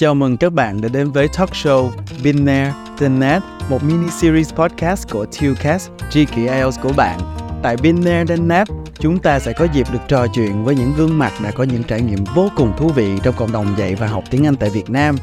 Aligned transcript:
Chào 0.00 0.14
mừng 0.14 0.36
các 0.36 0.52
bạn 0.52 0.80
đã 0.80 0.88
đến 0.88 1.10
với 1.10 1.28
talk 1.28 1.50
show 1.50 1.90
Been 2.24 2.46
There, 2.46 2.72
Net, 3.00 3.20
That, 3.20 3.42
một 3.70 3.84
mini 3.84 4.10
series 4.10 4.54
podcast 4.54 5.10
của 5.10 5.26
TUCAST, 5.26 5.90
tri 6.10 6.24
kỷ 6.24 6.42
IELTS 6.42 6.80
của 6.82 6.92
bạn. 6.96 7.20
Tại 7.62 7.76
Been 7.82 8.02
There, 8.02 8.24
Net, 8.24 8.40
That, 8.48 8.68
chúng 8.98 9.18
ta 9.18 9.38
sẽ 9.38 9.52
có 9.52 9.66
dịp 9.74 9.86
được 9.92 9.98
trò 10.08 10.26
chuyện 10.34 10.64
với 10.64 10.74
những 10.74 10.92
gương 10.96 11.18
mặt 11.18 11.32
đã 11.44 11.50
có 11.50 11.64
những 11.64 11.82
trải 11.82 12.00
nghiệm 12.00 12.24
vô 12.34 12.48
cùng 12.56 12.72
thú 12.78 12.88
vị 12.88 13.18
trong 13.22 13.34
cộng 13.38 13.52
đồng 13.52 13.74
dạy 13.78 13.94
và 13.94 14.06
học 14.06 14.24
tiếng 14.30 14.46
Anh 14.46 14.56
tại 14.56 14.70
Việt 14.70 14.90
Nam. 14.90 15.16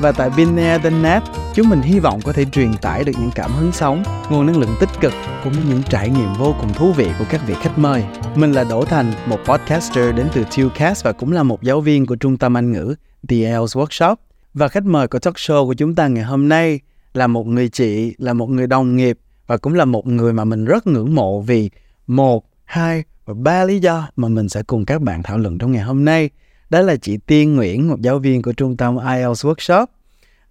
Và 0.00 0.12
tại 0.12 0.30
Been 0.36 0.56
There, 0.56 0.90
Net, 0.90 1.02
That, 1.02 1.22
chúng 1.54 1.68
mình 1.68 1.82
hy 1.82 1.98
vọng 1.98 2.20
có 2.24 2.32
thể 2.32 2.44
truyền 2.44 2.74
tải 2.74 3.04
được 3.04 3.12
những 3.20 3.30
cảm 3.34 3.52
hứng 3.52 3.72
sống, 3.72 4.02
nguồn 4.30 4.46
năng 4.46 4.58
lượng 4.58 4.76
tích 4.80 4.90
cực 5.00 5.12
cũng 5.44 5.52
như 5.52 5.62
những 5.68 5.82
trải 5.82 6.10
nghiệm 6.10 6.34
vô 6.38 6.54
cùng 6.60 6.74
thú 6.74 6.92
vị 6.92 7.08
của 7.18 7.24
các 7.30 7.40
vị 7.46 7.54
khách 7.62 7.78
mời. 7.78 8.04
Mình 8.34 8.52
là 8.52 8.64
Đỗ 8.64 8.84
Thành, 8.84 9.12
một 9.26 9.38
podcaster 9.44 10.14
đến 10.16 10.26
từ 10.32 10.44
TUCAST 10.56 11.04
và 11.04 11.12
cũng 11.12 11.32
là 11.32 11.42
một 11.42 11.62
giáo 11.62 11.80
viên 11.80 12.06
của 12.06 12.16
Trung 12.16 12.36
tâm 12.36 12.56
Anh 12.56 12.72
ngữ 12.72 12.94
The 13.28 13.36
IELTS 13.36 13.76
Workshop. 13.76 14.16
Và 14.54 14.68
khách 14.68 14.84
mời 14.84 15.08
của 15.08 15.18
talk 15.18 15.34
show 15.34 15.66
của 15.66 15.74
chúng 15.74 15.94
ta 15.94 16.08
ngày 16.08 16.24
hôm 16.24 16.48
nay 16.48 16.80
là 17.14 17.26
một 17.26 17.46
người 17.46 17.68
chị, 17.68 18.14
là 18.18 18.32
một 18.32 18.50
người 18.50 18.66
đồng 18.66 18.96
nghiệp 18.96 19.18
và 19.46 19.56
cũng 19.56 19.74
là 19.74 19.84
một 19.84 20.06
người 20.06 20.32
mà 20.32 20.44
mình 20.44 20.64
rất 20.64 20.86
ngưỡng 20.86 21.14
mộ 21.14 21.40
vì 21.40 21.70
một, 22.06 22.44
hai 22.64 23.04
và 23.24 23.34
ba 23.34 23.64
lý 23.64 23.78
do 23.78 24.08
mà 24.16 24.28
mình 24.28 24.48
sẽ 24.48 24.62
cùng 24.62 24.84
các 24.84 25.02
bạn 25.02 25.22
thảo 25.22 25.38
luận 25.38 25.58
trong 25.58 25.72
ngày 25.72 25.82
hôm 25.82 26.04
nay. 26.04 26.30
Đó 26.70 26.80
là 26.80 26.96
chị 26.96 27.16
Tiên 27.26 27.56
Nguyễn, 27.56 27.88
một 27.88 28.00
giáo 28.00 28.18
viên 28.18 28.42
của 28.42 28.52
trung 28.52 28.76
tâm 28.76 28.98
IELTS 28.98 29.46
Workshop. 29.46 29.86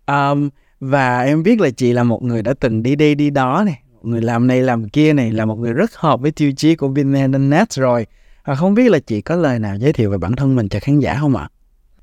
Um, 0.08 0.50
và 0.80 1.22
em 1.22 1.44
biết 1.44 1.60
là 1.60 1.70
chị 1.70 1.94
là 1.94 2.04
một 2.04 2.24
người 2.24 2.44
đã 2.44 2.54
từng 2.60 2.84
đi 2.84 2.96
đây 2.96 3.16
đi 3.16 3.30
đó 3.30 3.64
này, 3.66 3.82
người 4.04 4.22
làm 4.22 4.48
này 4.48 4.62
làm 4.62 4.90
kia 4.90 5.14
này, 5.14 5.32
là 5.32 5.46
một 5.46 5.56
người 5.56 5.74
rất 5.74 5.96
hợp 5.96 6.22
với 6.22 6.32
tiêu 6.32 6.52
chí 6.58 6.76
của 6.76 6.88
Net 7.40 7.74
rồi. 7.74 8.06
À, 8.44 8.56
không 8.56 8.74
biết 8.74 8.92
là 8.92 9.00
chị 9.00 9.22
có 9.22 9.36
lời 9.36 9.60
nào 9.60 9.78
giới 9.78 9.94
thiệu 9.94 10.12
về 10.12 10.18
bản 10.18 10.36
thân 10.36 10.56
mình 10.56 10.70
cho 10.70 10.80
khán 10.80 11.00
giả 11.00 11.18
không 11.20 11.36
ạ? 11.36 11.50
À, 11.52 11.61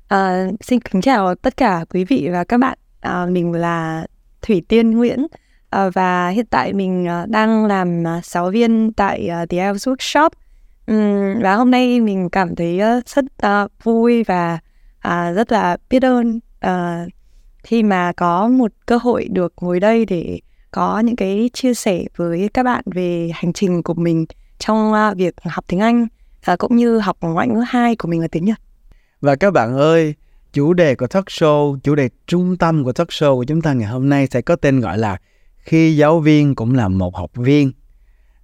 Ờ, 0.09 0.47
xin 0.61 0.79
kính 0.79 1.01
chào 1.01 1.35
tất 1.35 1.57
cả 1.57 1.85
quý 1.89 2.03
vị 2.03 2.29
và 2.31 2.43
các 2.43 2.57
bạn. 2.57 2.77
À, 3.01 3.25
mình 3.25 3.53
là 3.53 4.07
Thủy 4.41 4.63
Tiên 4.67 4.91
Nguyễn 4.91 5.27
à, 5.69 5.89
và 5.89 6.29
hiện 6.29 6.45
tại 6.45 6.73
mình 6.73 7.07
à, 7.07 7.25
đang 7.25 7.65
làm 7.65 8.07
à, 8.07 8.21
giáo 8.23 8.49
viên 8.49 8.93
tại 8.93 9.27
à, 9.27 9.45
The 9.45 9.57
IELTS 9.57 9.87
Workshop. 9.87 10.29
Uhm, 10.91 11.41
và 11.41 11.55
hôm 11.55 11.71
nay 11.71 12.01
mình 12.01 12.29
cảm 12.29 12.55
thấy 12.55 12.79
uh, 12.97 13.05
rất 13.05 13.25
uh, 13.45 13.71
vui 13.83 14.23
và 14.23 14.59
uh, 15.07 15.35
rất 15.35 15.51
là 15.51 15.77
biết 15.89 16.03
ơn 16.03 16.39
uh, 16.65 17.11
khi 17.63 17.83
mà 17.83 18.11
có 18.17 18.47
một 18.47 18.71
cơ 18.85 18.97
hội 18.97 19.27
được 19.31 19.53
ngồi 19.61 19.79
đây 19.79 20.05
để 20.05 20.39
có 20.71 20.99
những 20.99 21.15
cái 21.15 21.49
chia 21.53 21.73
sẻ 21.73 22.03
với 22.15 22.49
các 22.53 22.63
bạn 22.63 22.83
về 22.85 23.31
hành 23.33 23.53
trình 23.53 23.83
của 23.83 23.93
mình 23.93 24.25
trong 24.59 24.91
uh, 24.91 25.17
việc 25.17 25.35
học 25.45 25.65
tiếng 25.67 25.79
Anh 25.79 26.07
uh, 26.51 26.59
cũng 26.59 26.75
như 26.75 26.99
học 26.99 27.17
ngoại 27.21 27.47
ngữ 27.47 27.63
hai 27.67 27.95
của 27.95 28.07
mình 28.07 28.21
là 28.21 28.27
tiếng 28.31 28.45
Nhật. 28.45 28.57
Và 29.21 29.35
các 29.35 29.51
bạn 29.53 29.77
ơi, 29.77 30.15
chủ 30.53 30.73
đề 30.73 30.95
của 30.95 31.07
talk 31.07 31.25
show, 31.25 31.77
chủ 31.83 31.95
đề 31.95 32.09
trung 32.27 32.57
tâm 32.57 32.83
của 32.83 32.93
talk 32.93 33.07
show 33.07 33.35
của 33.35 33.43
chúng 33.43 33.61
ta 33.61 33.73
ngày 33.73 33.87
hôm 33.87 34.09
nay 34.09 34.27
sẽ 34.27 34.41
có 34.41 34.55
tên 34.55 34.79
gọi 34.79 34.97
là 34.97 35.17
khi 35.57 35.97
giáo 35.97 36.19
viên 36.19 36.55
cũng 36.55 36.75
là 36.75 36.87
một 36.87 37.15
học 37.15 37.31
viên. 37.35 37.71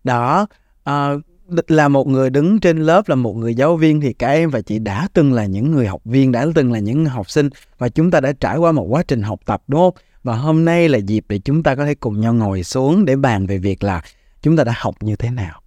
Đó, 0.03 0.48
uh, 0.90 1.22
là 1.68 1.88
một 1.88 2.08
người 2.08 2.30
đứng 2.30 2.59
trên 2.59 2.78
lớp 2.78 3.09
là 3.09 3.16
một 3.16 3.34
người 3.34 3.56
giáo 3.56 3.76
viên 3.76 4.02
thì 4.02 4.14
cả 4.14 4.28
em 4.28 4.50
và 4.50 4.62
chị 4.62 4.80
đã 4.80 5.08
từng 5.14 5.34
là 5.34 5.46
những 5.46 5.72
người 5.72 5.88
học 5.88 6.02
viên 6.06 6.31
đã 6.31 6.46
từng 6.56 6.72
là 6.72 6.80
những 6.80 7.06
học 7.06 7.30
sinh 7.30 7.50
và 7.78 7.90
chúng 7.90 8.12
ta 8.12 8.20
đã 8.20 8.31
trải 8.31 8.58
qua 8.58 8.72
một 8.72 8.84
quá 8.90 9.03
trình 9.08 9.22
học 9.22 9.40
tập 9.46 9.64
đúng 9.68 9.80
không 9.80 9.94
và 10.23 10.36
hôm 10.36 10.66
nay 10.66 10.90
là 10.90 10.98
dịp 10.98 11.26
để 11.30 11.40
chúng 11.40 11.64
ta 11.64 11.76
có 11.76 11.86
thể 11.86 11.96
cùng 11.96 12.20
nhau 12.20 12.34
ngồi 12.34 12.64
xuống 12.64 13.06
để 13.06 13.16
bàn 13.16 13.46
về 13.48 13.58
việc 13.58 13.84
là 13.84 14.02
chúng 14.42 14.58
ta 14.58 14.64
đã 14.64 14.73
học 14.76 14.96
như 15.02 15.16
thế 15.16 15.30
nào 15.30 15.62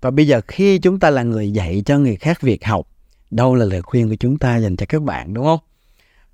và 0.00 0.10
bây 0.10 0.26
giờ 0.26 0.40
khi 0.48 0.78
chúng 0.78 0.98
ta 0.98 1.10
là 1.10 1.22
người 1.22 1.50
dạy 1.50 1.82
cho 1.86 1.98
người 1.98 2.16
khác 2.16 2.40
việc 2.40 2.64
học 2.64 2.86
đâu 3.32 3.54
là 3.54 3.64
lời 3.64 3.82
khuyên 3.82 4.08
của 4.08 4.16
chúng 4.20 4.38
ta 4.38 4.56
dành 4.56 4.76
cho 4.76 4.86
các 4.88 5.02
bạn, 5.02 5.34
đúng 5.34 5.44
không 5.44 5.60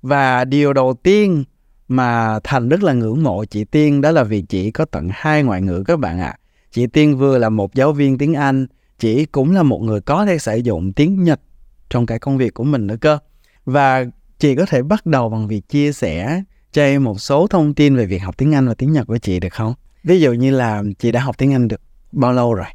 và 0.01 0.45
điều 0.45 0.73
đầu 0.73 0.93
tiên 1.03 1.43
mà 1.87 2.39
thành 2.43 2.69
rất 2.69 2.83
là 2.83 2.93
ngưỡng 2.93 3.23
mộ 3.23 3.45
chị 3.45 3.63
tiên 3.63 4.01
đó 4.01 4.11
là 4.11 4.23
vì 4.23 4.41
chị 4.41 4.71
có 4.71 4.85
tận 4.85 5.09
hai 5.13 5.43
ngoại 5.43 5.61
ngữ 5.61 5.83
các 5.87 5.99
bạn 5.99 6.19
ạ 6.19 6.25
à. 6.25 6.39
chị 6.71 6.87
tiên 6.87 7.17
vừa 7.17 7.37
là 7.37 7.49
một 7.49 7.73
giáo 7.73 7.91
viên 7.93 8.17
tiếng 8.17 8.33
anh, 8.33 8.67
chị 8.99 9.25
cũng 9.25 9.55
là 9.55 9.63
một 9.63 9.81
người 9.81 10.01
có 10.01 10.25
thể 10.25 10.37
sử 10.37 10.57
dụng 10.57 10.93
tiếng 10.93 11.23
Nhật 11.23 11.41
trong 11.89 12.05
cái 12.05 12.19
công 12.19 12.37
việc 12.37 12.53
của 12.53 12.63
mình 12.63 12.87
nữa 12.87 12.95
cơ. 13.01 13.17
Và 13.65 14.05
chị 14.39 14.55
có 14.55 14.65
thể 14.65 14.81
bắt 14.81 15.05
đầu 15.05 15.29
bằng 15.29 15.47
việc 15.47 15.69
chia 15.69 15.91
sẻ 15.91 16.43
cho 16.71 16.81
em 16.81 17.03
một 17.03 17.21
số 17.21 17.47
thông 17.47 17.73
tin 17.73 17.95
về 17.95 18.05
việc 18.05 18.17
học 18.17 18.37
tiếng 18.37 18.55
Anh 18.55 18.67
và 18.67 18.73
tiếng 18.73 18.91
Nhật 18.91 19.07
của 19.07 19.17
chị 19.17 19.39
được 19.39 19.53
không? 19.53 19.73
Ví 20.03 20.19
dụ 20.19 20.33
như 20.33 20.51
là 20.51 20.83
chị 20.99 21.11
đã 21.11 21.19
học 21.19 21.37
tiếng 21.37 21.53
Anh 21.53 21.67
được 21.67 21.81
bao 22.11 22.33
lâu 22.33 22.53
rồi? 22.53 22.67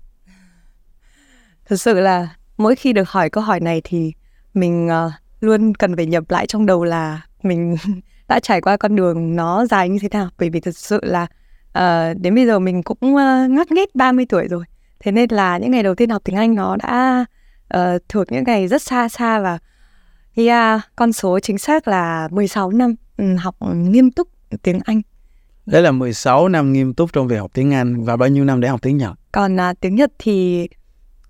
Thực 1.67 1.81
sự 1.81 2.01
là 2.01 2.29
mỗi 2.57 2.77
khi 2.77 2.93
được 2.93 3.09
hỏi 3.09 3.31
câu 3.31 3.45
hỏi 3.45 3.61
này 3.61 3.81
thì 3.85 4.13
mình 4.55 4.89
uh, 4.89 5.13
luôn 5.41 5.75
cần 5.75 5.97
phải 5.97 6.07
nhập 6.07 6.25
lại 6.29 6.47
trong 6.47 6.67
đầu 6.67 6.85
là 6.85 7.21
mình 7.43 7.77
đã 8.29 8.41
trải 8.41 8.61
qua 8.61 8.77
con 8.77 8.97
đường 8.97 9.37
nó 9.37 9.67
dài 9.67 9.89
như 9.89 9.99
thế 10.03 10.09
nào. 10.13 10.29
Bởi 10.39 10.51
vì 10.51 10.61
thực 10.61 10.77
sự 10.77 11.01
là 11.03 11.23
uh, 11.79 12.21
đến 12.21 12.35
bây 12.35 12.47
giờ 12.47 12.59
mình 12.59 12.83
cũng 12.83 13.15
uh, 13.15 13.51
ngắt 13.51 13.73
nghét 13.73 13.95
30 13.95 14.27
tuổi 14.29 14.49
rồi. 14.49 14.65
Thế 15.01 15.13
nên 15.13 15.31
là 15.31 15.59
những 15.59 15.71
ngày 15.71 15.83
đầu 15.83 15.95
tiên 15.95 16.11
học 16.11 16.23
tiếng 16.25 16.37
Anh 16.37 16.55
nó 16.55 16.77
đã 16.77 17.25
uh, 17.77 18.03
thuộc 18.09 18.33
những 18.33 18.45
ngày 18.45 18.69
rất 18.69 18.83
xa 18.83 19.09
xa 19.09 19.41
và 19.41 19.59
yeah, 20.35 20.81
con 20.97 21.13
số 21.13 21.41
chính 21.41 21.59
xác 21.59 21.89
là 21.89 22.29
16 22.31 22.71
năm 22.71 22.95
um, 23.19 23.37
học 23.37 23.57
nghiêm 23.75 24.11
túc 24.11 24.29
tiếng 24.63 24.81
Anh. 24.85 25.03
Đấy 25.67 25.83
là 25.83 25.91
16 25.91 26.49
năm 26.49 26.73
nghiêm 26.73 26.95
túc 26.95 27.13
trong 27.13 27.29
việc 27.29 27.39
học 27.39 27.51
tiếng 27.55 27.75
Anh 27.75 28.05
và 28.05 28.17
bao 28.17 28.29
nhiêu 28.29 28.45
năm 28.45 28.61
để 28.61 28.69
học 28.69 28.83
tiếng 28.83 28.97
Nhật? 28.97 29.13
Còn 29.33 29.57
uh, 29.57 29.81
tiếng 29.81 29.95
Nhật 29.95 30.13
thì 30.19 30.69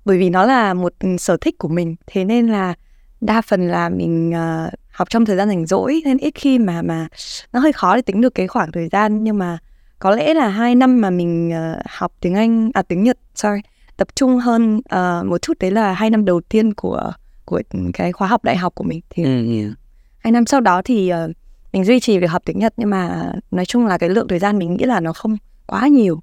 bởi 0.05 0.19
vì 0.19 0.31
nó 0.31 0.47
là 0.47 0.75
một 0.75 0.93
sở 1.19 1.37
thích 1.37 1.59
của 1.59 1.69
mình, 1.69 1.97
thế 2.07 2.25
nên 2.25 2.49
là 2.49 2.75
đa 3.21 3.41
phần 3.41 3.69
là 3.69 3.89
mình 3.89 4.31
uh, 4.31 4.73
học 4.91 5.11
trong 5.11 5.25
thời 5.25 5.37
gian 5.37 5.49
rảnh 5.49 5.67
rỗi 5.67 6.03
nên 6.05 6.19
ít 6.19 6.35
khi 6.35 6.59
mà 6.59 6.83
mà 6.83 7.09
nó 7.53 7.61
hơi 7.61 7.73
khó 7.73 7.97
để 7.97 8.03
tính 8.03 8.21
được 8.21 8.35
cái 8.35 8.47
khoảng 8.47 8.73
thời 8.73 8.89
gian. 8.89 9.25
Nhưng 9.25 9.39
mà 9.39 9.59
có 9.99 10.11
lẽ 10.11 10.35
là 10.35 10.49
hai 10.49 10.75
năm 10.75 11.01
mà 11.01 11.11
mình 11.11 11.49
uh, 11.49 11.83
học 11.91 12.13
tiếng 12.21 12.35
Anh 12.35 12.71
à 12.75 12.83
tiếng 12.83 13.05
Nhật 13.05 13.19
sorry 13.35 13.61
tập 13.97 14.09
trung 14.17 14.39
hơn 14.39 14.77
uh, 14.77 15.27
một 15.27 15.43
chút 15.43 15.59
đấy 15.61 15.71
là 15.71 15.93
hai 15.93 16.11
năm 16.11 16.25
đầu 16.25 16.41
tiên 16.41 16.75
của 16.75 17.13
của 17.45 17.63
cái 17.95 18.13
khóa 18.13 18.29
học 18.29 18.45
đại 18.45 18.57
học 18.57 18.75
của 18.75 18.85
mình. 18.85 19.01
Thì 19.11 19.25
ừ, 19.25 19.31
yeah. 19.31 19.73
hai 20.19 20.33
năm 20.33 20.47
sau 20.47 20.61
đó 20.61 20.83
thì 20.83 21.13
uh, 21.13 21.31
mình 21.73 21.85
duy 21.85 22.01
trì 22.01 22.19
việc 22.19 22.31
học 22.31 22.43
tiếng 22.45 22.59
Nhật 22.59 22.75
nhưng 22.77 22.91
mà 22.91 23.33
nói 23.51 23.67
chung 23.67 23.87
là 23.87 23.99
cái 23.99 24.09
lượng 24.09 24.29
thời 24.29 24.39
gian 24.39 24.59
mình 24.59 24.75
nghĩ 24.75 24.85
là 24.85 25.01
nó 25.01 25.13
không 25.13 25.37
quá 25.67 25.87
nhiều. 25.87 26.21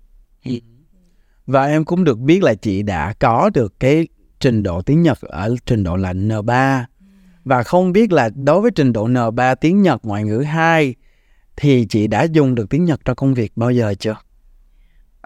Và 1.47 1.65
em 1.65 1.85
cũng 1.85 2.03
được 2.03 2.19
biết 2.19 2.43
là 2.43 2.53
chị 2.53 2.83
đã 2.83 3.13
có 3.19 3.49
được 3.53 3.79
cái 3.79 4.07
trình 4.41 4.63
độ 4.63 4.81
tiếng 4.81 5.01
Nhật 5.01 5.21
ở 5.21 5.55
trình 5.65 5.83
độ 5.83 5.95
là 5.95 6.13
N3 6.13 6.83
và 7.45 7.63
không 7.63 7.91
biết 7.91 8.11
là 8.11 8.29
đối 8.35 8.61
với 8.61 8.71
trình 8.75 8.93
độ 8.93 9.07
N3 9.07 9.55
tiếng 9.55 9.81
Nhật 9.81 9.99
ngoại 10.03 10.23
ngữ 10.23 10.39
2 10.39 10.95
thì 11.57 11.85
chị 11.89 12.07
đã 12.07 12.23
dùng 12.23 12.55
được 12.55 12.69
tiếng 12.69 12.85
Nhật 12.85 12.99
trong 13.05 13.15
công 13.15 13.33
việc 13.33 13.51
bao 13.55 13.71
giờ 13.71 13.93
chưa? 13.99 14.15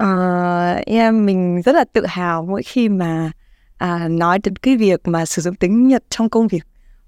Uh, 0.03 0.85
em 0.85 1.25
mình 1.25 1.61
rất 1.61 1.75
là 1.75 1.83
tự 1.93 2.05
hào 2.05 2.43
mỗi 2.43 2.63
khi 2.63 2.89
mà 2.89 3.31
à, 3.77 4.07
nói 4.07 4.39
đến 4.39 4.55
cái 4.55 4.77
việc 4.77 5.07
mà 5.07 5.25
sử 5.25 5.41
dụng 5.41 5.55
tiếng 5.55 5.87
Nhật 5.87 6.03
trong 6.09 6.29
công 6.29 6.47
việc. 6.47 6.63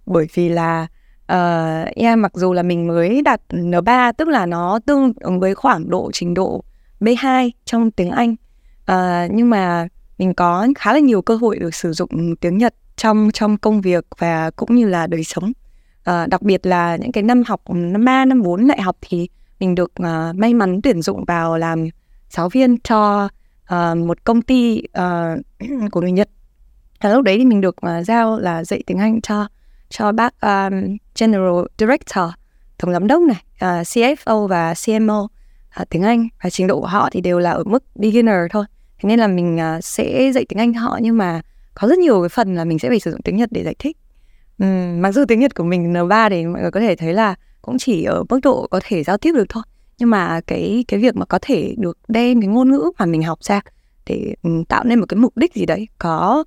Bởi 0.05 0.27
vì 0.33 0.49
là 0.49 0.87
uh, 1.33 1.95
em 1.95 2.21
mặc 2.21 2.31
dù 2.35 2.53
là 2.53 2.63
mình 2.63 2.87
mới 2.87 3.21
đạt 3.21 3.41
N3 3.49 4.13
tức 4.17 4.27
là 4.27 4.45
nó 4.45 4.79
tương 4.85 5.13
ứng 5.19 5.39
với 5.39 5.55
khoảng 5.55 5.89
độ 5.89 6.11
trình 6.13 6.33
độ 6.33 6.63
B2 6.99 7.49
trong 7.65 7.91
tiếng 7.91 8.09
Anh. 8.09 8.35
Uh, 8.91 9.31
nhưng 9.31 9.49
mà 9.49 9.87
mình 10.17 10.33
có 10.33 10.67
khá 10.77 10.93
là 10.93 10.99
nhiều 10.99 11.21
cơ 11.21 11.35
hội 11.35 11.59
được 11.59 11.75
sử 11.75 11.93
dụng 11.93 12.35
tiếng 12.35 12.57
Nhật 12.57 12.73
trong 12.95 13.29
trong 13.33 13.57
công 13.57 13.81
việc 13.81 14.05
và 14.17 14.51
cũng 14.51 14.75
như 14.75 14.87
là 14.87 15.07
đời 15.07 15.23
sống. 15.23 15.51
À, 16.03 16.27
đặc 16.27 16.41
biệt 16.41 16.65
là 16.65 16.95
những 16.95 17.11
cái 17.11 17.23
năm 17.23 17.43
học 17.47 17.61
năm 17.69 18.05
ba 18.05 18.25
năm 18.25 18.41
bốn 18.41 18.67
đại 18.67 18.81
học 18.81 18.97
thì 19.01 19.29
mình 19.59 19.75
được 19.75 19.91
uh, 20.01 20.35
may 20.35 20.53
mắn 20.53 20.81
tuyển 20.81 21.01
dụng 21.01 21.25
vào 21.25 21.57
làm 21.57 21.87
giáo 22.29 22.49
viên 22.49 22.77
cho 22.77 23.29
uh, 23.73 23.97
một 23.97 24.23
công 24.23 24.41
ty 24.41 24.83
uh, 24.99 25.39
của 25.91 26.01
người 26.01 26.11
Nhật. 26.11 26.29
Và 27.01 27.13
lúc 27.13 27.23
đấy 27.23 27.37
thì 27.37 27.45
mình 27.45 27.61
được 27.61 27.75
uh, 27.85 28.05
giao 28.05 28.39
là 28.39 28.63
dạy 28.63 28.83
tiếng 28.87 28.97
Anh 28.97 29.21
cho 29.21 29.47
cho 29.89 30.11
bác 30.11 30.41
um, 30.41 30.97
General 31.19 31.65
Director 31.77 32.29
tổng 32.77 32.93
giám 32.93 33.07
đốc 33.07 33.21
này 33.21 33.43
uh, 33.55 33.87
CFO 33.87 34.47
và 34.47 34.73
CMO 34.85 35.27
uh, 35.81 35.89
tiếng 35.89 36.03
Anh. 36.03 36.27
Và 36.43 36.49
trình 36.49 36.67
độ 36.67 36.81
của 36.81 36.87
họ 36.87 37.09
thì 37.11 37.21
đều 37.21 37.39
là 37.39 37.51
ở 37.51 37.63
mức 37.63 37.83
beginner 37.95 38.37
thôi 38.51 38.65
thế 38.99 39.07
nên 39.09 39.19
là 39.19 39.27
mình 39.27 39.59
à, 39.59 39.81
sẽ 39.81 40.31
dạy 40.31 40.45
tiếng 40.49 40.59
Anh 40.59 40.73
họ 40.73 40.99
nhưng 41.01 41.17
mà 41.17 41.41
có 41.73 41.87
rất 41.87 41.99
nhiều 41.99 42.21
cái 42.21 42.29
phần 42.29 42.55
là 42.55 42.65
mình 42.65 42.79
sẽ 42.79 42.89
phải 42.89 42.99
sử 42.99 43.11
dụng 43.11 43.21
tiếng 43.21 43.37
Nhật 43.37 43.49
để 43.51 43.63
giải 43.63 43.75
thích. 43.79 43.97
Uhm, 44.63 45.01
mặc 45.01 45.11
dù 45.11 45.25
tiếng 45.27 45.39
Nhật 45.39 45.55
của 45.55 45.63
mình 45.63 45.93
N3 45.93 46.29
thì 46.29 46.45
mọi 46.45 46.61
người 46.61 46.71
có 46.71 46.79
thể 46.79 46.95
thấy 46.95 47.13
là 47.13 47.35
cũng 47.61 47.77
chỉ 47.77 48.03
ở 48.03 48.23
mức 48.29 48.39
độ 48.43 48.67
có 48.71 48.79
thể 48.83 49.03
giao 49.03 49.17
tiếp 49.17 49.31
được 49.31 49.45
thôi 49.49 49.63
nhưng 49.97 50.09
mà 50.09 50.41
cái 50.47 50.85
cái 50.87 50.99
việc 50.99 51.15
mà 51.15 51.25
có 51.25 51.39
thể 51.41 51.75
được 51.77 51.97
đem 52.07 52.41
cái 52.41 52.47
ngôn 52.47 52.71
ngữ 52.71 52.91
mà 52.99 53.05
mình 53.05 53.23
học 53.23 53.43
ra 53.43 53.61
để 54.05 54.35
tạo 54.69 54.83
nên 54.83 54.99
một 54.99 55.05
cái 55.09 55.17
mục 55.17 55.37
đích 55.37 55.53
gì 55.53 55.65
đấy 55.65 55.87
có 55.97 56.43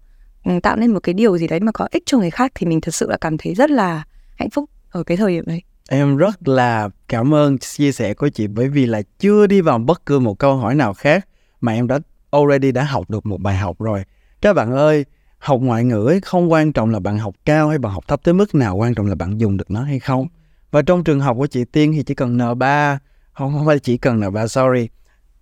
tạo 0.63 0.77
nên 0.77 0.93
một 0.93 1.01
cái 1.03 1.15
điều 1.15 1.39
gì 1.39 1.47
đấy 1.47 1.61
mà 1.61 1.73
có 1.73 1.89
ích 1.91 2.03
cho 2.07 2.19
người 2.19 2.31
khác 2.31 2.53
thì 2.55 2.67
mình 2.67 2.81
thật 2.81 2.95
sự 2.95 3.11
là 3.11 3.17
cảm 3.21 3.39
thấy 3.39 3.55
rất 3.55 3.71
là 3.71 4.05
hạnh 4.37 4.51
phúc 4.51 4.71
ở 4.91 5.03
cái 5.03 5.17
thời 5.17 5.33
điểm 5.33 5.45
đấy. 5.47 5.63
Em 5.89 6.17
rất 6.17 6.49
là 6.49 6.89
cảm 7.09 7.35
ơn 7.35 7.59
chia 7.59 7.93
sẻ 7.93 8.15
của 8.15 8.29
chị 8.29 8.47
bởi 8.47 8.69
vì 8.69 8.87
là 8.87 9.03
chưa 9.19 9.47
đi 9.47 9.61
vào 9.61 9.79
bất 9.79 10.07
cứ 10.07 10.19
một 10.19 10.39
câu 10.39 10.57
hỏi 10.57 10.75
nào 10.75 10.95
khác 10.95 11.29
mà 11.61 11.73
em 11.73 11.87
đã 11.87 11.99
already 12.31 12.73
đã 12.73 12.85
học 12.85 13.11
được 13.11 13.27
một 13.27 13.41
bài 13.41 13.57
học 13.57 13.79
rồi. 13.79 14.05
Các 14.41 14.53
bạn 14.53 14.73
ơi, 14.73 15.05
học 15.39 15.61
ngoại 15.61 15.85
ngữ 15.85 16.07
ấy 16.07 16.21
không 16.21 16.53
quan 16.53 16.73
trọng 16.73 16.91
là 16.91 17.01
bạn 17.01 17.19
học 17.19 17.35
cao 17.45 17.69
hay 17.69 17.79
bạn 17.79 17.93
học 17.93 18.05
thấp 18.09 18.21
tới 18.25 18.35
mức 18.35 18.55
nào, 18.55 18.77
quan 18.77 18.95
trọng 18.95 19.07
là 19.07 19.15
bạn 19.15 19.41
dùng 19.41 19.57
được 19.57 19.71
nó 19.71 19.83
hay 19.83 19.99
không. 19.99 20.27
Và 20.71 20.83
trong 20.83 21.05
trường 21.05 21.21
học 21.21 21.37
của 21.39 21.47
chị 21.47 21.65
Tiên 21.65 21.93
thì 21.93 22.03
chỉ 22.03 22.15
cần 22.15 22.39
N3 22.39 22.99
không 23.33 23.53
không 23.53 23.67
phải 23.67 23.79
chỉ 23.79 23.97
cần 23.97 24.21
N3 24.21 24.47
sorry, 24.47 24.89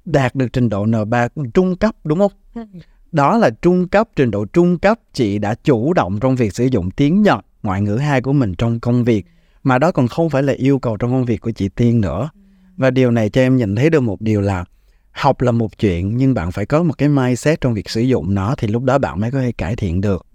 đạt 0.05 0.35
được 0.35 0.53
trình 0.53 0.69
độ 0.69 0.87
N3 0.87 1.29
trung 1.55 1.77
cấp, 1.77 1.95
đúng 2.05 2.19
không? 2.19 2.33
Đó 3.13 3.39
là 3.39 3.51
trung 3.51 3.89
cấp, 3.89 4.09
trình 4.17 4.31
độ 4.31 4.45
trung 4.45 4.79
cấp 4.79 4.99
chị 5.13 5.39
đã 5.39 5.55
chủ 5.55 5.93
động 5.93 6.21
trong 6.21 6.37
việc 6.37 6.55
sử 6.55 6.65
dụng 6.67 6.91
tiếng 6.91 7.23
Nhật, 7.23 7.45
ngoại 7.63 7.83
ngữ 7.83 7.97
hai 7.97 8.21
của 8.21 8.33
mình 8.33 8.55
trong 8.55 8.81
công 8.81 9.05
việc. 9.05 9.27
Mà 9.63 9.79
đó 9.79 9.93
còn 9.93 10.09
không 10.09 10.31
phải 10.31 10.43
là 10.43 10.53
yêu 10.53 10.79
cầu 10.79 10.97
trong 10.97 11.11
công 11.11 11.25
việc 11.25 11.41
của 11.41 11.51
chị 11.51 11.69
Tiên 11.69 12.01
nữa. 12.01 12.31
Và 12.77 12.91
điều 12.91 13.11
này 13.11 13.31
cho 13.31 13.41
em 13.41 13.57
nhìn 13.57 13.77
thấy 13.77 13.91
được 13.91 14.01
một 14.01 14.21
điều 14.21 14.41
là 14.41 14.65
học 15.19 15.41
là 15.41 15.53
một 15.53 15.79
chuyện, 15.79 16.17
nhưng 16.17 16.35
bạn 16.35 16.53
phải 16.53 16.67
có 16.67 16.83
một 16.83 16.99
cái 16.99 17.09
mindset 17.09 17.61
trong 17.61 17.75
việc 17.75 17.91
sử 17.91 18.01
dụng 18.01 18.35
nó 18.35 18.55
thì 18.59 18.69
lúc 18.69 18.83
đó 18.83 18.99
bạn 18.99 19.21
mới 19.21 19.31
có 19.31 19.41
thể 19.41 19.53
cải 19.53 19.77
thiện 19.77 20.01
được 20.01 20.29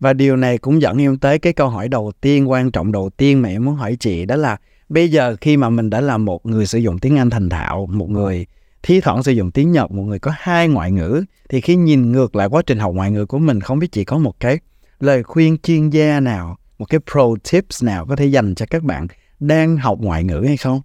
và 0.00 0.12
điều 0.12 0.36
này 0.36 0.58
cũng 0.58 0.82
dẫn 0.82 1.02
em 1.02 1.18
tới 1.18 1.38
cái 1.38 1.52
câu 1.52 1.68
hỏi 1.68 1.88
đầu 1.88 2.12
tiên, 2.20 2.50
quan 2.50 2.70
trọng 2.70 2.92
đầu 2.92 3.10
tiên 3.16 3.42
mà 3.42 3.48
em 3.48 3.64
muốn 3.64 3.74
hỏi 3.74 3.96
chị, 4.00 4.26
đó 4.26 4.36
là 4.36 4.56
bây 4.88 5.10
giờ 5.10 5.36
khi 5.40 5.56
mà 5.56 5.70
mình 5.70 5.90
đã 5.90 6.00
là 6.00 6.18
một 6.18 6.46
người 6.46 6.66
sử 6.66 6.78
dụng 6.78 6.98
tiếng 6.98 7.18
Anh 7.18 7.30
thành 7.30 7.48
thạo, 7.48 7.86
một 7.86 8.10
người 8.10 8.46
thi 8.82 9.00
thoảng 9.00 9.22
sử 9.22 9.32
dụng 9.32 9.50
tiếng 9.50 9.72
Nhật, 9.72 9.90
một 9.90 10.02
người 10.02 10.18
có 10.18 10.32
hai 10.38 10.68
ngoại 10.68 10.92
ngữ, 10.92 11.24
thì 11.48 11.60
khi 11.60 11.76
nhìn 11.76 12.12
ngược 12.12 12.36
lại 12.36 12.48
quá 12.48 12.62
trình 12.66 12.78
học 12.78 12.94
ngoại 12.94 13.10
ngữ 13.10 13.26
của 13.26 13.38
mình, 13.38 13.60
không 13.60 13.78
biết 13.78 13.92
chị 13.92 14.04
có 14.04 14.18
một 14.18 14.40
cái 14.40 14.58
lời 15.00 15.22
khuyên 15.22 15.58
chuyên 15.58 15.90
gia 15.90 16.20
nào, 16.20 16.56
một 16.78 16.84
cái 16.84 17.00
pro 17.12 17.22
tips 17.50 17.84
nào 17.84 18.06
có 18.06 18.16
thể 18.16 18.26
dành 18.26 18.54
cho 18.54 18.66
các 18.70 18.82
bạn 18.82 19.06
đang 19.40 19.76
học 19.76 19.98
ngoại 20.00 20.24
ngữ 20.24 20.44
hay 20.46 20.56
không? 20.56 20.80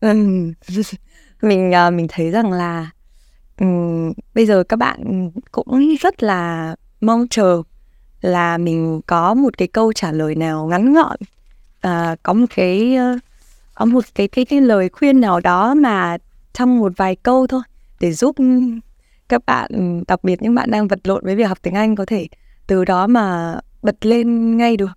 mình 1.44 1.72
uh, 1.86 1.92
mình 1.94 2.06
thấy 2.08 2.30
rằng 2.30 2.52
là 2.52 2.90
um, 3.60 4.12
bây 4.34 4.46
giờ 4.46 4.64
các 4.68 4.76
bạn 4.76 5.30
cũng 5.52 5.96
rất 6.00 6.22
là 6.22 6.74
mong 7.00 7.28
chờ 7.28 7.62
là 8.20 8.58
mình 8.58 9.00
có 9.06 9.34
một 9.34 9.58
cái 9.58 9.68
câu 9.68 9.92
trả 9.92 10.12
lời 10.12 10.34
nào 10.34 10.66
ngắn 10.66 10.94
gọn 10.94 11.16
uh, 11.86 12.18
có 12.22 12.32
một 12.32 12.46
cái 12.56 12.96
uh, 13.14 13.20
có 13.74 13.84
một 13.84 14.04
cái, 14.14 14.28
cái 14.28 14.44
cái 14.44 14.60
lời 14.60 14.88
khuyên 14.88 15.20
nào 15.20 15.40
đó 15.40 15.74
mà 15.74 16.18
trong 16.52 16.78
một 16.78 16.92
vài 16.96 17.16
câu 17.16 17.46
thôi 17.46 17.62
để 18.00 18.12
giúp 18.12 18.36
các 19.28 19.46
bạn 19.46 20.02
đặc 20.08 20.24
biệt 20.24 20.42
những 20.42 20.54
bạn 20.54 20.70
đang 20.70 20.88
vật 20.88 20.98
lộn 21.04 21.24
với 21.24 21.36
việc 21.36 21.44
học 21.44 21.58
tiếng 21.62 21.74
Anh 21.74 21.96
có 21.96 22.04
thể 22.06 22.26
từ 22.66 22.84
đó 22.84 23.06
mà 23.06 23.56
bật 23.82 24.06
lên 24.06 24.56
ngay 24.56 24.76
được. 24.76 24.90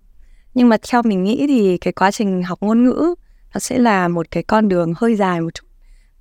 Nhưng 0.54 0.68
mà 0.68 0.76
theo 0.90 1.02
mình 1.02 1.24
nghĩ 1.24 1.46
thì 1.48 1.78
cái 1.78 1.92
quá 1.92 2.10
trình 2.10 2.42
học 2.42 2.58
ngôn 2.60 2.84
ngữ 2.84 3.14
nó 3.54 3.60
sẽ 3.60 3.78
là 3.78 4.08
một 4.08 4.26
cái 4.30 4.42
con 4.42 4.68
đường 4.68 4.92
hơi 4.96 5.14
dài 5.14 5.40
một 5.40 5.54
chút 5.54 5.67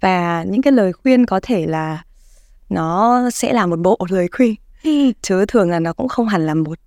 và 0.01 0.43
những 0.43 0.61
cái 0.61 0.73
lời 0.73 0.93
khuyên 0.93 1.25
có 1.25 1.39
thể 1.43 1.67
là 1.67 2.03
nó 2.69 3.21
sẽ 3.29 3.53
là 3.53 3.65
một 3.65 3.79
bộ 3.79 3.97
lời 4.09 4.27
khuyên. 4.31 4.55
Chứ 5.21 5.45
thường 5.47 5.69
là 5.69 5.79
nó 5.79 5.93
cũng 5.93 6.07
không 6.07 6.27
hẳn 6.27 6.45
là 6.45 6.53
một. 6.53 6.79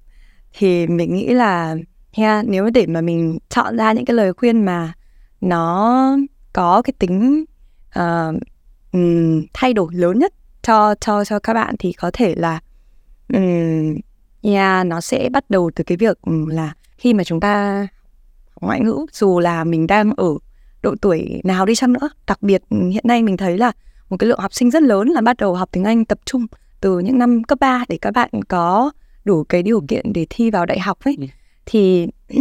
Thì 0.52 0.86
mình 0.86 1.14
nghĩ 1.14 1.28
là 1.28 1.76
yeah, 2.12 2.44
nếu 2.48 2.70
để 2.70 2.86
mà 2.86 3.00
mình 3.00 3.38
chọn 3.48 3.76
ra 3.76 3.92
những 3.92 4.04
cái 4.04 4.14
lời 4.14 4.32
khuyên 4.32 4.64
mà 4.64 4.92
nó 5.40 6.16
có 6.52 6.82
cái 6.82 6.92
tính 6.98 7.44
uh, 7.98 8.34
um, 8.92 9.42
thay 9.52 9.72
đổi 9.72 9.94
lớn 9.94 10.18
nhất 10.18 10.32
cho 10.62 10.94
cho 11.00 11.24
cho 11.24 11.38
các 11.38 11.54
bạn 11.54 11.74
thì 11.78 11.92
có 11.92 12.10
thể 12.12 12.34
là 12.34 12.60
um, 13.32 13.96
yeah, 14.42 14.86
nó 14.86 15.00
sẽ 15.00 15.28
bắt 15.32 15.50
đầu 15.50 15.70
từ 15.74 15.84
cái 15.84 15.96
việc 15.96 16.18
là 16.48 16.72
khi 16.96 17.14
mà 17.14 17.24
chúng 17.24 17.40
ta 17.40 17.86
ngoại 18.60 18.80
ngữ 18.80 19.06
dù 19.12 19.40
là 19.40 19.64
mình 19.64 19.86
đang 19.86 20.12
ở 20.16 20.34
độ 20.82 20.94
tuổi 21.00 21.40
nào 21.44 21.66
đi 21.66 21.74
chăng 21.74 21.92
nữa. 21.92 22.10
Đặc 22.26 22.42
biệt 22.42 22.62
hiện 22.70 23.04
nay 23.06 23.22
mình 23.22 23.36
thấy 23.36 23.58
là 23.58 23.72
một 24.08 24.16
cái 24.16 24.28
lượng 24.28 24.40
học 24.40 24.54
sinh 24.54 24.70
rất 24.70 24.82
lớn 24.82 25.08
là 25.08 25.20
bắt 25.20 25.36
đầu 25.36 25.54
học 25.54 25.68
tiếng 25.72 25.84
Anh 25.84 26.04
tập 26.04 26.18
trung 26.24 26.46
từ 26.80 26.98
những 26.98 27.18
năm 27.18 27.44
cấp 27.44 27.58
3 27.60 27.84
để 27.88 27.98
các 28.00 28.10
bạn 28.10 28.30
có 28.48 28.90
đủ 29.24 29.44
cái 29.44 29.62
điều 29.62 29.80
kiện 29.88 30.12
để 30.12 30.26
thi 30.30 30.50
vào 30.50 30.66
đại 30.66 30.80
học 30.80 30.98
ấy. 31.04 31.16
Ừ. 31.20 31.26
thì 31.66 32.06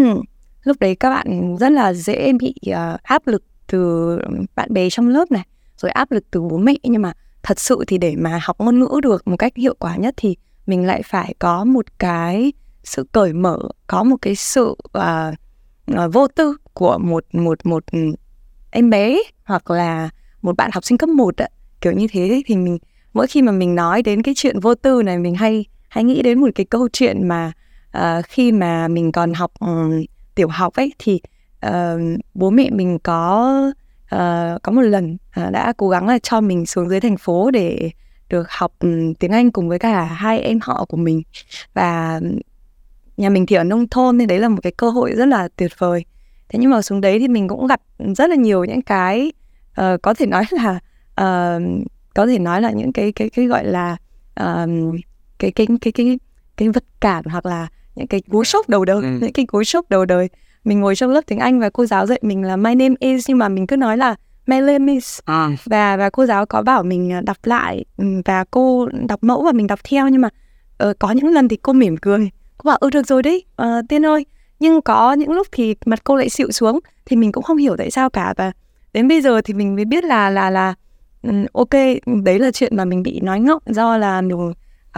lúc 0.64 0.78
đấy 0.80 0.96
các 0.96 1.10
bạn 1.10 1.58
rất 1.60 1.72
là 1.72 1.94
dễ 1.94 2.34
bị 2.40 2.54
uh, 2.70 3.04
áp 3.04 3.28
lực 3.28 3.44
từ 3.68 4.18
bạn 4.56 4.74
bè 4.74 4.90
trong 4.90 5.08
lớp 5.08 5.32
này 5.32 5.46
rồi 5.78 5.92
áp 5.92 6.12
lực 6.12 6.24
từ 6.32 6.42
bố 6.42 6.58
mẹ. 6.58 6.76
Nhưng 6.84 7.02
mà 7.02 7.14
thật 7.44 7.60
sự 7.60 7.84
thì 7.88 7.98
để 7.98 8.16
mà 8.18 8.40
học 8.44 8.60
ngôn 8.60 8.80
ngữ 8.80 9.00
được 9.04 9.28
một 9.28 9.38
cách 9.38 9.56
hiệu 9.56 9.76
quả 9.80 9.96
nhất 9.96 10.14
thì 10.18 10.36
mình 10.66 10.86
lại 10.86 11.02
phải 11.06 11.34
có 11.40 11.66
một 11.66 11.86
cái 12.00 12.54
sự 12.84 13.08
cởi 13.12 13.34
mở 13.34 13.60
có 13.88 14.04
một 14.04 14.16
cái 14.22 14.36
sự 14.36 14.76
uh, 14.98 15.34
uh, 15.92 16.14
vô 16.14 16.28
tư 16.28 16.58
của 16.74 16.98
một 16.98 17.26
một 17.34 17.66
một 17.66 17.84
em 18.72 18.90
bé 18.90 19.18
hoặc 19.44 19.72
là 19.72 20.10
một 20.42 20.58
bạn 20.58 20.72
học 20.74 20.86
sinh 20.86 20.98
cấp 20.98 21.10
1 21.10 21.38
ạ. 21.38 21.48
Kiểu 21.82 21.94
như 21.94 22.08
thế 22.12 22.42
thì 22.46 22.56
mình 22.56 22.78
mỗi 23.14 23.28
khi 23.28 23.42
mà 23.42 23.52
mình 23.52 23.76
nói 23.76 24.02
đến 24.02 24.22
cái 24.22 24.34
chuyện 24.38 24.60
vô 24.60 24.76
tư 24.76 25.04
này 25.04 25.18
mình 25.18 25.36
hay 25.36 25.66
hay 25.90 26.04
nghĩ 26.04 26.22
đến 26.22 26.42
một 26.42 26.48
cái 26.56 26.66
câu 26.66 26.88
chuyện 26.94 27.28
mà 27.28 27.52
uh, 27.98 28.26
khi 28.26 28.52
mà 28.52 28.88
mình 28.88 29.12
còn 29.12 29.34
học 29.34 29.52
um, 29.60 30.04
tiểu 30.36 30.48
học 30.48 30.74
ấy 30.74 30.94
thì 31.00 31.20
uh, 31.68 31.72
bố 32.34 32.50
mẹ 32.50 32.70
mình 32.70 33.00
có 33.00 33.72
uh, 34.16 34.62
có 34.64 34.72
một 34.72 34.82
lần 34.82 35.14
uh, 35.14 35.52
đã 35.52 35.74
cố 35.78 35.90
gắng 35.90 36.08
là 36.08 36.20
cho 36.20 36.42
mình 36.42 36.66
xuống 36.66 36.90
dưới 36.90 37.00
thành 37.00 37.18
phố 37.18 37.52
để 37.52 37.92
được 38.30 38.52
học 38.52 38.74
um, 38.80 39.14
tiếng 39.14 39.32
Anh 39.32 39.52
cùng 39.52 39.70
với 39.70 39.80
cả 39.80 40.04
hai 40.04 40.40
em 40.40 40.60
họ 40.62 40.86
của 40.86 40.98
mình. 40.98 41.22
Và 41.74 42.20
nhà 43.18 43.30
mình 43.30 43.46
thì 43.46 43.56
ở 43.56 43.64
nông 43.64 43.88
thôn 43.88 44.18
nên 44.18 44.28
đấy 44.28 44.40
là 44.40 44.50
một 44.50 44.60
cái 44.64 44.72
cơ 44.72 44.90
hội 44.90 45.12
rất 45.16 45.26
là 45.26 45.48
tuyệt 45.56 45.72
vời 45.78 46.06
thế 46.50 46.60
nhưng 46.60 46.72
mà 46.72 46.82
xuống 46.82 47.02
đấy 47.02 47.20
thì 47.20 47.28
mình 47.28 47.48
cũng 47.48 47.68
gặp 47.68 47.82
rất 48.18 48.30
là 48.30 48.36
nhiều 48.36 48.64
những 48.64 48.82
cái 48.82 49.32
uh, 49.82 50.02
có 50.02 50.14
thể 50.14 50.26
nói 50.26 50.44
là 50.52 50.80
uh, 51.22 51.64
có 52.14 52.28
thể 52.28 52.40
nói 52.40 52.62
là 52.62 52.72
những 52.72 52.94
cái 52.94 53.12
cái 53.12 53.30
cái 53.30 53.46
gọi 53.46 53.66
là 53.66 53.98
uh, 54.40 54.70
cái 55.40 55.52
cái 55.52 55.68
cái 55.82 55.92
cái 55.92 56.20
cái 56.58 56.70
vật 56.70 56.84
cản 57.00 57.24
hoặc 57.26 57.46
là 57.46 57.68
những 57.96 58.08
cái 58.08 58.22
cú 58.22 58.44
sốc 58.44 58.70
đầu 58.70 58.86
đời 58.86 59.02
ừ. 59.02 59.18
những 59.22 59.34
cái 59.34 59.46
cú 59.46 59.64
sốc 59.64 59.90
đầu 59.90 60.06
đời 60.06 60.30
mình 60.64 60.80
ngồi 60.80 60.96
trong 60.96 61.12
lớp 61.12 61.22
tiếng 61.28 61.40
Anh 61.40 61.60
và 61.60 61.70
cô 61.70 61.86
giáo 61.86 62.06
dạy 62.06 62.20
mình 62.22 62.44
là 62.44 62.56
my 62.56 62.76
name 62.76 62.96
is 63.00 63.26
nhưng 63.30 63.38
mà 63.38 63.50
mình 63.50 63.68
cứ 63.68 63.78
nói 63.78 63.98
là 63.98 64.16
my 64.48 64.60
name 64.60 64.94
is 64.94 65.20
à. 65.26 65.50
và 65.66 65.98
và 65.98 66.10
cô 66.10 66.26
giáo 66.26 66.46
có 66.46 66.62
bảo 66.62 66.84
mình 66.84 67.26
đọc 67.26 67.38
lại 67.44 67.86
ừ, 67.98 68.06
và 68.26 68.46
cô 68.52 68.88
đọc 69.08 69.24
mẫu 69.24 69.44
và 69.44 69.52
mình 69.52 69.68
đọc 69.68 69.80
theo 69.90 70.08
nhưng 70.08 70.22
mà 70.22 70.30
uh, 70.90 71.00
có 71.00 71.12
những 71.12 71.28
lần 71.28 71.48
thì 71.48 71.58
cô 71.58 71.74
mỉm 71.74 71.98
cười 71.98 72.30
cô 72.58 72.68
bảo 72.68 72.78
ừ 72.78 72.90
được 72.90 73.08
rồi 73.08 73.24
đấy 73.24 73.46
uh, 73.62 73.68
tiên 73.90 74.06
ơi 74.06 74.26
nhưng 74.60 74.82
có 74.82 75.14
những 75.14 75.32
lúc 75.32 75.48
thì 75.52 75.76
mặt 75.86 76.04
cô 76.04 76.16
lại 76.16 76.30
xịu 76.30 76.52
xuống 76.52 76.80
thì 77.06 77.16
mình 77.16 77.32
cũng 77.32 77.44
không 77.44 77.58
hiểu 77.58 77.78
tại 77.78 77.92
sao 77.92 78.10
cả. 78.10 78.34
Và 78.38 78.52
đến 78.94 79.08
bây 79.08 79.22
giờ 79.22 79.42
thì 79.42 79.54
mình 79.54 79.76
mới 79.76 79.86
biết 79.86 80.04
là 80.04 80.30
là 80.30 80.50
là 80.50 80.74
um, 81.24 81.46
ok 81.54 81.74
đấy 82.24 82.40
là 82.40 82.52
chuyện 82.52 82.76
mà 82.76 82.86
mình 82.86 83.04
bị 83.04 83.20
nói 83.20 83.40
ngọng 83.40 83.62
do 83.66 83.98
là 83.98 84.22
được 84.22 84.36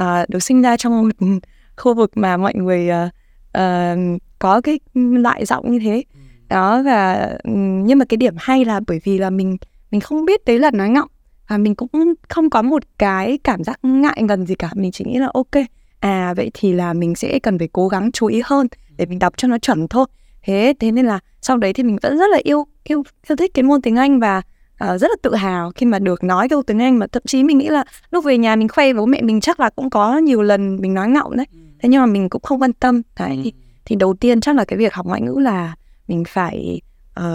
uh, 0.02 0.30
được 0.30 0.44
sinh 0.44 0.62
ra 0.62 0.78
trong 0.78 1.04
một 1.04 1.28
khu 1.78 1.94
vực 1.94 2.12
mà 2.18 2.38
mọi 2.38 2.54
người 2.56 2.90
uh, 2.90 3.12
uh, 3.58 4.22
có 4.40 4.62
cái 4.62 4.80
loại 4.94 5.46
giọng 5.46 5.72
như 5.72 5.80
thế. 5.80 6.04
Ừ. 6.14 6.20
đó 6.50 6.84
và 6.84 7.32
nhưng 7.44 8.00
mà 8.00 8.06
cái 8.06 8.18
điểm 8.18 8.36
hay 8.38 8.66
là 8.66 8.80
bởi 8.88 9.02
vì 9.04 9.18
là 9.18 9.30
mình 9.30 9.58
mình 9.92 10.02
không 10.02 10.26
biết 10.26 10.46
đấy 10.46 10.60
là 10.60 10.72
nói 10.72 10.90
ngọng. 10.90 11.10
Và 11.48 11.58
mình 11.58 11.76
cũng 11.76 11.90
không 12.30 12.50
có 12.50 12.62
một 12.62 12.84
cái 12.98 13.40
cảm 13.44 13.64
giác 13.64 13.80
ngại 13.84 14.24
ngần 14.24 14.46
gì 14.46 14.56
cả. 14.56 14.70
Mình 14.76 14.92
chỉ 14.92 15.06
nghĩ 15.08 15.18
là 15.18 15.30
ok 15.34 15.66
à 16.00 16.34
vậy 16.34 16.52
thì 16.54 16.74
là 16.74 16.94
mình 16.94 17.16
sẽ 17.16 17.40
cần 17.40 17.60
phải 17.60 17.70
cố 17.74 17.88
gắng 17.88 18.12
chú 18.12 18.26
ý 18.26 18.42
hơn 18.46 18.68
để 19.02 19.06
mình 19.06 19.20
đọc 19.20 19.34
cho 19.38 19.48
nó 19.48 19.58
chuẩn 19.58 19.88
thôi. 19.88 20.06
Thế 20.44 20.74
thế 20.80 20.92
nên 20.92 21.06
là 21.06 21.20
sau 21.42 21.58
đấy 21.58 21.74
thì 21.74 21.84
mình 21.84 21.98
vẫn 22.02 22.18
rất 22.18 22.28
là 22.32 22.40
yêu 22.44 22.66
yêu 22.84 23.04
yêu 23.30 23.36
thích 23.36 23.52
cái 23.54 23.64
môn 23.64 23.82
tiếng 23.82 23.96
Anh 23.96 24.20
và 24.20 24.38
uh, 24.84 25.02
rất 25.02 25.12
là 25.12 25.16
tự 25.22 25.36
hào 25.36 25.72
khi 25.76 25.86
mà 25.86 26.00
được 26.00 26.24
nói 26.24 26.50
câu 26.50 26.64
tiếng 26.64 26.80
Anh. 26.80 27.00
Mà 27.00 27.08
thậm 27.08 27.24
chí 27.26 27.44
mình 27.44 27.58
nghĩ 27.58 27.68
là 27.70 27.84
lúc 28.12 28.26
về 28.26 28.38
nhà 28.38 28.56
mình 28.56 28.68
khoe 28.68 28.86
với 28.86 28.94
bố 28.94 29.06
mẹ 29.06 29.22
mình 29.22 29.42
chắc 29.42 29.60
là 29.60 29.70
cũng 29.70 29.90
có 29.90 30.18
nhiều 30.18 30.42
lần 30.42 30.82
mình 30.82 30.94
nói 30.94 31.10
ngọng 31.10 31.38
đấy. 31.38 31.46
Ừ. 31.52 31.58
thế 31.82 31.90
nhưng 31.90 32.02
mà 32.02 32.06
mình 32.06 32.30
cũng 32.30 32.42
không 32.42 32.62
quan 32.62 32.74
tâm. 32.74 33.02
Đấy 33.20 33.40
thì, 33.44 33.54
thì 33.86 33.96
đầu 33.96 34.14
tiên 34.14 34.42
chắc 34.42 34.56
là 34.56 34.66
cái 34.66 34.80
việc 34.80 34.94
học 34.94 35.06
ngoại 35.06 35.22
ngữ 35.22 35.36
là 35.40 35.76
mình 36.08 36.24
phải 36.28 36.82
uh, 37.20 37.26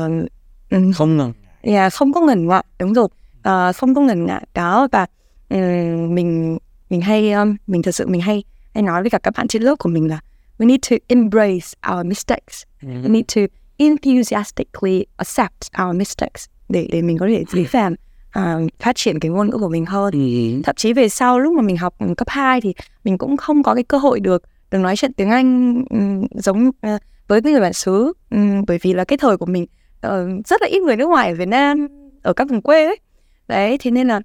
không 0.95 1.17
ngần 1.17 1.33
yeah, 1.63 1.93
không 1.93 2.13
có 2.13 2.21
ngần 2.21 2.47
ngại 2.49 2.65
đúng 2.79 2.95
rồi. 2.95 3.09
Uh, 3.49 3.77
không 3.77 3.95
có 3.95 4.01
ngần 4.01 4.27
ngại. 4.27 4.47
Đó 4.55 4.89
và 4.93 5.07
um, 5.51 6.15
mình 6.15 6.59
mình 6.91 7.01
hay 7.01 7.33
um, 7.33 7.57
mình 7.67 7.83
thật 7.83 7.95
sự 7.95 8.07
mình 8.07 8.21
hay 8.21 8.45
hay 8.75 8.83
nói 8.83 9.03
với 9.03 9.11
cả 9.11 9.19
các 9.19 9.35
bạn 9.37 9.49
trên 9.49 9.63
lớp 9.63 9.77
của 9.79 9.89
mình 9.89 10.09
là 10.09 10.21
we 10.59 10.67
need 10.67 10.81
to 10.91 10.97
embrace 11.09 11.69
our 11.93 12.07
mistakes. 12.07 12.63
Mm-hmm. 12.83 13.03
we 13.03 13.09
need 13.09 13.25
to 13.35 13.41
enthusiastically 13.77 15.07
accept 15.17 15.69
our 15.83 15.97
mistakes 15.97 16.47
để 16.69 16.89
để 16.93 17.03
mình 17.03 17.19
có 17.19 17.27
thể 17.27 17.45
dễ 17.53 17.65
dàng 17.73 17.95
uh, 18.39 18.71
phát 18.79 18.97
triển 18.97 19.21
cái 19.21 19.31
ngôn 19.31 19.51
ngữ 19.51 19.59
của 19.59 19.69
mình 19.69 19.87
hơn. 19.87 20.15
Mm-hmm. 20.15 20.63
thậm 20.63 20.75
chí 20.75 20.93
về 20.93 21.09
sau 21.09 21.39
lúc 21.39 21.53
mà 21.53 21.63
mình 21.63 21.77
học 21.77 21.95
cấp 22.17 22.29
2 22.29 22.61
thì 22.61 22.75
mình 23.05 23.19
cũng 23.19 23.37
không 23.37 23.63
có 23.63 23.75
cái 23.75 23.85
cơ 23.85 23.99
hội 23.99 24.21
được 24.21 24.43
được 24.71 24.79
nói 24.79 24.97
chuyện 24.97 25.13
tiếng 25.13 25.31
Anh 25.31 25.83
um, 25.91 26.27
giống 26.35 26.69
uh, 26.69 27.01
với 27.29 27.43
người 27.43 27.61
bản 27.61 27.73
xứ. 27.73 28.13
Um, 28.31 28.65
bởi 28.67 28.79
vì 28.83 28.93
là 28.93 29.05
cái 29.05 29.19
thời 29.19 29.37
của 29.37 29.47
mình 29.47 29.63
uh, 30.07 30.47
rất 30.47 30.63
là 30.63 30.69
ít 30.69 30.83
người 30.83 30.97
nước 30.97 31.07
ngoài 31.07 31.29
ở 31.29 31.35
Việt 31.35 31.49
Nam 31.49 31.89
ở 32.23 32.33
các 32.33 32.49
vùng 32.49 32.63
quê 32.63 32.85
ấy. 32.85 32.99
Đấy 33.49 33.79
thế 33.81 33.91
nên 33.91 34.09
là 34.09 34.21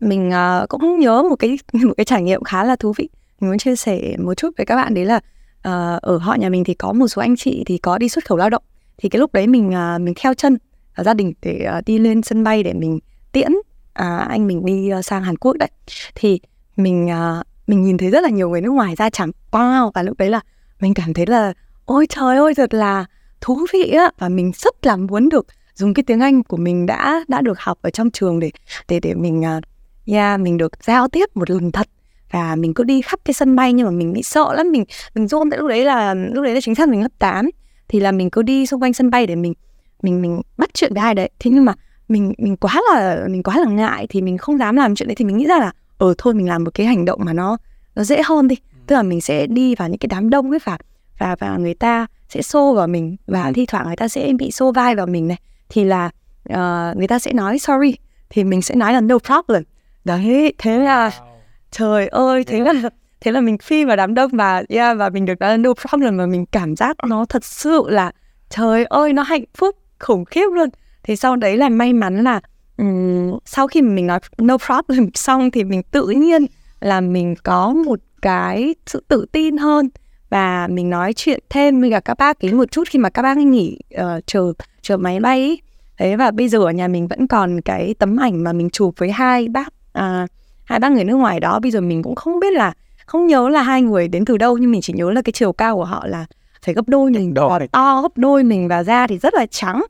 mình 0.00 0.28
uh, 0.62 0.68
cũng 0.68 0.98
nhớ 0.98 1.22
một 1.22 1.36
cái 1.36 1.58
một 1.72 1.94
cái 1.96 2.04
trải 2.04 2.22
nghiệm 2.22 2.44
khá 2.44 2.64
là 2.64 2.76
thú 2.76 2.92
vị. 2.96 3.08
Mình 3.40 3.50
muốn 3.50 3.58
chia 3.58 3.76
sẻ 3.76 4.16
một 4.18 4.34
chút 4.34 4.50
với 4.56 4.66
các 4.66 4.76
bạn 4.76 4.94
đấy 4.94 5.04
là 5.04 5.20
uh, 5.68 6.02
ở 6.02 6.18
họ 6.18 6.34
nhà 6.34 6.48
mình 6.48 6.64
thì 6.64 6.74
có 6.74 6.92
một 6.92 7.08
số 7.08 7.22
anh 7.22 7.36
chị 7.36 7.62
thì 7.66 7.78
có 7.78 7.98
đi 7.98 8.08
xuất 8.08 8.24
khẩu 8.24 8.38
lao 8.38 8.50
động. 8.50 8.62
Thì 8.98 9.08
cái 9.08 9.20
lúc 9.20 9.32
đấy 9.32 9.46
mình 9.46 9.68
uh, 9.68 10.00
mình 10.00 10.14
theo 10.16 10.34
chân 10.34 10.54
uh, 10.54 11.06
gia 11.06 11.14
đình 11.14 11.32
để 11.42 11.68
uh, 11.78 11.84
đi 11.86 11.98
lên 11.98 12.22
sân 12.22 12.44
bay 12.44 12.62
để 12.62 12.72
mình 12.72 12.98
tiễn 13.32 13.52
uh, 13.54 14.28
anh 14.28 14.46
mình 14.46 14.64
đi 14.64 14.90
uh, 14.98 15.04
sang 15.04 15.22
Hàn 15.22 15.36
Quốc 15.36 15.56
đấy. 15.56 15.70
Thì 16.14 16.40
mình 16.76 17.06
uh, 17.06 17.46
mình 17.66 17.82
nhìn 17.82 17.98
thấy 17.98 18.10
rất 18.10 18.22
là 18.22 18.28
nhiều 18.28 18.50
người 18.50 18.60
nước 18.60 18.70
ngoài 18.70 18.94
ra 18.96 19.10
chẳng 19.10 19.30
wow 19.50 19.90
và 19.94 20.02
lúc 20.02 20.18
đấy 20.18 20.30
là 20.30 20.40
mình 20.80 20.94
cảm 20.94 21.14
thấy 21.14 21.26
là 21.26 21.52
ôi 21.84 22.06
trời 22.08 22.36
ơi 22.36 22.54
thật 22.54 22.74
là 22.74 23.04
thú 23.40 23.66
vị 23.72 23.90
á! 23.90 24.10
Và 24.18 24.28
mình 24.28 24.52
rất 24.54 24.86
là 24.86 24.96
muốn 24.96 25.28
được 25.28 25.46
dùng 25.74 25.94
cái 25.94 26.02
tiếng 26.02 26.20
Anh 26.20 26.42
của 26.42 26.56
mình 26.56 26.86
đã 26.86 27.24
đã 27.28 27.40
được 27.40 27.60
học 27.60 27.78
ở 27.82 27.90
trong 27.90 28.10
trường 28.10 28.40
để 28.40 28.50
để 28.88 29.00
để 29.00 29.14
mình 29.14 29.40
uh, 29.40 29.64
yeah, 30.06 30.40
mình 30.40 30.56
được 30.56 30.84
giao 30.84 31.08
tiếp 31.08 31.28
một 31.34 31.50
lần 31.50 31.72
thật 31.72 31.86
và 32.30 32.56
mình 32.56 32.74
cứ 32.74 32.84
đi 32.84 33.02
khắp 33.02 33.20
cái 33.24 33.34
sân 33.34 33.56
bay 33.56 33.72
nhưng 33.72 33.86
mà 33.86 33.90
mình 33.90 34.12
bị 34.12 34.22
sợ 34.22 34.54
lắm. 34.54 34.70
Mình 34.72 34.84
mình 35.14 35.28
run 35.28 35.50
tại 35.50 35.58
lúc 35.58 35.68
đấy 35.68 35.84
là 35.84 36.14
lúc 36.14 36.44
đấy 36.44 36.54
là 36.54 36.60
chính 36.60 36.74
xác 36.74 36.88
mình 36.88 37.02
lớp 37.02 37.18
8 37.18 37.50
thì 37.88 38.00
là 38.00 38.12
mình 38.12 38.30
cứ 38.30 38.42
đi 38.42 38.66
xung 38.66 38.82
quanh 38.82 38.92
sân 38.92 39.10
bay 39.10 39.26
để 39.26 39.36
mình 39.36 39.54
mình 40.02 40.22
mình 40.22 40.40
bắt 40.56 40.70
chuyện 40.74 40.94
với 40.94 41.02
ai 41.02 41.14
đấy. 41.14 41.30
Thế 41.38 41.50
nhưng 41.50 41.64
mà 41.64 41.74
mình 42.08 42.32
mình 42.38 42.56
quá 42.56 42.80
là 42.92 43.26
mình 43.28 43.42
quá 43.42 43.58
là 43.58 43.70
ngại 43.70 44.06
thì 44.10 44.22
mình 44.22 44.38
không 44.38 44.58
dám 44.58 44.76
làm 44.76 44.94
chuyện 44.94 45.08
đấy. 45.08 45.14
Thì 45.14 45.24
mình 45.24 45.36
nghĩ 45.36 45.46
ra 45.46 45.58
là 45.58 45.72
ờ 45.98 46.14
thôi 46.18 46.34
mình 46.34 46.48
làm 46.48 46.64
một 46.64 46.70
cái 46.74 46.86
hành 46.86 47.04
động 47.04 47.20
mà 47.24 47.32
nó 47.32 47.56
nó 47.94 48.04
dễ 48.04 48.22
hơn 48.24 48.48
đi. 48.48 48.56
Tức 48.86 48.96
là 48.96 49.02
mình 49.02 49.20
sẽ 49.20 49.46
đi 49.46 49.74
vào 49.74 49.88
những 49.88 49.98
cái 49.98 50.08
đám 50.08 50.30
đông 50.30 50.50
ấy 50.50 50.58
và 50.64 50.78
và 51.18 51.36
và 51.38 51.56
người 51.56 51.74
ta 51.74 52.06
sẽ 52.28 52.42
xô 52.42 52.74
vào 52.74 52.86
mình 52.86 53.16
và 53.26 53.52
thi 53.54 53.66
thoảng 53.66 53.86
người 53.86 53.96
ta 53.96 54.08
sẽ 54.08 54.32
bị 54.38 54.50
xô 54.50 54.72
vai 54.72 54.94
vào 54.94 55.06
mình 55.06 55.28
này. 55.28 55.38
Thì 55.68 55.84
là 55.84 56.10
uh, 56.48 56.96
người 56.96 57.08
ta 57.08 57.18
sẽ 57.18 57.32
nói 57.32 57.58
sorry. 57.58 57.94
Thì 58.30 58.44
mình 58.44 58.62
sẽ 58.62 58.74
nói 58.74 58.92
là 58.92 59.00
no 59.00 59.18
problem. 59.18 59.62
Đấy 60.04 60.54
thế 60.58 60.78
là 60.78 61.10
trời 61.70 62.08
ơi 62.08 62.44
thế 62.44 62.60
là 62.60 62.90
thế 63.20 63.32
là 63.32 63.40
mình 63.40 63.58
phi 63.58 63.84
vào 63.84 63.96
đám 63.96 64.14
đông 64.14 64.30
và 64.32 64.62
yeah, 64.68 64.98
và 64.98 65.08
mình 65.10 65.24
được 65.24 65.42
là 65.42 65.56
no 65.56 65.70
problem 65.74 66.16
và 66.16 66.26
mình 66.26 66.46
cảm 66.46 66.76
giác 66.76 66.96
nó 67.08 67.24
thật 67.24 67.44
sự 67.44 67.84
là 67.88 68.12
trời 68.50 68.84
ơi 68.84 69.12
nó 69.12 69.22
hạnh 69.22 69.44
phúc 69.54 69.76
khủng 69.98 70.24
khiếp 70.24 70.46
luôn. 70.52 70.68
Thì 71.02 71.16
sau 71.16 71.36
đấy 71.36 71.56
là 71.56 71.68
may 71.68 71.92
mắn 71.92 72.24
là 72.24 72.40
um, 72.78 73.38
sau 73.44 73.66
khi 73.66 73.82
mình 73.82 74.06
nói 74.06 74.18
no 74.38 74.56
problem 74.58 75.08
xong 75.14 75.50
thì 75.50 75.64
mình 75.64 75.82
tự 75.82 76.06
nhiên 76.06 76.46
là 76.80 77.00
mình 77.00 77.34
có 77.42 77.70
một 77.86 77.98
cái 78.22 78.74
sự 78.86 79.04
tự 79.08 79.26
tin 79.32 79.56
hơn. 79.56 79.88
Và 80.30 80.66
mình 80.70 80.90
nói 80.90 81.12
chuyện 81.12 81.40
thêm 81.50 81.80
với 81.80 81.90
cả 81.90 82.00
các 82.00 82.18
bác 82.18 82.40
ấy 82.44 82.52
một 82.52 82.70
chút 82.70 82.88
khi 82.88 82.98
mà 82.98 83.10
các 83.10 83.22
bác 83.22 83.36
ấy 83.36 83.44
nghỉ 83.44 83.78
uh, 83.94 84.26
chờ 84.26 84.52
chờ 84.82 84.96
máy 84.96 85.20
bay 85.20 85.40
ấy. 85.40 85.60
Thế 85.98 86.16
và 86.16 86.30
bây 86.30 86.48
giờ 86.48 86.58
ở 86.58 86.70
nhà 86.70 86.88
mình 86.88 87.08
vẫn 87.08 87.26
còn 87.26 87.60
cái 87.60 87.94
tấm 87.98 88.16
ảnh 88.16 88.44
mà 88.44 88.52
mình 88.52 88.70
chụp 88.70 88.94
với 88.96 89.10
hai 89.10 89.48
bác 89.48 89.68
uh, 89.98 90.30
hai 90.70 90.78
bác 90.78 90.92
người 90.92 91.04
nước 91.04 91.16
ngoài 91.16 91.40
đó 91.40 91.60
bây 91.60 91.70
giờ 91.70 91.80
mình 91.80 92.02
cũng 92.02 92.14
không 92.14 92.40
biết 92.40 92.52
là 92.52 92.72
không 93.06 93.26
nhớ 93.26 93.48
là 93.48 93.62
hai 93.62 93.82
người 93.82 94.08
đến 94.08 94.24
từ 94.24 94.36
đâu 94.36 94.58
nhưng 94.58 94.70
mình 94.70 94.80
chỉ 94.80 94.92
nhớ 94.92 95.10
là 95.10 95.22
cái 95.22 95.32
chiều 95.32 95.52
cao 95.52 95.76
của 95.76 95.84
họ 95.84 96.06
là 96.06 96.26
phải 96.62 96.74
gấp 96.74 96.88
đôi 96.88 97.10
mình 97.10 97.34
còn 97.34 97.68
to 97.68 98.02
gấp 98.02 98.12
đôi 98.16 98.42
mình 98.42 98.68
và 98.68 98.84
da 98.84 99.06
thì 99.06 99.18
rất 99.18 99.34
là 99.34 99.46
trắng. 99.46 99.82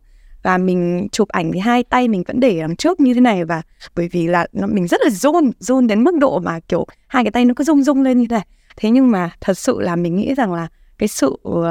Và 0.42 0.58
mình 0.58 1.08
chụp 1.12 1.28
ảnh 1.28 1.52
thì 1.52 1.58
hai 1.58 1.82
tay 1.82 2.08
mình 2.08 2.22
vẫn 2.26 2.40
để 2.40 2.60
đằng 2.60 2.76
trước 2.76 3.00
như 3.00 3.14
thế 3.14 3.20
này 3.20 3.44
và 3.44 3.62
bởi 3.96 4.08
vì 4.12 4.26
là 4.26 4.46
mình 4.52 4.87
rất 4.87 5.00
là 5.04 5.10
run 5.10 5.50
run 5.58 5.87
đến 5.87 6.04
mức 6.04 6.14
độ 6.20 6.38
mà 6.38 6.60
kiểu 6.60 6.87
hai 7.06 7.25
cái 7.25 7.30
tay 7.30 7.44
nó 7.44 7.54
cứ 7.56 7.64
rung 7.64 7.82
rung 7.82 8.02
lên 8.02 8.18
như 8.18 8.26
thế 8.30 8.37
này. 8.37 8.46
Thế 8.76 8.90
nhưng 8.90 9.10
mà 9.10 9.30
thật 9.40 9.58
sự 9.58 9.80
là 9.80 9.96
mình 9.96 10.16
nghĩ 10.16 10.34
rằng 10.34 10.52
là 10.52 10.68
cái 10.99 11.08
sự 11.08 11.37
uh, 11.49 11.64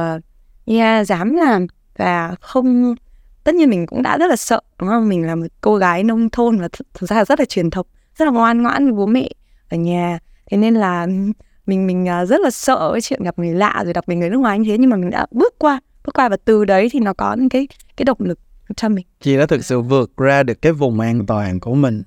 yeah, 0.65 1.07
dám 1.07 1.33
làm 1.33 1.67
và 1.97 2.35
không 2.41 2.95
tất 3.43 3.55
nhiên 3.55 3.69
mình 3.69 3.85
cũng 3.85 4.01
đã 4.01 4.17
rất 4.17 4.27
là 4.27 4.35
sợ 4.35 4.61
đúng 4.79 4.89
không? 4.89 5.09
Mình 5.09 5.27
là 5.27 5.35
một 5.35 5.47
cô 5.61 5.75
gái 5.75 6.03
nông 6.03 6.29
thôn 6.29 6.59
và 6.59 6.67
th- 6.67 6.83
thực 6.93 7.09
ra 7.09 7.25
rất 7.25 7.39
là 7.39 7.45
truyền 7.45 7.69
thống 7.69 7.85
rất 8.19 8.25
là 8.25 8.31
ngoan 8.31 8.61
ngoãn 8.61 8.83
với 8.83 8.93
bố 8.93 9.05
mẹ 9.05 9.29
ở 9.69 9.77
nhà. 9.77 10.19
Thế 10.51 10.57
nên 10.57 10.73
là 10.73 11.07
mình 11.65 11.87
mình 11.87 12.07
à, 12.07 12.25
rất 12.25 12.41
là 12.41 12.49
sợ 12.49 12.89
cái 12.91 13.01
chuyện 13.01 13.23
gặp 13.23 13.39
người 13.39 13.53
lạ 13.53 13.81
rồi 13.83 13.93
đặc 13.93 14.07
biệt 14.07 14.15
người 14.15 14.29
nước 14.29 14.37
ngoài 14.37 14.59
như 14.59 14.71
thế. 14.71 14.77
Nhưng 14.77 14.89
mà 14.89 14.95
mình 14.95 15.09
đã 15.09 15.25
bước 15.31 15.53
qua 15.59 15.79
bước 16.05 16.13
qua 16.13 16.29
và 16.29 16.37
từ 16.45 16.65
đấy 16.65 16.89
thì 16.91 16.99
nó 16.99 17.13
có 17.13 17.35
những 17.35 17.49
cái 17.49 17.67
cái 17.97 18.05
động 18.05 18.17
lực 18.19 18.39
cho 18.75 18.89
mình. 18.89 19.05
Chị 19.21 19.37
đã 19.37 19.45
thực 19.45 19.65
sự 19.65 19.81
vượt 19.81 20.17
ra 20.17 20.43
được 20.43 20.61
cái 20.61 20.71
vùng 20.71 20.99
an 20.99 21.25
toàn 21.25 21.59
của 21.59 21.73
mình. 21.73 22.03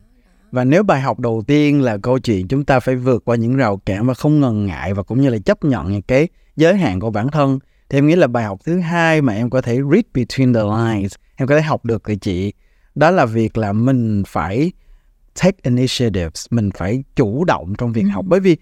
Và 0.53 0.65
nếu 0.65 0.83
bài 0.83 1.01
học 1.01 1.21
đầu 1.21 1.43
tiên 1.47 1.83
là 1.83 1.97
câu 2.03 2.19
chuyện 2.19 2.49
chúng 2.49 2.65
ta 2.65 2.81
phải 2.81 2.97
vượt 2.97 3.25
qua 3.25 3.37
những 3.37 3.57
rào 3.57 3.77
cản 3.77 4.07
và 4.07 4.15
không 4.15 4.41
ngần 4.41 4.67
ngại 4.67 4.95
và 4.95 5.03
cũng 5.03 5.21
như 5.21 5.29
là 5.29 5.39
chấp 5.39 5.65
nhận 5.65 5.93
những 5.93 6.03
cái 6.03 6.29
giới 6.57 6.77
hạn 6.77 7.01
của 7.01 7.11
bản 7.11 7.29
thân, 7.29 7.59
thì 7.89 7.99
em 7.99 8.07
nghĩ 8.07 8.17
là 8.17 8.27
bài 8.27 8.45
học 8.45 8.59
thứ 8.65 8.79
hai 8.79 9.23
mà 9.23 9.33
em 9.33 9.51
có 9.51 9.63
thể 9.63 9.75
read 9.75 10.05
between 10.15 10.55
the 10.55 10.93
lines, 10.95 11.15
em 11.37 11.49
có 11.49 11.57
thể 11.57 11.63
học 11.63 11.85
được 11.85 12.03
từ 12.09 12.17
chị, 12.17 12.53
đó 12.95 13.11
là 13.11 13.25
việc 13.25 13.59
là 13.59 13.73
mình 13.73 14.23
phải 14.27 14.73
take 15.43 15.57
initiatives 15.63 16.47
mình 16.51 16.71
phải 16.75 17.05
chủ 17.17 17.45
động 17.45 17.73
trong 17.79 17.93
việc 17.93 18.03
ừ. 18.03 18.09
học 18.09 18.25
bởi 18.29 18.41
vì 18.41 18.57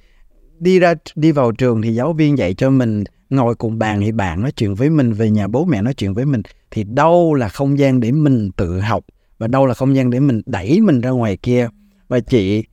đi 0.58 0.78
ra 0.78 0.94
đi 1.14 1.32
vào 1.32 1.52
trường 1.52 1.82
thì 1.82 1.94
giáo 1.94 2.12
viên 2.12 2.38
dạy 2.38 2.54
cho 2.54 2.70
mình 2.70 3.04
ngồi 3.30 3.54
cùng 3.54 3.78
bàn 3.78 4.00
thì 4.00 4.12
bạn 4.12 4.42
nói 4.42 4.52
chuyện 4.52 4.74
với 4.74 4.90
mình 4.90 5.12
về 5.12 5.30
nhà 5.30 5.46
bố 5.46 5.64
mẹ 5.64 5.82
nói 5.82 5.94
chuyện 5.94 6.14
với 6.14 6.24
mình 6.24 6.42
thì 6.70 6.84
đâu 6.84 7.34
là 7.34 7.48
không 7.48 7.78
gian 7.78 8.00
để 8.00 8.12
mình 8.12 8.50
tự 8.56 8.80
học 8.80 9.04
và 9.40 9.46
đâu 9.46 9.66
là 9.66 9.74
không 9.74 9.96
gian 9.96 10.10
để 10.10 10.20
mình 10.20 10.42
đẩy 10.46 10.80
mình 10.80 11.00
ra 11.00 11.10
ngoài 11.10 11.36
kia. 11.36 11.68
Và 12.08 12.20
chị 12.20 12.64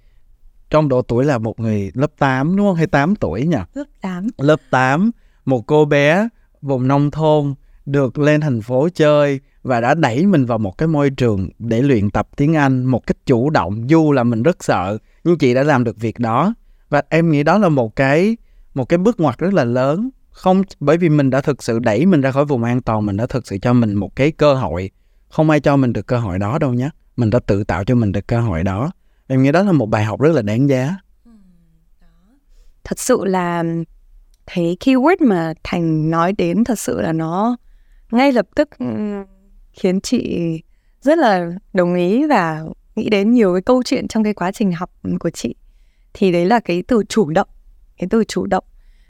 trong 0.70 0.90
độ 0.90 1.02
tuổi 1.02 1.26
là 1.26 1.38
một 1.38 1.60
người 1.60 1.92
lớp 1.94 2.12
8 2.18 2.56
đúng 2.56 2.68
không? 2.68 2.76
Hay 2.76 2.88
8 2.88 3.16
tuổi 3.16 3.46
nhỉ? 3.46 3.58
Lớp 3.74 3.84
8 4.02 4.28
lớp 4.38 4.60
8 4.70 5.12
một 5.46 5.68
cô 5.68 5.86
bé 5.86 6.28
vùng 6.62 6.88
nông 6.88 7.12
thôn 7.12 7.54
được 7.88 8.20
lên 8.20 8.42
thành 8.42 8.62
phố 8.62 8.90
chơi 8.90 9.40
và 9.64 9.82
đã 9.82 9.94
đẩy 9.94 10.26
mình 10.26 10.46
vào 10.46 10.58
một 10.58 10.78
cái 10.78 10.88
môi 10.88 11.10
trường 11.10 11.50
để 11.60 11.82
luyện 11.82 12.10
tập 12.10 12.28
tiếng 12.36 12.56
Anh 12.56 12.86
một 12.86 13.08
cách 13.08 13.18
chủ 13.26 13.50
động, 13.50 13.90
dù 13.90 14.12
là 14.12 14.24
mình 14.24 14.44
rất 14.44 14.64
sợ, 14.64 14.98
nhưng 15.24 15.38
chị 15.38 15.54
đã 15.54 15.64
làm 15.64 15.84
được 15.84 15.98
việc 15.98 16.20
đó. 16.20 16.54
Và 16.90 17.02
em 17.10 17.32
nghĩ 17.32 17.44
đó 17.44 17.58
là 17.58 17.70
một 17.70 17.96
cái 17.96 18.38
một 18.74 18.90
cái 18.90 18.98
bước 18.98 19.20
ngoặt 19.20 19.38
rất 19.38 19.54
là 19.54 19.64
lớn. 19.64 20.10
Không, 20.30 20.62
bởi 20.80 20.98
vì 20.98 21.10
mình 21.10 21.30
đã 21.30 21.42
thực 21.42 21.64
sự 21.64 21.80
đẩy 21.80 22.06
mình 22.06 22.22
ra 22.22 22.32
khỏi 22.32 22.46
vùng 22.46 22.64
an 22.64 22.82
toàn, 22.82 23.06
mình 23.06 23.18
đã 23.18 23.26
thực 23.26 23.48
sự 23.48 23.58
cho 23.58 23.74
mình 23.74 23.94
một 23.94 24.16
cái 24.16 24.32
cơ 24.32 24.54
hội. 24.54 24.92
Không 25.30 25.50
ai 25.50 25.60
cho 25.60 25.78
mình 25.78 25.94
được 25.94 26.08
cơ 26.08 26.18
hội 26.18 26.40
đó 26.40 26.58
đâu 26.60 26.74
nhé 26.74 26.90
mình 27.18 27.30
đã 27.30 27.40
tự 27.40 27.64
tạo 27.64 27.84
cho 27.84 27.96
mình 27.96 28.12
được 28.12 28.28
cơ 28.28 28.42
hội 28.42 28.64
đó. 28.64 28.92
Em 29.28 29.44
nghĩ 29.44 29.52
đó 29.52 29.64
là 29.64 29.72
một 29.72 29.86
bài 29.86 30.06
học 30.06 30.22
rất 30.22 30.32
là 30.36 30.42
đáng 30.42 30.70
giá. 30.70 30.96
Thật 32.84 33.00
sự 33.00 33.26
là 33.26 33.64
thấy 34.46 34.78
keyword 34.80 35.28
mà 35.28 35.54
thành 35.64 36.10
nói 36.10 36.34
đến 36.34 36.64
thật 36.64 36.80
sự 36.80 37.02
là 37.02 37.14
nó 37.14 37.58
ngay 38.12 38.32
lập 38.32 38.48
tức 38.56 38.70
ừ, 38.80 38.86
khiến 39.74 40.02
chị 40.02 40.52
rất 41.02 41.18
là 41.18 41.52
đồng 41.74 41.96
ý 41.96 42.26
và 42.26 42.64
nghĩ 42.96 43.10
đến 43.10 43.32
nhiều 43.32 43.54
cái 43.54 43.62
câu 43.62 43.84
chuyện 43.84 44.08
trong 44.08 44.24
cái 44.24 44.34
quá 44.34 44.52
trình 44.52 44.72
học 44.72 44.92
của 45.20 45.30
chị. 45.30 45.56
Thì 46.14 46.32
đấy 46.32 46.46
là 46.46 46.60
cái 46.60 46.84
từ 46.88 47.04
chủ 47.10 47.30
động, 47.30 47.48
cái 47.98 48.08
từ 48.10 48.24
chủ 48.24 48.46
động. 48.46 48.64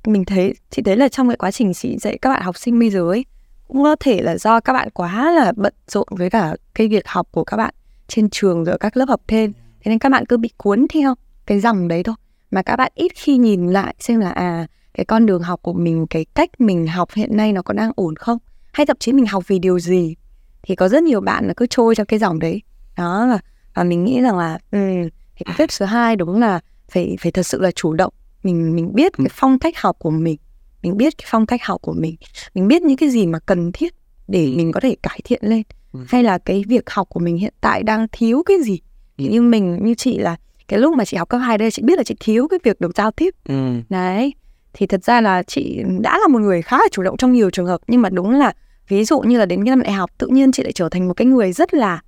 Mình 0.05 0.25
thấy, 0.25 0.53
chị 0.69 0.81
thấy 0.81 0.97
là 0.97 1.07
trong 1.07 1.27
cái 1.27 1.37
quá 1.37 1.51
trình 1.51 1.73
chị 1.73 1.97
dạy 1.97 2.17
các 2.21 2.29
bạn 2.29 2.41
học 2.41 2.57
sinh 2.57 2.79
bây 2.79 2.89
giờ 2.89 3.09
ấy, 3.09 3.25
cũng 3.67 3.83
có 3.83 3.95
thể 3.99 4.21
là 4.21 4.37
do 4.37 4.59
các 4.59 4.73
bạn 4.73 4.89
quá 4.89 5.31
là 5.31 5.53
bận 5.55 5.73
rộn 5.87 6.07
với 6.09 6.29
cả 6.29 6.55
cái 6.73 6.87
việc 6.87 7.07
học 7.07 7.27
của 7.31 7.43
các 7.43 7.57
bạn 7.57 7.73
trên 8.07 8.29
trường 8.29 8.63
rồi 8.63 8.77
các 8.79 8.97
lớp 8.97 9.05
học 9.09 9.21
thêm. 9.27 9.53
Thế 9.53 9.89
nên 9.89 9.99
các 9.99 10.09
bạn 10.09 10.25
cứ 10.25 10.37
bị 10.37 10.49
cuốn 10.57 10.85
theo 10.93 11.15
cái 11.45 11.59
dòng 11.59 11.87
đấy 11.87 12.03
thôi. 12.03 12.15
Mà 12.51 12.61
các 12.61 12.75
bạn 12.75 12.91
ít 12.95 13.11
khi 13.15 13.37
nhìn 13.37 13.67
lại 13.67 13.95
xem 13.99 14.19
là 14.19 14.29
à 14.29 14.67
cái 14.93 15.05
con 15.05 15.25
đường 15.25 15.41
học 15.41 15.59
của 15.61 15.73
mình, 15.73 16.07
cái 16.09 16.25
cách 16.25 16.61
mình 16.61 16.87
học 16.87 17.09
hiện 17.13 17.37
nay 17.37 17.53
nó 17.53 17.61
có 17.61 17.73
đang 17.73 17.91
ổn 17.95 18.15
không? 18.15 18.37
Hay 18.77 18.85
thậm 18.85 18.97
chí 18.99 19.13
mình 19.13 19.25
học 19.25 19.43
vì 19.47 19.59
điều 19.59 19.79
gì 19.79 20.15
thì 20.63 20.75
có 20.75 20.87
rất 20.87 21.03
nhiều 21.03 21.21
bạn 21.21 21.47
là 21.47 21.53
cứ 21.57 21.65
trôi 21.65 21.95
trong 21.95 22.07
cái 22.07 22.19
dòng 22.19 22.39
đấy 22.39 22.61
đó 22.97 23.27
và, 23.29 23.39
và 23.75 23.83
mình 23.83 24.03
nghĩ 24.03 24.21
rằng 24.21 24.37
là 24.37 24.57
um, 24.71 25.09
cái 25.35 25.55
tip 25.57 25.71
số 25.71 25.85
2 25.85 26.15
đúng 26.15 26.39
là 26.39 26.59
phải 26.89 27.17
phải 27.19 27.31
thật 27.31 27.43
sự 27.43 27.61
là 27.61 27.71
chủ 27.71 27.93
động 27.93 28.13
mình 28.43 28.75
mình 28.75 28.91
biết 28.93 29.11
cái 29.17 29.27
phong 29.31 29.59
cách 29.59 29.77
học 29.77 29.95
của 29.99 30.09
mình 30.09 30.37
mình 30.83 30.97
biết 30.97 31.17
cái 31.17 31.25
phong 31.29 31.45
cách 31.45 31.63
học 31.63 31.81
của 31.81 31.93
mình 31.93 32.15
mình 32.53 32.67
biết 32.67 32.81
những 32.81 32.97
cái 32.97 33.09
gì 33.09 33.25
mà 33.25 33.39
cần 33.39 33.71
thiết 33.71 33.93
để 34.27 34.53
mình 34.55 34.71
có 34.71 34.79
thể 34.79 34.95
cải 35.03 35.19
thiện 35.23 35.39
lên 35.43 35.61
ừ. 35.93 35.99
hay 36.07 36.23
là 36.23 36.37
cái 36.37 36.63
việc 36.67 36.89
học 36.89 37.09
của 37.09 37.19
mình 37.19 37.37
hiện 37.37 37.53
tại 37.61 37.83
đang 37.83 38.07
thiếu 38.11 38.43
cái 38.45 38.57
gì 38.63 38.79
ừ. 39.17 39.25
như 39.29 39.41
mình 39.41 39.79
như 39.83 39.95
chị 39.95 40.17
là 40.17 40.35
cái 40.67 40.79
lúc 40.79 40.95
mà 40.95 41.05
chị 41.05 41.17
học 41.17 41.29
cấp 41.29 41.41
hai 41.43 41.57
đây 41.57 41.71
chị 41.71 41.81
biết 41.81 41.97
là 41.97 42.03
chị 42.03 42.15
thiếu 42.19 42.47
cái 42.47 42.59
việc 42.63 42.81
được 42.81 42.95
giao 42.95 43.11
tiếp 43.11 43.35
ừ. 43.49 43.81
đấy 43.89 44.33
thì 44.73 44.87
thật 44.87 45.03
ra 45.03 45.21
là 45.21 45.43
chị 45.43 45.83
đã 46.01 46.17
là 46.17 46.27
một 46.27 46.39
người 46.39 46.61
khá 46.61 46.77
là 46.77 46.87
chủ 46.91 47.03
động 47.03 47.17
trong 47.17 47.33
nhiều 47.33 47.49
trường 47.49 47.65
hợp 47.65 47.81
nhưng 47.87 48.01
mà 48.01 48.09
đúng 48.09 48.31
là 48.31 48.53
ví 48.87 49.05
dụ 49.05 49.19
như 49.19 49.37
là 49.37 49.45
đến 49.45 49.65
cái 49.65 49.69
năm 49.69 49.83
đại 49.83 49.91
học 49.91 50.11
tự 50.17 50.27
nhiên 50.27 50.51
chị 50.51 50.63
lại 50.63 50.71
trở 50.71 50.89
thành 50.89 51.07
một 51.07 51.13
cái 51.13 51.25
người 51.25 51.51
rất 51.51 51.73
là 51.73 52.01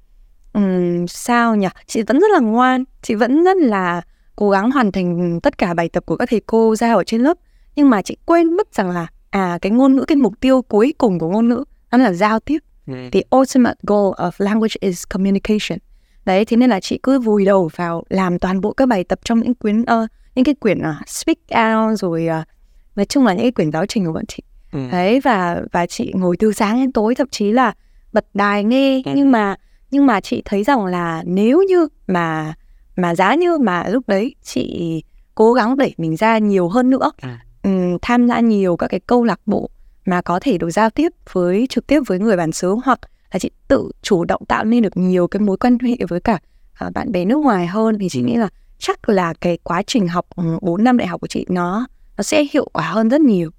um, 0.53 1.05
sao 1.07 1.55
nhỉ? 1.55 1.67
Chị 1.88 2.01
vẫn 2.01 2.19
rất 2.19 2.31
là 2.31 2.39
ngoan 2.39 2.83
chị 3.01 3.15
vẫn 3.15 3.43
rất 3.43 3.57
là 3.57 4.01
cố 4.36 4.50
gắng 4.50 4.71
hoàn 4.71 4.91
thành 4.91 5.39
tất 5.43 5.57
cả 5.57 5.74
bài 5.74 5.89
tập 5.89 6.03
của 6.05 6.15
các 6.15 6.29
thầy 6.29 6.41
cô 6.45 6.75
giao 6.75 6.98
ở 6.98 7.03
trên 7.03 7.21
lớp. 7.21 7.38
Nhưng 7.75 7.89
mà 7.89 8.01
chị 8.01 8.17
quên 8.25 8.53
mất 8.53 8.75
rằng 8.75 8.89
là 8.89 9.07
à 9.29 9.59
cái 9.62 9.71
ngôn 9.71 9.95
ngữ 9.95 10.05
cái 10.07 10.15
mục 10.15 10.33
tiêu 10.39 10.62
cuối 10.62 10.93
cùng 10.98 11.19
của 11.19 11.29
ngôn 11.29 11.50
ngữ 11.50 11.63
đó 11.91 11.98
là 11.98 12.13
giao 12.13 12.39
tiếp. 12.39 12.59
Ừ. 12.88 12.93
the 13.12 13.21
ultimate 13.36 13.75
goal 13.83 14.13
of 14.17 14.31
language 14.38 14.75
is 14.79 15.03
communication. 15.09 15.79
Đấy 16.25 16.45
thế 16.45 16.57
nên 16.57 16.69
là 16.69 16.79
chị 16.79 17.00
cứ 17.03 17.19
vùi 17.19 17.45
đầu 17.45 17.69
vào 17.75 18.03
làm 18.09 18.39
toàn 18.39 18.62
bộ 18.62 18.74
các 18.74 18.86
bài 18.86 19.03
tập 19.03 19.19
trong 19.24 19.39
những 19.39 19.53
quyển 19.53 19.81
uh, 19.81 20.09
những 20.36 20.45
cái 20.45 20.55
quyển 20.55 20.79
uh, 20.79 21.07
speak 21.07 21.38
out 21.38 22.00
rồi 22.00 22.27
uh, 22.41 22.48
nói 22.95 23.05
chung 23.05 23.25
là 23.25 23.33
những 23.33 23.41
cái 23.41 23.51
quyển 23.51 23.71
giáo 23.71 23.86
trình 23.86 24.05
của 24.05 24.13
bọn 24.13 24.25
chị 24.25 24.43
ừ. 24.71 24.79
đấy 24.91 25.19
và 25.19 25.61
và 25.71 25.85
chị 25.85 26.11
ngồi 26.15 26.38
từ 26.38 26.51
sáng 26.51 26.75
đến 26.75 26.91
tối 26.91 27.15
thậm 27.15 27.27
chí 27.31 27.51
là 27.51 27.73
bật 28.13 28.25
đài 28.33 28.63
nghe 28.63 29.01
ừ. 29.05 29.11
nhưng 29.15 29.31
mà 29.31 29.55
nhưng 29.91 30.05
mà 30.05 30.21
chị 30.21 30.41
thấy 30.45 30.63
rằng 30.63 30.85
là 30.85 31.23
nếu 31.25 31.63
như 31.67 31.88
mà 32.07 32.53
mà 32.95 33.15
giá 33.15 33.35
như 33.35 33.57
mà 33.57 33.88
lúc 33.89 34.07
đấy 34.07 34.35
chị 34.43 35.03
cố 35.35 35.53
gắng 35.53 35.77
đẩy 35.77 35.93
mình 35.97 36.15
ra 36.15 36.38
nhiều 36.38 36.69
hơn 36.69 36.89
nữa 36.89 37.11
à. 37.21 37.39
um, 37.63 37.97
tham 38.01 38.27
gia 38.27 38.39
nhiều 38.39 38.77
các 38.77 38.88
cái 38.88 38.99
câu 38.99 39.23
lạc 39.23 39.39
bộ 39.45 39.69
mà 40.05 40.21
có 40.21 40.39
thể 40.39 40.57
được 40.57 40.69
giao 40.69 40.89
tiếp 40.89 41.11
với 41.31 41.67
trực 41.69 41.88
tiếp 41.88 41.99
với 42.07 42.19
người 42.19 42.38
bản 42.38 42.51
xứ 42.51 42.75
hoặc 42.85 42.99
là 43.31 43.39
chị 43.39 43.51
tự 43.67 43.91
chủ 44.01 44.25
động 44.25 44.41
tạo 44.47 44.63
nên 44.63 44.83
được 44.83 44.97
nhiều 44.97 45.27
cái 45.27 45.39
mối 45.39 45.57
quan 45.57 45.77
hệ 45.79 45.95
với 46.09 46.19
cả 46.19 46.39
uh, 46.85 46.93
bạn 46.93 47.11
bè 47.11 47.25
nước 47.25 47.38
ngoài 47.38 47.67
hơn 47.67 47.97
thì 47.99 48.09
chị 48.09 48.21
nghĩ 48.21 48.35
là 48.35 48.49
chắc 48.77 49.09
là 49.09 49.33
cái 49.41 49.57
quá 49.63 49.81
trình 49.88 50.07
học 50.07 50.25
4 50.61 50.83
năm 50.83 50.97
đại 50.97 51.07
học 51.07 51.21
của 51.21 51.27
chị 51.27 51.45
nó 51.49 51.88
nó 52.17 52.23
sẽ 52.23 52.45
hiệu 52.51 52.69
quả 52.73 52.83
hơn 52.83 53.09
rất 53.09 53.21
nhiều 53.21 53.51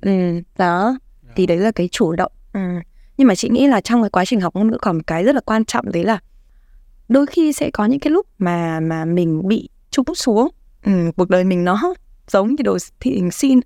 ừ, 0.00 0.10
đó. 0.58 0.98
Thì 1.36 1.46
đấy 1.46 1.56
là 1.58 1.70
cái 1.70 1.88
chủ 1.92 2.12
động. 2.12 2.32
Ừ. 2.52 2.60
nhưng 3.16 3.28
mà 3.28 3.34
chị 3.34 3.48
nghĩ 3.48 3.66
là 3.66 3.80
trong 3.80 4.02
cái 4.02 4.10
quá 4.10 4.24
trình 4.24 4.40
học 4.40 4.54
ngôn 4.54 4.70
ngữ 4.70 4.78
còn 4.80 4.96
một 4.96 5.02
cái 5.06 5.24
rất 5.24 5.34
là 5.34 5.40
quan 5.40 5.64
trọng 5.64 5.92
đấy 5.92 6.04
là 6.04 6.18
đôi 7.08 7.26
khi 7.26 7.52
sẽ 7.52 7.70
có 7.70 7.84
những 7.84 8.00
cái 8.00 8.10
lúc 8.10 8.26
mà 8.38 8.80
mà 8.80 9.04
mình 9.04 9.48
bị 9.48 9.68
trúng 9.90 10.14
xuống. 10.14 10.48
Ừ, 10.84 10.92
cuộc 11.16 11.30
đời 11.30 11.44
mình 11.44 11.64
nó 11.64 11.94
giống 12.28 12.48
như 12.48 12.62
đồ 12.64 12.78
thị 13.00 13.10
hình 13.10 13.30
xin. 13.30 13.60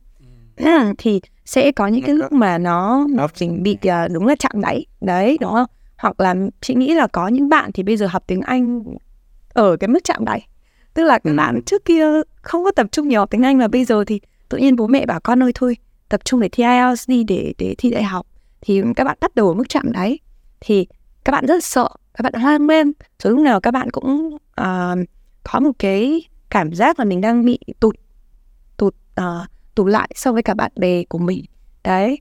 Ừ. 0.57 0.93
thì 0.99 1.21
sẽ 1.45 1.73
có 1.73 1.87
những 1.87 2.03
cái 2.03 2.15
lúc 2.15 2.33
mà 2.33 2.59
nó 2.59 3.07
mình 3.41 3.63
bị 3.63 3.79
uh, 3.87 4.13
đúng 4.13 4.27
là 4.27 4.35
chạm 4.39 4.61
đáy. 4.61 4.87
Đấy 5.01 5.39
đúng 5.41 5.53
không? 5.53 5.67
Hoặc 5.97 6.21
là 6.21 6.35
chị 6.61 6.75
nghĩ 6.75 6.95
là 6.95 7.07
có 7.07 7.29
những 7.29 7.49
bạn 7.49 7.73
thì 7.73 7.83
bây 7.83 7.97
giờ 7.97 8.07
học 8.07 8.25
tiếng 8.27 8.41
Anh 8.41 8.85
ở 9.49 9.77
cái 9.77 9.89
mức 9.89 10.01
chạm 10.05 10.25
đáy. 10.25 10.47
Tức 10.95 11.05
là 11.05 11.19
các 11.19 11.31
ừ. 11.31 11.37
bạn 11.37 11.61
trước 11.67 11.85
kia 11.85 12.07
không 12.43 12.65
có 12.65 12.71
tập 12.71 12.87
trung 12.93 13.09
nhiều 13.09 13.21
học 13.21 13.31
tiếng 13.31 13.43
Anh 13.43 13.59
và 13.59 13.69
bây 13.69 13.85
giờ 13.85 14.05
thì 14.07 14.21
tự 14.49 14.59
nhiên 14.59 14.77
bố 14.77 14.87
mẹ 14.87 15.07
bảo 15.07 15.21
con 15.21 15.43
ơi 15.43 15.53
thôi 15.55 15.77
tập 16.13 16.21
trung 16.25 16.41
để 16.41 16.49
thi 16.49 16.63
IELTS 16.63 17.09
đi 17.09 17.25
để 17.25 17.55
để 17.59 17.75
thi 17.79 17.91
đại 17.91 18.03
học 18.03 18.27
thì 18.61 18.83
các 18.97 19.05
bạn 19.05 19.19
bắt 19.21 19.35
đầu 19.35 19.49
ở 19.49 19.55
mức 19.55 19.69
chạm 19.69 19.93
đấy. 19.93 20.21
Thì 20.61 20.87
các 21.25 21.33
bạn 21.33 21.47
rất 21.47 21.65
sợ 21.65 21.89
các 22.15 22.23
bạn 22.23 22.43
hoang 22.43 22.67
mang. 22.67 22.93
Rồi 23.23 23.33
lúc 23.33 23.41
nào 23.41 23.61
các 23.61 23.71
bạn 23.71 23.91
cũng 23.91 24.37
uh, 24.61 24.99
có 25.43 25.61
một 25.61 25.73
cái 25.79 26.23
cảm 26.51 26.75
giác 26.75 26.99
là 26.99 27.05
mình 27.05 27.21
đang 27.21 27.45
bị 27.45 27.59
tụt 27.81 27.95
tụt 28.77 28.95
uh, 29.21 29.25
tụt 29.75 29.89
lại 29.89 30.11
so 30.15 30.33
với 30.33 30.43
cả 30.43 30.55
bạn 30.55 30.73
bè 30.77 31.05
của 31.05 31.19
mình. 31.19 31.45
Đấy 31.85 32.19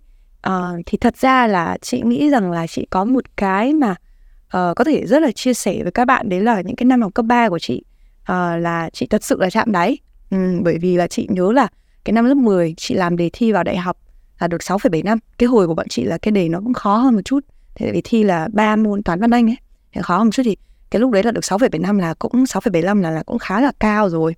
uh, 0.47 0.53
thì 0.85 0.97
thật 0.97 1.17
ra 1.17 1.47
là 1.47 1.77
chị 1.81 2.01
nghĩ 2.05 2.29
rằng 2.29 2.51
là 2.51 2.67
chị 2.67 2.87
có 2.89 3.05
một 3.05 3.23
cái 3.37 3.73
mà 3.73 3.91
uh, 3.91 4.75
có 4.75 4.83
thể 4.85 5.05
rất 5.05 5.21
là 5.21 5.31
chia 5.31 5.53
sẻ 5.53 5.83
với 5.83 5.91
các 5.91 6.05
bạn 6.05 6.29
đấy 6.29 6.41
là 6.41 6.61
những 6.61 6.75
cái 6.75 6.85
năm 6.85 7.01
học 7.01 7.13
cấp 7.13 7.25
3 7.25 7.49
của 7.49 7.59
chị. 7.59 7.83
Uh, 8.21 8.37
là 8.59 8.89
chị 8.93 9.07
thật 9.07 9.23
sự 9.23 9.37
là 9.39 9.49
chạm 9.49 9.71
đáy. 9.71 9.97
Um, 10.29 10.63
bởi 10.63 10.77
vì 10.81 10.95
là 10.97 11.07
chị 11.07 11.27
nhớ 11.29 11.51
là 11.51 11.67
cái 12.05 12.13
năm 12.13 12.25
lớp 12.25 12.35
10 12.35 12.73
chị 12.77 12.93
làm 12.93 13.17
đề 13.17 13.29
thi 13.33 13.51
vào 13.51 13.63
đại 13.63 13.77
học 13.77 13.97
là 14.39 14.47
được 14.47 14.61
6,7 14.61 15.03
năm. 15.03 15.17
Cái 15.37 15.47
hồi 15.47 15.67
của 15.67 15.73
bọn 15.73 15.87
chị 15.89 16.03
là 16.03 16.17
cái 16.17 16.31
đề 16.31 16.49
nó 16.49 16.59
cũng 16.59 16.73
khó 16.73 16.97
hơn 16.97 17.15
một 17.15 17.21
chút. 17.25 17.45
Thế 17.75 17.91
vì 17.91 18.01
thi 18.03 18.23
là 18.23 18.47
ba 18.53 18.75
môn 18.75 19.03
toán 19.03 19.19
văn 19.19 19.31
anh 19.31 19.49
ấy 19.49 19.57
thì 19.93 20.01
khó 20.01 20.17
hơn 20.17 20.27
một 20.27 20.31
chút 20.31 20.43
thì 20.45 20.57
cái 20.91 20.99
lúc 20.99 21.11
đấy 21.11 21.23
là 21.23 21.31
được 21.31 21.43
6,75 21.43 21.99
là 21.99 22.13
cũng 22.13 22.43
6,75 22.43 23.01
là 23.01 23.11
là 23.11 23.23
cũng 23.23 23.39
khá 23.39 23.61
là 23.61 23.71
cao 23.79 24.09
rồi. 24.09 24.35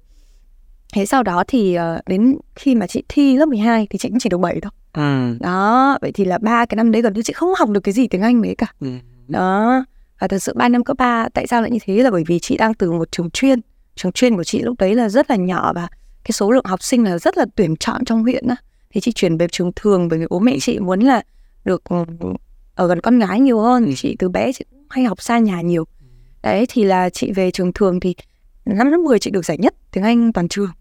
Thế 0.94 1.06
sau 1.06 1.24
đó 1.24 1.44
thì 1.48 1.78
uh, 1.78 2.06
đến 2.06 2.38
khi 2.56 2.76
mà 2.76 2.88
chị 2.88 3.04
thi 3.10 3.38
lớp 3.38 3.46
12 3.46 3.88
thì 3.90 3.98
chị 3.98 4.10
cũng 4.10 4.20
chỉ 4.20 4.30
được 4.30 4.38
7 4.38 4.60
thôi. 4.62 4.72
Ừ. 4.94 5.38
đó 5.40 5.98
vậy 6.02 6.12
thì 6.12 6.26
là 6.26 6.38
ba 6.38 6.66
cái 6.66 6.76
năm 6.76 6.92
đấy 6.92 7.02
gần 7.02 7.14
như 7.14 7.22
chị 7.22 7.34
không 7.34 7.54
học 7.58 7.70
được 7.70 7.80
cái 7.80 7.94
gì 7.94 8.08
tiếng 8.08 8.22
anh 8.22 8.42
mấy 8.42 8.56
cả. 8.58 8.68
Ừ. 8.80 8.88
đó 9.28 9.86
và 10.20 10.28
thật 10.28 10.40
sự 10.40 10.54
ba 10.56 10.70
năm 10.70 10.84
cấp 10.84 10.98
3 10.98 11.30
tại 11.34 11.48
sao 11.48 11.62
lại 11.62 11.72
như 11.72 11.80
thế 11.86 12.04
là 12.04 12.12
bởi 12.12 12.24
vì 12.28 12.40
chị 12.40 12.58
đang 12.58 12.74
từ 12.74 12.92
một 12.92 13.12
trường 13.12 13.30
chuyên. 13.30 13.60
Trường 13.96 14.12
chuyên 14.12 14.36
của 14.36 14.44
chị 14.44 14.62
lúc 14.62 14.76
đấy 14.80 14.96
là 14.96 15.10
rất 15.10 15.30
là 15.30 15.36
nhỏ 15.36 15.74
và 15.76 15.88
cái 16.24 16.32
số 16.32 16.52
lượng 16.52 16.66
học 16.66 16.84
sinh 16.84 17.04
là 17.04 17.18
rất 17.18 17.38
là 17.38 17.46
tuyển 17.56 17.76
chọn 17.76 18.06
trong 18.06 18.24
huyện 18.24 18.48
á. 18.48 18.56
Thì 18.90 19.02
chị 19.02 19.12
chuyển 19.12 19.38
về 19.38 19.48
trường 19.52 19.72
thường 19.76 20.08
bởi 20.08 20.20
vì 20.20 20.26
bố 20.30 20.40
mẹ 20.40 20.58
chị 20.62 20.80
muốn 20.80 21.00
là 21.00 21.22
được 21.66 21.84
ừ, 21.84 22.06
ở 22.76 22.88
gần 22.88 23.02
con 23.02 23.20
gái 23.20 23.40
nhiều 23.40 23.60
hơn. 23.60 23.94
Chị 23.96 24.16
từ 24.20 24.30
bé 24.30 24.52
chị 24.52 24.66
hay 24.90 25.06
học 25.06 25.22
xa 25.22 25.40
nhà 25.40 25.62
nhiều. 25.62 25.86
Đấy, 26.44 26.66
thì 26.70 26.84
là 26.84 27.10
chị 27.10 27.32
về 27.32 27.52
trường 27.52 27.74
thường 27.74 28.00
thì 28.00 28.16
năm 28.66 28.92
lớp 28.92 28.98
10 28.98 29.20
chị 29.20 29.32
được 29.32 29.46
giải 29.46 29.58
nhất 29.58 29.74
tiếng 29.92 30.04
Anh 30.04 30.34
toàn 30.34 30.48
trường. 30.48 30.72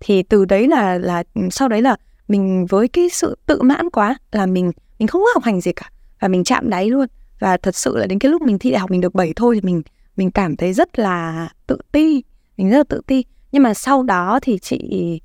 Thì 0.00 0.22
từ 0.22 0.44
đấy 0.44 0.68
là 0.68 0.98
là 0.98 1.22
ừ, 1.34 1.42
sau 1.50 1.68
đấy 1.68 1.82
là 1.82 1.96
mình 2.28 2.66
với 2.66 2.88
cái 2.88 3.08
sự 3.12 3.38
tự 3.46 3.62
mãn 3.62 3.90
quá 3.90 4.16
là 4.32 4.46
mình 4.46 4.72
mình 4.98 5.08
không 5.08 5.22
có 5.22 5.28
học 5.34 5.44
hành 5.44 5.60
gì 5.60 5.72
cả 5.72 5.90
và 6.20 6.28
mình 6.28 6.44
chạm 6.44 6.70
đáy 6.70 6.90
luôn. 6.90 7.06
Và 7.40 7.56
thật 7.56 7.76
sự 7.76 7.96
là 7.96 8.06
đến 8.06 8.18
cái 8.18 8.30
lúc 8.30 8.42
mình 8.42 8.58
thi 8.58 8.70
đại 8.70 8.80
học 8.80 8.90
mình 8.90 9.00
được 9.00 9.14
7 9.14 9.32
thôi 9.36 9.54
thì 9.54 9.60
mình 9.60 9.82
mình 10.16 10.30
cảm 10.30 10.56
thấy 10.56 10.72
rất 10.72 10.98
là 10.98 11.48
tự 11.66 11.78
ti, 11.92 12.22
mình 12.56 12.70
rất 12.70 12.76
là 12.76 12.84
tự 12.84 13.00
ti 13.06 13.24
nhưng 13.52 13.62
mà 13.62 13.74
sau 13.74 14.02
đó 14.02 14.38
thì 14.42 14.58
chị 14.58 15.20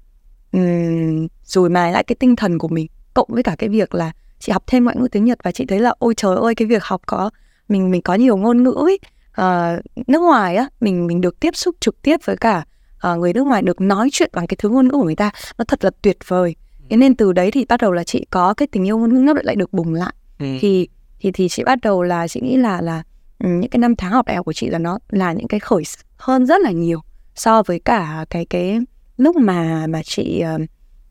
um, 0.51 1.27
rồi 1.43 1.69
mài 1.69 1.91
lại 1.91 2.03
cái 2.03 2.15
tinh 2.19 2.35
thần 2.35 2.57
của 2.57 2.67
mình 2.67 2.87
cộng 3.13 3.27
với 3.31 3.43
cả 3.43 3.55
cái 3.59 3.69
việc 3.69 3.95
là 3.95 4.11
chị 4.39 4.51
học 4.51 4.63
thêm 4.67 4.83
ngoại 4.83 4.95
ngữ 4.99 5.07
tiếng 5.11 5.25
Nhật 5.25 5.37
và 5.43 5.51
chị 5.51 5.65
thấy 5.65 5.79
là 5.79 5.93
ôi 5.99 6.13
trời 6.17 6.35
ơi 6.35 6.55
cái 6.55 6.67
việc 6.67 6.83
học 6.83 7.01
có 7.05 7.29
mình 7.69 7.91
mình 7.91 8.01
có 8.01 8.13
nhiều 8.13 8.37
ngôn 8.37 8.63
ngữ 8.63 8.73
ấy 8.77 8.99
uh, 9.41 10.07
nước 10.07 10.19
ngoài 10.19 10.55
á 10.55 10.69
mình 10.79 11.07
mình 11.07 11.21
được 11.21 11.39
tiếp 11.39 11.55
xúc 11.55 11.75
trực 11.79 12.01
tiếp 12.01 12.19
với 12.25 12.37
cả 12.37 12.65
uh, 13.11 13.19
người 13.19 13.33
nước 13.33 13.47
ngoài 13.47 13.61
được 13.61 13.81
nói 13.81 14.09
chuyện 14.11 14.29
bằng 14.33 14.47
cái 14.47 14.55
thứ 14.59 14.69
ngôn 14.69 14.87
ngữ 14.87 14.91
của 14.91 15.03
người 15.03 15.15
ta 15.15 15.31
nó 15.57 15.65
thật 15.65 15.83
là 15.83 15.91
tuyệt 16.01 16.17
vời. 16.27 16.55
Thế 16.89 16.97
nên 16.97 17.15
từ 17.15 17.33
đấy 17.33 17.51
thì 17.51 17.65
bắt 17.65 17.81
đầu 17.81 17.91
là 17.91 18.03
chị 18.03 18.25
có 18.29 18.53
cái 18.53 18.67
tình 18.67 18.87
yêu 18.87 18.97
ngôn 18.97 19.13
ngữ 19.13 19.19
nó 19.19 19.33
lại 19.43 19.55
được 19.55 19.73
bùng 19.73 19.93
lại. 19.93 20.13
Ừ. 20.39 20.45
thì 20.59 20.87
thì 21.19 21.31
thì 21.31 21.47
chị 21.49 21.63
bắt 21.63 21.79
đầu 21.81 22.03
là 22.03 22.27
chị 22.27 22.41
nghĩ 22.41 22.57
là 22.57 22.81
là 22.81 23.03
ừ, 23.39 23.49
những 23.49 23.69
cái 23.69 23.79
năm 23.79 23.95
tháng 23.95 24.11
học 24.11 24.25
đại 24.25 24.35
học 24.35 24.45
của 24.45 24.53
chị 24.53 24.67
là 24.67 24.79
nó 24.79 24.99
là 25.09 25.33
những 25.33 25.47
cái 25.47 25.59
khởi 25.59 25.83
hơn 26.17 26.45
rất 26.45 26.61
là 26.61 26.71
nhiều 26.71 27.01
so 27.35 27.63
với 27.63 27.79
cả 27.79 28.25
cái 28.29 28.45
cái 28.45 28.79
lúc 29.17 29.35
mà 29.35 29.87
mà 29.87 30.01
chị 30.03 30.43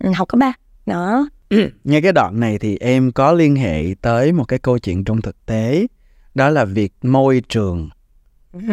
uh, 0.08 0.16
học 0.16 0.28
cấp 0.28 0.38
ba. 0.38 0.52
Đó. 0.86 1.28
Nghe 1.84 2.00
cái 2.00 2.12
đoạn 2.12 2.40
này 2.40 2.58
thì 2.58 2.76
em 2.80 3.12
có 3.12 3.32
liên 3.32 3.56
hệ 3.56 3.94
tới 4.00 4.32
một 4.32 4.44
cái 4.44 4.58
câu 4.58 4.78
chuyện 4.78 5.04
trong 5.04 5.22
thực 5.22 5.46
tế. 5.46 5.86
Đó 6.34 6.50
là 6.50 6.64
việc 6.64 6.92
môi 7.02 7.42
trường. 7.48 7.88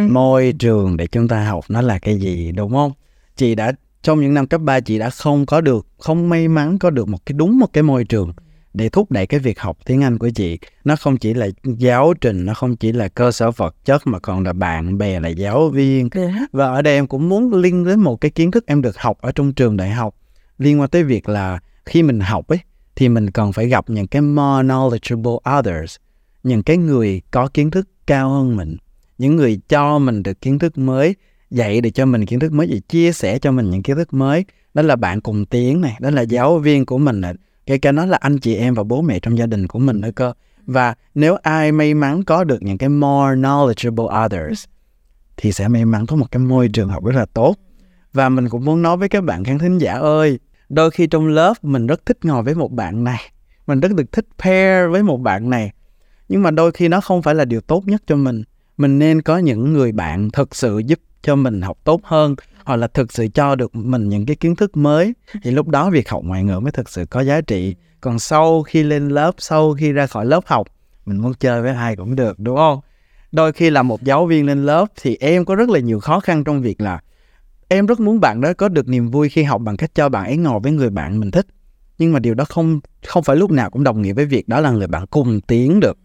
Môi 0.10 0.54
trường 0.60 0.98
để 0.98 1.08
chúng 1.08 1.28
ta 1.28 1.46
học 1.46 1.66
nó 1.70 1.82
là 1.82 2.00
cái 2.00 2.20
gì 2.20 2.52
đúng 2.52 2.72
không? 2.72 2.92
Chị 3.36 3.56
đã 3.56 3.72
trong 4.02 4.22
những 4.22 4.34
năm 4.34 4.48
cấp 4.48 4.62
3 4.62 4.80
chị 4.80 5.00
đã 5.00 5.10
không 5.10 5.46
có 5.46 5.62
được 5.62 5.88
không 5.98 6.30
may 6.30 6.48
mắn 6.48 6.80
có 6.80 6.90
được 6.90 7.08
một 7.08 7.26
cái 7.26 7.34
đúng 7.34 7.60
một 7.60 7.74
cái 7.74 7.84
môi 7.84 8.04
trường 8.04 8.34
để 8.74 8.90
thúc 8.90 9.12
đẩy 9.12 9.28
cái 9.28 9.40
việc 9.40 9.60
học 9.60 9.78
tiếng 9.86 10.04
Anh 10.04 10.18
của 10.18 10.30
chị. 10.30 10.60
Nó 10.84 10.96
không 10.96 11.18
chỉ 11.18 11.34
là 11.34 11.48
giáo 11.64 12.14
trình 12.22 12.46
nó 12.46 12.54
không 12.54 12.76
chỉ 12.76 12.92
là 12.92 13.08
cơ 13.08 13.32
sở 13.32 13.52
vật 13.52 13.76
chất 13.86 14.08
mà 14.08 14.20
còn 14.20 14.44
là 14.44 14.54
bạn 14.54 14.98
bè 14.98 15.20
là 15.20 15.30
giáo 15.30 15.70
viên. 15.70 16.10
Và 16.52 16.66
ở 16.66 16.82
đây 16.82 16.94
em 16.94 17.08
cũng 17.08 17.30
muốn 17.30 17.54
liên 17.54 17.86
đến 17.86 18.00
một 18.00 18.22
cái 18.22 18.32
kiến 18.32 18.52
thức 18.52 18.66
em 18.68 18.82
được 18.82 18.98
học 18.98 19.18
ở 19.22 19.32
trong 19.32 19.54
trường 19.54 19.78
đại 19.78 19.90
học 19.90 20.16
liên 20.58 20.80
quan 20.80 20.90
tới 20.90 21.04
việc 21.04 21.30
là 21.30 21.60
khi 21.86 22.04
mình 22.04 22.20
học 22.20 22.48
ấy 22.48 22.60
thì 22.96 23.10
mình 23.10 23.32
cần 23.32 23.54
phải 23.54 23.68
gặp 23.68 23.90
những 23.90 24.08
cái 24.08 24.22
more 24.22 24.68
knowledgeable 24.68 25.60
others 25.60 25.96
những 26.44 26.64
cái 26.64 26.78
người 26.78 27.22
có 27.32 27.48
kiến 27.48 27.72
thức 27.72 27.90
cao 28.08 28.30
hơn 28.30 28.56
mình 28.56 28.78
những 29.18 29.36
người 29.36 29.60
cho 29.70 30.00
mình 30.00 30.24
được 30.24 30.42
kiến 30.42 30.60
thức 30.60 30.78
mới 30.78 31.16
dạy 31.52 31.82
được 31.82 31.90
cho 31.90 32.06
mình 32.06 32.26
kiến 32.26 32.40
thức 32.40 32.52
mới 32.52 32.68
và 32.72 32.78
chia 32.90 33.12
sẻ 33.12 33.40
cho 33.40 33.52
mình 33.52 33.70
những 33.70 33.84
kiến 33.84 33.96
thức 33.96 34.14
mới. 34.14 34.46
Đó 34.74 34.82
là 34.82 34.96
bạn 34.96 35.22
cùng 35.22 35.46
tiếng 35.46 35.82
này 35.82 35.98
đó 36.00 36.10
là 36.10 36.22
giáo 36.22 36.58
viên 36.58 36.86
của 36.86 36.98
mình 36.98 37.22
này 37.22 37.34
kể 37.72 37.78
cả 37.78 37.92
nó 37.92 38.06
là 38.06 38.18
anh 38.22 38.40
chị 38.40 38.56
em 38.56 38.74
và 38.74 38.84
bố 38.84 39.02
mẹ 39.02 39.20
trong 39.20 39.38
gia 39.38 39.46
đình 39.46 39.68
của 39.68 39.80
mình 39.80 40.02
nữa 40.02 40.10
cơ. 40.16 40.34
Và 40.66 40.96
nếu 41.16 41.36
ai 41.42 41.72
may 41.72 41.94
mắn 41.94 42.24
có 42.24 42.44
được 42.44 42.64
những 42.64 42.78
cái 42.78 42.90
more 42.90 43.36
knowledgeable 43.36 44.26
others, 44.26 44.64
thì 45.38 45.52
sẽ 45.52 45.68
may 45.68 45.86
mắn 45.86 46.06
có 46.06 46.16
một 46.16 46.32
cái 46.32 46.40
môi 46.40 46.70
trường 46.70 46.90
học 46.90 47.06
rất 47.06 47.16
là 47.16 47.26
tốt. 47.26 47.56
Và 48.14 48.30
mình 48.30 48.50
cũng 48.50 48.66
muốn 48.66 48.82
nói 48.82 48.98
với 48.98 49.10
các 49.10 49.24
bạn 49.24 49.44
khán 49.44 49.60
thính 49.60 49.78
giả 49.78 49.94
ơi, 49.94 50.40
đôi 50.70 50.92
khi 50.92 51.08
trong 51.08 51.28
lớp 51.28 51.54
mình 51.64 51.88
rất 51.88 52.06
thích 52.06 52.18
ngồi 52.24 52.44
với 52.44 52.56
một 52.56 52.72
bạn 52.72 53.04
này, 53.04 53.22
mình 53.68 53.80
rất 53.80 53.92
được 53.94 54.12
thích 54.12 54.28
pair 54.44 54.92
với 54.92 55.04
một 55.04 55.18
bạn 55.18 55.50
này. 55.50 55.72
Nhưng 56.30 56.44
mà 56.44 56.52
đôi 56.52 56.72
khi 56.72 56.88
nó 56.88 57.02
không 57.02 57.22
phải 57.22 57.36
là 57.36 57.46
điều 57.46 57.62
tốt 57.62 57.88
nhất 57.88 58.02
cho 58.08 58.16
mình. 58.16 58.44
Mình 58.78 59.00
nên 59.00 59.22
có 59.22 59.38
những 59.38 59.74
người 59.74 59.92
bạn 59.92 60.30
thực 60.32 60.56
sự 60.56 60.82
giúp 60.86 61.00
cho 61.22 61.36
mình 61.36 61.62
học 61.62 61.78
tốt 61.84 62.02
hơn 62.04 62.36
hoặc 62.66 62.76
là 62.76 62.88
thực 62.88 63.14
sự 63.14 63.28
cho 63.28 63.56
được 63.56 63.76
mình 63.76 64.10
những 64.10 64.26
cái 64.26 64.36
kiến 64.36 64.56
thức 64.56 64.78
mới, 64.78 65.14
thì 65.44 65.52
lúc 65.52 65.68
đó 65.68 65.90
việc 65.90 66.10
học 66.10 66.24
ngoại 66.26 66.44
ngữ 66.44 66.60
mới 66.60 66.72
thực 66.72 66.90
sự 66.90 67.06
có 67.06 67.22
giá 67.22 67.42
trị. 67.42 67.76
Còn 68.02 68.20
sau 68.20 68.64
khi 68.64 68.84
lên 68.84 69.10
lớp, 69.10 69.32
sau 69.38 69.74
khi 69.74 69.92
ra 69.92 70.08
khỏi 70.08 70.26
lớp 70.26 70.44
học, 70.46 70.68
mình 71.06 71.18
muốn 71.18 71.34
chơi 71.34 71.62
với 71.62 71.74
ai 71.74 71.96
cũng 71.96 72.16
được, 72.16 72.40
đúng 72.40 72.58
không? 72.58 72.80
Đôi 73.32 73.54
khi 73.54 73.70
là 73.70 73.84
một 73.84 74.04
giáo 74.04 74.26
viên 74.26 74.46
lên 74.46 74.66
lớp 74.66 74.86
thì 75.02 75.18
em 75.20 75.46
có 75.46 75.56
rất 75.56 75.70
là 75.70 75.80
nhiều 75.80 76.00
khó 76.00 76.20
khăn 76.20 76.44
trong 76.44 76.62
việc 76.62 76.82
là 76.82 77.00
em 77.68 77.86
rất 77.86 78.00
muốn 78.00 78.20
bạn 78.20 78.42
đó 78.42 78.54
có 78.58 78.70
được 78.70 78.88
niềm 78.88 79.12
vui 79.12 79.30
khi 79.30 79.44
học 79.44 79.62
bằng 79.62 79.78
cách 79.78 79.92
cho 79.96 80.10
bạn 80.10 80.26
ấy 80.26 80.38
ngồi 80.38 80.60
với 80.60 80.72
người 80.72 80.90
bạn 80.90 81.20
mình 81.20 81.32
thích. 81.32 81.48
Nhưng 81.98 82.14
mà 82.14 82.20
điều 82.20 82.34
đó 82.34 82.46
không 82.46 82.80
không 83.06 83.24
phải 83.24 83.36
lúc 83.36 83.52
nào 83.52 83.70
cũng 83.70 83.84
đồng 83.84 84.02
nghĩa 84.02 84.14
với 84.14 84.26
việc 84.26 84.48
đó 84.48 84.60
là 84.60 84.72
người 84.72 84.88
bạn 84.88 85.06
cùng 85.08 85.42
tiến 85.42 85.80
được. 85.80 85.98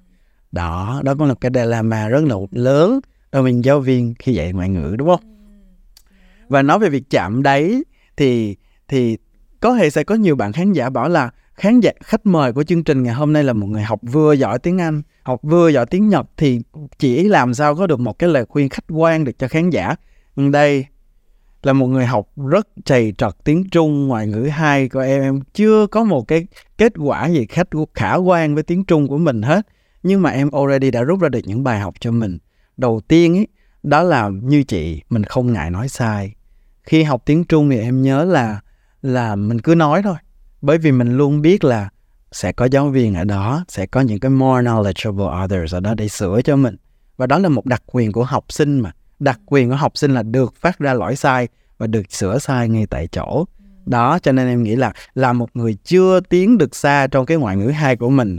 Đó 0.53 1.01
đó 1.05 1.15
cũng 1.19 1.29
là 1.29 1.35
cái 1.41 1.51
dilemma 1.55 2.09
rất 2.09 2.25
là 2.25 2.37
lớn 2.51 3.01
đối 3.33 3.43
với 3.43 3.61
giáo 3.63 3.81
viên 3.81 4.15
khi 4.19 4.33
dạy 4.33 4.53
ngoại 4.53 4.69
ngữ, 4.69 4.95
đúng 4.99 5.09
không? 5.09 5.36
Và 6.49 6.63
nói 6.63 6.79
về 6.79 6.89
việc 6.89 7.11
chạm 7.11 7.43
đáy 7.43 7.83
thì 8.17 8.57
thì 8.89 9.17
có 9.61 9.77
thể 9.77 9.91
sẽ 9.91 10.05
có 10.05 10.15
nhiều 10.15 10.37
bạn 10.37 10.53
khán 10.53 10.73
giả 10.73 10.91
bảo 10.91 11.09
là 11.09 11.31
khán 11.55 11.81
giả 11.81 11.91
khách 12.05 12.27
mời 12.27 12.53
của 12.53 12.63
chương 12.63 12.85
trình 12.85 13.03
ngày 13.03 13.15
hôm 13.15 13.33
nay 13.33 13.45
là 13.45 13.53
một 13.53 13.67
người 13.67 13.83
học 13.83 14.01
vừa 14.03 14.33
giỏi 14.33 14.59
tiếng 14.59 14.81
Anh, 14.81 15.03
học 15.23 15.41
vừa 15.43 15.69
giỏi 15.69 15.87
tiếng 15.87 16.09
Nhật 16.09 16.27
thì 16.37 16.61
chỉ 16.99 17.23
làm 17.29 17.55
sao 17.55 17.75
có 17.75 17.87
được 17.87 18.01
một 18.01 18.19
cái 18.19 18.31
lời 18.31 18.45
khuyên 18.49 18.69
khách 18.69 18.85
quan 18.89 19.25
được 19.25 19.39
cho 19.39 19.49
khán 19.49 19.71
giả. 19.71 19.97
Đây 20.37 20.87
là 21.63 21.73
một 21.73 21.87
người 21.87 22.07
học 22.07 22.29
rất 22.51 22.69
chầy 22.85 23.15
trật 23.19 23.45
tiếng 23.45 23.69
Trung 23.71 24.07
ngoại 24.09 24.27
ngữ 24.27 24.43
hai 24.43 24.89
của 24.89 25.01
em 25.01 25.23
em 25.23 25.41
chưa 25.55 25.87
có 25.87 26.05
một 26.05 26.29
cái 26.29 26.47
kết 26.79 26.93
quả 26.99 27.27
gì 27.27 27.47
khách 27.47 27.69
khả 27.95 28.15
quan 28.15 28.55
với 28.55 28.63
tiếng 28.63 28.85
Trung 28.85 29.09
của 29.09 29.19
mình 29.19 29.43
hết 29.43 29.67
nhưng 30.03 30.23
mà 30.23 30.31
em 30.31 30.51
already 30.51 30.91
đã 30.91 31.03
rút 31.03 31.21
ra 31.21 31.29
được 31.29 31.41
những 31.45 31.65
bài 31.65 31.81
học 31.81 31.95
cho 32.01 32.11
mình 32.11 32.39
đầu 32.77 33.01
tiên 33.09 33.37
ấy 33.37 33.47
đó 33.87 34.03
là 34.03 34.29
như 34.29 34.63
chị, 34.63 35.03
mình 35.11 35.25
không 35.25 35.53
ngại 35.53 35.71
nói 35.71 35.89
sai. 35.89 36.35
Khi 36.83 37.03
học 37.03 37.23
tiếng 37.25 37.45
Trung 37.45 37.71
thì 37.71 37.79
em 37.79 38.03
nhớ 38.03 38.25
là 38.25 38.61
là 39.03 39.37
mình 39.37 39.61
cứ 39.61 39.75
nói 39.75 40.03
thôi. 40.03 40.17
Bởi 40.63 40.79
vì 40.79 40.93
mình 40.93 41.17
luôn 41.17 41.43
biết 41.43 41.65
là 41.65 41.89
sẽ 42.33 42.53
có 42.53 42.65
giáo 42.65 42.89
viên 42.89 43.15
ở 43.15 43.25
đó, 43.25 43.65
sẽ 43.69 43.87
có 43.87 44.01
những 44.01 44.21
cái 44.21 44.31
more 44.31 44.63
knowledgeable 44.63 45.45
others 45.45 45.75
ở 45.75 45.81
đó 45.81 45.95
để 45.95 46.09
sửa 46.09 46.41
cho 46.45 46.57
mình. 46.57 46.77
Và 47.17 47.27
đó 47.27 47.39
là 47.39 47.49
một 47.49 47.67
đặc 47.67 47.83
quyền 47.87 48.13
của 48.13 48.25
học 48.25 48.45
sinh 48.49 48.81
mà. 48.81 48.93
Đặc 49.19 49.41
quyền 49.47 49.71
của 49.71 49.77
học 49.77 49.93
sinh 49.95 50.15
là 50.15 50.23
được 50.23 50.55
phát 50.61 50.79
ra 50.79 50.95
lỗi 50.95 51.17
sai 51.17 51.49
và 51.79 51.87
được 51.87 52.13
sửa 52.13 52.39
sai 52.39 52.69
ngay 52.69 52.87
tại 52.87 53.09
chỗ. 53.13 53.45
Đó, 53.87 54.19
cho 54.19 54.33
nên 54.33 54.49
em 54.49 54.63
nghĩ 54.63 54.77
là 54.77 54.93
là 55.15 55.33
một 55.33 55.51
người 55.55 55.77
chưa 55.85 56.21
tiến 56.21 56.59
được 56.59 56.77
xa 56.77 57.07
trong 57.07 57.27
cái 57.27 57.37
ngoại 57.37 57.57
ngữ 57.57 57.69
hai 57.69 57.97
của 57.97 58.11
mình, 58.11 58.39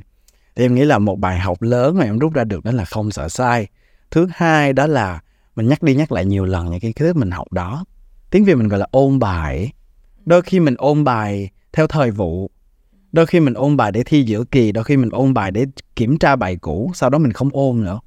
thì 0.55 0.65
em 0.65 0.75
nghĩ 0.75 0.85
là 0.85 0.99
một 0.99 1.19
bài 1.19 1.39
học 1.39 1.61
lớn 1.61 1.97
mà 1.97 2.05
em 2.05 2.19
rút 2.19 2.33
ra 2.33 2.43
được 2.43 2.63
đó 2.63 2.71
là 2.71 2.85
không 2.85 3.11
sợ 3.11 3.29
sai. 3.29 3.67
Thứ 4.11 4.27
hai 4.31 4.73
đó 4.73 4.87
là 4.87 5.19
mình 5.57 5.67
nhắc 5.67 5.83
đi 5.83 5.95
nhắc 5.95 6.11
lại 6.11 6.25
nhiều 6.25 6.45
lần 6.45 6.65
những 6.69 6.79
cái 6.79 6.93
kiến 6.93 7.07
thức 7.07 7.15
mình 7.15 7.31
học 7.31 7.51
đó. 7.51 7.85
Tiếng 8.31 8.45
việt 8.45 8.55
mình 8.55 8.67
gọi 8.67 8.79
là 8.79 8.87
ôn 8.91 9.19
bài. 9.19 9.71
Đôi 10.25 10.41
khi 10.41 10.59
mình 10.59 10.75
ôn 10.77 11.03
bài 11.03 11.49
theo 11.73 11.87
thời 11.87 12.11
vụ. 12.11 12.49
Đôi 13.11 13.25
khi 13.25 13.39
mình 13.39 13.53
ôn 13.53 13.77
bài 13.77 13.91
để 13.91 14.03
thi 14.03 14.23
giữa 14.23 14.43
kỳ 14.43 14.71
đôi 14.71 14.83
khi 14.83 14.97
mình 14.97 15.09
ôn 15.09 15.33
bài 15.33 15.51
để 15.51 15.65
kiểm 15.95 16.17
tra 16.17 16.35
bài 16.35 16.55
cũ 16.55 16.91
sau 16.95 17.09
đó 17.09 17.17
mình 17.17 17.33
không 17.33 17.49
ôn 17.53 17.83
nữa. 17.83 17.99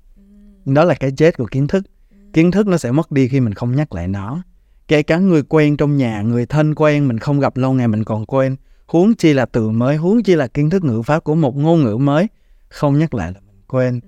Đó 0.64 0.84
là 0.84 0.94
cái 0.94 1.10
chết 1.16 1.36
của 1.36 1.46
kiến 1.46 1.66
thức. 1.66 1.84
Kiến 2.32 2.50
thức 2.50 2.66
nó 2.66 2.76
sẽ 2.76 2.92
mất 2.92 3.12
đi 3.12 3.28
khi 3.28 3.40
mình 3.40 3.54
không 3.54 3.76
nhắc 3.76 3.94
lại 3.94 4.08
nó. 4.08 4.42
Kể 4.88 5.02
cả 5.02 5.18
người 5.18 5.42
quen 5.42 5.76
trong 5.76 5.96
nhà 5.96 6.22
người 6.22 6.46
thân 6.46 6.74
quen 6.74 7.08
mình 7.08 7.18
không 7.18 7.40
gặp 7.40 7.56
lâu 7.56 7.72
ngày 7.72 7.88
mình 7.88 8.04
còn 8.04 8.26
quên. 8.26 8.56
Huống 8.86 9.14
chi 9.14 9.32
là 9.32 9.46
từ 9.46 9.70
mới 9.70 9.96
huống 9.96 10.22
chi 10.22 10.34
là 10.34 10.46
kiến 10.46 10.70
thức 10.70 10.84
ngữ 10.84 11.02
pháp 11.02 11.24
của 11.24 11.34
một 11.34 11.56
ngôn 11.56 11.84
ngữ 11.84 11.96
mới. 11.96 12.26
Không 12.68 12.98
nhắc 12.98 13.14
lại 13.14 13.32
là 13.32 13.40
mình 13.46 13.62
quên. 13.68 14.00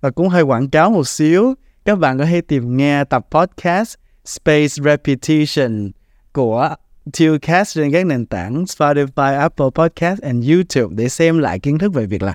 Và 0.00 0.10
cũng 0.10 0.28
hơi 0.28 0.42
quảng 0.42 0.70
cáo 0.70 0.90
một 0.90 1.08
xíu 1.08 1.54
các 1.88 1.98
bạn 1.98 2.18
có 2.18 2.24
thể 2.24 2.40
tìm 2.40 2.76
nghe 2.76 3.04
tập 3.04 3.26
podcast 3.30 3.94
Space 4.24 4.68
Repetition 4.68 5.90
của 6.32 6.74
Tillcast 7.18 7.74
trên 7.74 7.92
các 7.92 8.06
nền 8.06 8.26
tảng 8.26 8.64
Spotify, 8.64 9.38
Apple 9.38 9.66
Podcast 9.74 10.20
and 10.20 10.50
YouTube 10.50 10.94
để 10.96 11.08
xem 11.08 11.38
lại 11.38 11.58
kiến 11.58 11.78
thức 11.78 11.94
về 11.94 12.06
việc 12.06 12.22
là 12.22 12.34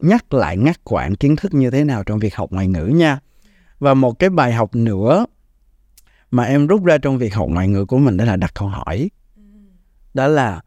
nhắc 0.00 0.34
lại 0.34 0.56
ngắt 0.56 0.84
quãng 0.84 1.14
kiến 1.14 1.36
thức 1.36 1.54
như 1.54 1.70
thế 1.70 1.84
nào 1.84 2.04
trong 2.04 2.18
việc 2.18 2.34
học 2.34 2.52
ngoại 2.52 2.68
ngữ 2.68 2.86
nha. 2.86 3.18
Và 3.78 3.94
một 3.94 4.18
cái 4.18 4.30
bài 4.30 4.52
học 4.52 4.74
nữa 4.74 5.26
mà 6.30 6.44
em 6.44 6.66
rút 6.66 6.84
ra 6.84 6.98
trong 6.98 7.18
việc 7.18 7.34
học 7.34 7.48
ngoại 7.50 7.68
ngữ 7.68 7.84
của 7.84 7.98
mình 7.98 8.16
đó 8.16 8.24
là 8.24 8.36
đặt 8.36 8.54
câu 8.54 8.68
hỏi. 8.68 9.10
Đó 10.14 10.26
là 10.26 10.60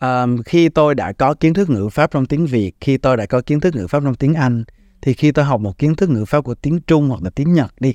um, 0.00 0.42
khi 0.42 0.68
tôi 0.68 0.94
đã 0.94 1.12
có 1.12 1.34
kiến 1.34 1.54
thức 1.54 1.70
ngữ 1.70 1.88
pháp 1.88 2.10
trong 2.10 2.26
tiếng 2.26 2.46
Việt, 2.46 2.72
khi 2.80 2.96
tôi 2.96 3.16
đã 3.16 3.26
có 3.26 3.40
kiến 3.40 3.60
thức 3.60 3.74
ngữ 3.74 3.86
pháp 3.86 4.02
trong 4.04 4.14
tiếng 4.14 4.34
Anh, 4.34 4.64
thì 5.02 5.14
khi 5.14 5.32
tôi 5.32 5.44
học 5.44 5.60
một 5.60 5.78
kiến 5.78 5.94
thức 5.94 6.10
ngữ 6.10 6.24
pháp 6.24 6.40
của 6.40 6.54
tiếng 6.54 6.80
Trung 6.80 7.08
hoặc 7.08 7.22
là 7.22 7.30
tiếng 7.30 7.52
Nhật 7.52 7.74
đi, 7.80 7.94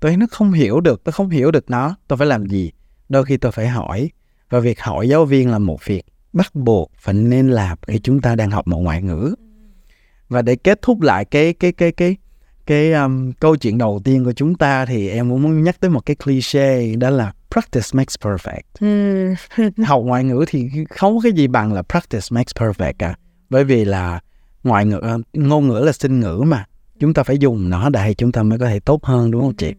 tôi 0.00 0.16
nó 0.16 0.26
không 0.30 0.52
hiểu 0.52 0.80
được, 0.80 1.04
tôi 1.04 1.12
không 1.12 1.30
hiểu 1.30 1.50
được 1.50 1.70
nó, 1.70 1.96
tôi 2.08 2.16
phải 2.16 2.26
làm 2.26 2.46
gì? 2.46 2.72
Đôi 3.08 3.24
khi 3.24 3.36
tôi 3.36 3.52
phải 3.52 3.68
hỏi. 3.68 4.10
Và 4.50 4.60
việc 4.60 4.80
hỏi 4.80 5.08
giáo 5.08 5.24
viên 5.24 5.50
là 5.50 5.58
một 5.58 5.84
việc 5.84 6.06
bắt 6.32 6.54
buộc 6.54 6.90
phải 6.98 7.14
nên 7.14 7.48
làm 7.48 7.78
khi 7.86 7.98
chúng 7.98 8.20
ta 8.20 8.34
đang 8.34 8.50
học 8.50 8.66
một 8.66 8.78
ngoại 8.78 9.02
ngữ. 9.02 9.34
Và 10.28 10.42
để 10.42 10.56
kết 10.56 10.82
thúc 10.82 11.00
lại 11.00 11.24
cái 11.24 11.52
cái 11.52 11.72
cái 11.72 11.92
cái 11.92 12.16
cái 12.66 12.92
um, 12.92 13.32
câu 13.32 13.56
chuyện 13.56 13.78
đầu 13.78 14.00
tiên 14.04 14.24
của 14.24 14.32
chúng 14.32 14.54
ta 14.54 14.86
thì 14.86 15.08
em 15.08 15.30
cũng 15.30 15.42
muốn 15.42 15.62
nhắc 15.62 15.80
tới 15.80 15.90
một 15.90 16.06
cái 16.06 16.16
cliché 16.16 16.96
đó 16.96 17.10
là 17.10 17.32
practice 17.50 17.86
makes 17.92 18.14
perfect. 18.20 18.60
Học 19.86 20.02
ngoại 20.04 20.24
ngữ 20.24 20.44
thì 20.48 20.70
không 20.90 21.16
có 21.16 21.20
cái 21.22 21.32
gì 21.32 21.46
bằng 21.46 21.72
là 21.72 21.82
practice 21.82 22.26
makes 22.30 22.52
perfect 22.54 22.92
cả. 22.98 23.14
Bởi 23.50 23.64
vì 23.64 23.84
là 23.84 24.20
ngoại 24.66 24.86
ngữ 24.86 25.00
ngôn 25.32 25.68
ngữ 25.68 25.80
là 25.84 25.92
sinh 25.92 26.20
ngữ 26.20 26.42
mà. 26.46 26.64
Chúng 27.00 27.14
ta 27.14 27.22
phải 27.22 27.38
dùng 27.38 27.70
nó 27.70 27.88
để 27.88 28.14
chúng 28.14 28.32
ta 28.32 28.42
mới 28.42 28.58
có 28.58 28.66
thể 28.66 28.80
tốt 28.80 29.04
hơn 29.04 29.30
đúng 29.30 29.42
không 29.42 29.54
chị? 29.54 29.74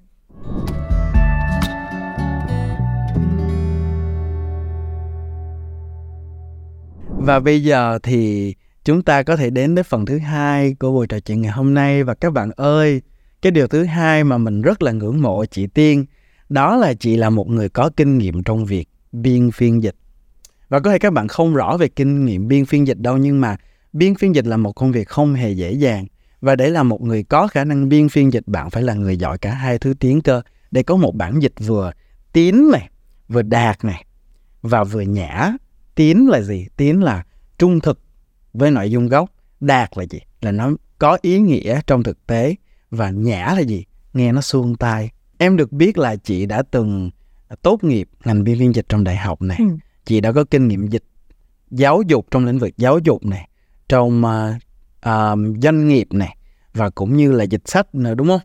Và 7.20 7.40
bây 7.40 7.64
giờ 7.64 8.00
thì 8.04 8.54
chúng 8.84 9.02
ta 9.02 9.24
có 9.24 9.36
thể 9.36 9.50
đến 9.50 9.76
với 9.76 9.84
phần 9.84 10.06
thứ 10.06 10.18
hai 10.18 10.76
của 10.80 10.92
buổi 10.92 11.08
trò 11.08 11.20
chuyện 11.20 11.42
ngày 11.42 11.52
hôm 11.52 11.74
nay. 11.74 12.04
Và 12.04 12.14
các 12.14 12.34
bạn 12.34 12.52
ơi, 12.56 13.02
cái 13.42 13.52
điều 13.52 13.68
thứ 13.68 13.84
hai 13.84 14.24
mà 14.24 14.38
mình 14.38 14.62
rất 14.62 14.82
là 14.82 14.92
ngưỡng 14.92 15.22
mộ 15.22 15.46
chị 15.46 15.68
Tiên, 15.68 16.06
đó 16.50 16.76
là 16.76 16.94
chị 16.94 17.18
là 17.18 17.30
một 17.30 17.48
người 17.48 17.70
có 17.70 17.90
kinh 17.98 18.18
nghiệm 18.18 18.44
trong 18.44 18.66
việc 18.66 18.90
biên 19.12 19.52
phiên 19.52 19.84
dịch. 19.84 19.96
Và 20.70 20.80
có 20.80 20.92
thể 20.92 21.00
các 21.00 21.14
bạn 21.14 21.28
không 21.28 21.54
rõ 21.54 21.78
về 21.78 21.88
kinh 21.88 22.26
nghiệm 22.26 22.48
biên 22.48 22.66
phiên 22.66 22.88
dịch 22.88 23.00
đâu 23.00 23.18
nhưng 23.18 23.42
mà 23.42 23.58
biên 23.94 24.16
phiên 24.16 24.36
dịch 24.36 24.46
là 24.46 24.58
một 24.58 24.72
công 24.74 24.92
việc 24.92 25.08
không 25.08 25.34
hề 25.34 25.52
dễ 25.52 25.72
dàng. 25.72 26.06
Và 26.42 26.56
để 26.56 26.70
là 26.70 26.84
một 26.84 27.02
người 27.02 27.24
có 27.24 27.48
khả 27.48 27.64
năng 27.64 27.90
biên 27.90 28.10
phiên 28.10 28.34
dịch 28.34 28.44
bạn 28.48 28.70
phải 28.70 28.84
là 28.84 28.94
người 28.94 29.18
giỏi 29.18 29.38
cả 29.38 29.54
hai 29.54 29.80
thứ 29.80 29.94
tiếng 30.00 30.22
cơ. 30.22 30.42
Để 30.72 30.84
có 30.84 30.96
một 30.96 31.16
bản 31.16 31.40
dịch 31.40 31.54
vừa 31.66 31.92
tín 32.34 32.72
này, 32.72 32.90
vừa 33.28 33.42
đạt 33.42 33.84
này 33.84 34.06
và 34.62 34.84
vừa 34.84 35.02
nhã. 35.02 35.54
Tín 35.96 36.18
là 36.18 36.42
gì? 36.42 36.68
Tín 36.78 37.02
là 37.02 37.26
trung 37.58 37.80
thực 37.80 38.00
với 38.54 38.72
nội 38.72 38.92
dung 38.92 39.08
gốc. 39.08 39.30
Đạt 39.60 39.98
là 39.98 40.04
gì? 40.04 40.20
Là 40.42 40.52
nó 40.52 40.72
có 40.98 41.18
ý 41.22 41.40
nghĩa 41.40 41.82
trong 41.88 42.04
thực 42.04 42.28
tế. 42.28 42.56
Và 42.92 43.10
nhã 43.10 43.54
là 43.56 43.62
gì? 43.62 43.86
Nghe 44.14 44.32
nó 44.32 44.42
suông 44.42 44.76
tai. 44.76 45.10
Em 45.38 45.58
được 45.58 45.72
biết 45.72 45.98
là 45.98 46.16
chị 46.16 46.46
đã 46.46 46.64
từng 46.72 47.10
tốt 47.62 47.84
nghiệp 47.84 48.10
ngành 48.26 48.44
biên 48.44 48.60
phiên 48.60 48.76
dịch 48.76 48.86
trong 48.90 49.04
đại 49.04 49.16
học 49.16 49.42
này. 49.42 49.58
Ừ. 49.60 49.66
chị 50.06 50.22
đã 50.22 50.32
có 50.32 50.44
kinh 50.44 50.68
nghiệm 50.68 50.88
dịch 50.88 51.04
giáo 51.72 52.02
dục 52.02 52.28
trong 52.32 52.46
lĩnh 52.46 52.60
vực 52.60 52.78
giáo 52.78 53.00
dục 53.00 53.26
này 53.26 53.47
trong 53.90 54.24
uh, 54.26 55.38
doanh 55.62 55.88
nghiệp 55.88 56.08
này 56.14 56.38
và 56.74 56.90
cũng 56.90 57.18
như 57.18 57.32
là 57.32 57.44
dịch 57.44 57.68
sách 57.68 57.96
nữa 57.96 58.16
đúng 58.16 58.28
không? 58.28 58.42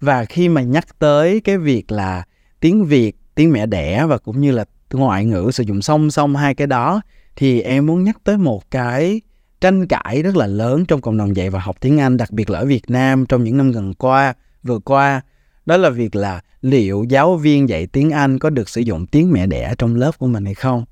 Và 0.00 0.24
khi 0.24 0.48
mà 0.48 0.62
nhắc 0.62 0.98
tới 0.98 1.40
cái 1.40 1.58
việc 1.58 1.92
là 1.92 2.24
tiếng 2.60 2.84
việt 2.84 3.16
tiếng 3.34 3.52
mẹ 3.52 3.66
đẻ 3.66 4.06
và 4.06 4.18
cũng 4.18 4.40
như 4.40 4.50
là 4.50 4.64
ngoại 4.92 5.24
ngữ 5.24 5.50
sử 5.52 5.62
dụng 5.62 5.82
song 5.82 6.10
song 6.10 6.36
hai 6.36 6.54
cái 6.54 6.66
đó 6.66 7.00
thì 7.36 7.60
em 7.60 7.86
muốn 7.86 8.04
nhắc 8.04 8.16
tới 8.24 8.36
một 8.36 8.70
cái 8.70 9.20
tranh 9.60 9.86
cãi 9.86 10.22
rất 10.22 10.36
là 10.36 10.46
lớn 10.46 10.84
trong 10.84 11.00
cộng 11.00 11.16
đồng 11.16 11.36
dạy 11.36 11.50
và 11.50 11.60
học 11.60 11.76
tiếng 11.80 12.00
Anh 12.00 12.16
đặc 12.16 12.30
biệt 12.30 12.50
là 12.50 12.58
ở 12.58 12.66
Việt 12.66 12.90
Nam 12.90 13.26
trong 13.26 13.44
những 13.44 13.56
năm 13.56 13.72
gần 13.72 13.94
qua 13.94 14.34
vừa 14.62 14.78
qua. 14.78 15.20
Đó 15.66 15.76
là 15.76 15.90
việc 15.90 16.16
là 16.16 16.40
liệu 16.62 17.04
giáo 17.08 17.36
viên 17.36 17.68
dạy 17.68 17.86
tiếng 17.86 18.10
Anh 18.10 18.38
có 18.38 18.50
được 18.50 18.68
sử 18.68 18.80
dụng 18.80 19.06
tiếng 19.06 19.32
mẹ 19.32 19.46
đẻ 19.46 19.74
trong 19.78 19.96
lớp 19.96 20.18
của 20.18 20.26
mình 20.26 20.44
hay 20.44 20.54
không? 20.54 20.84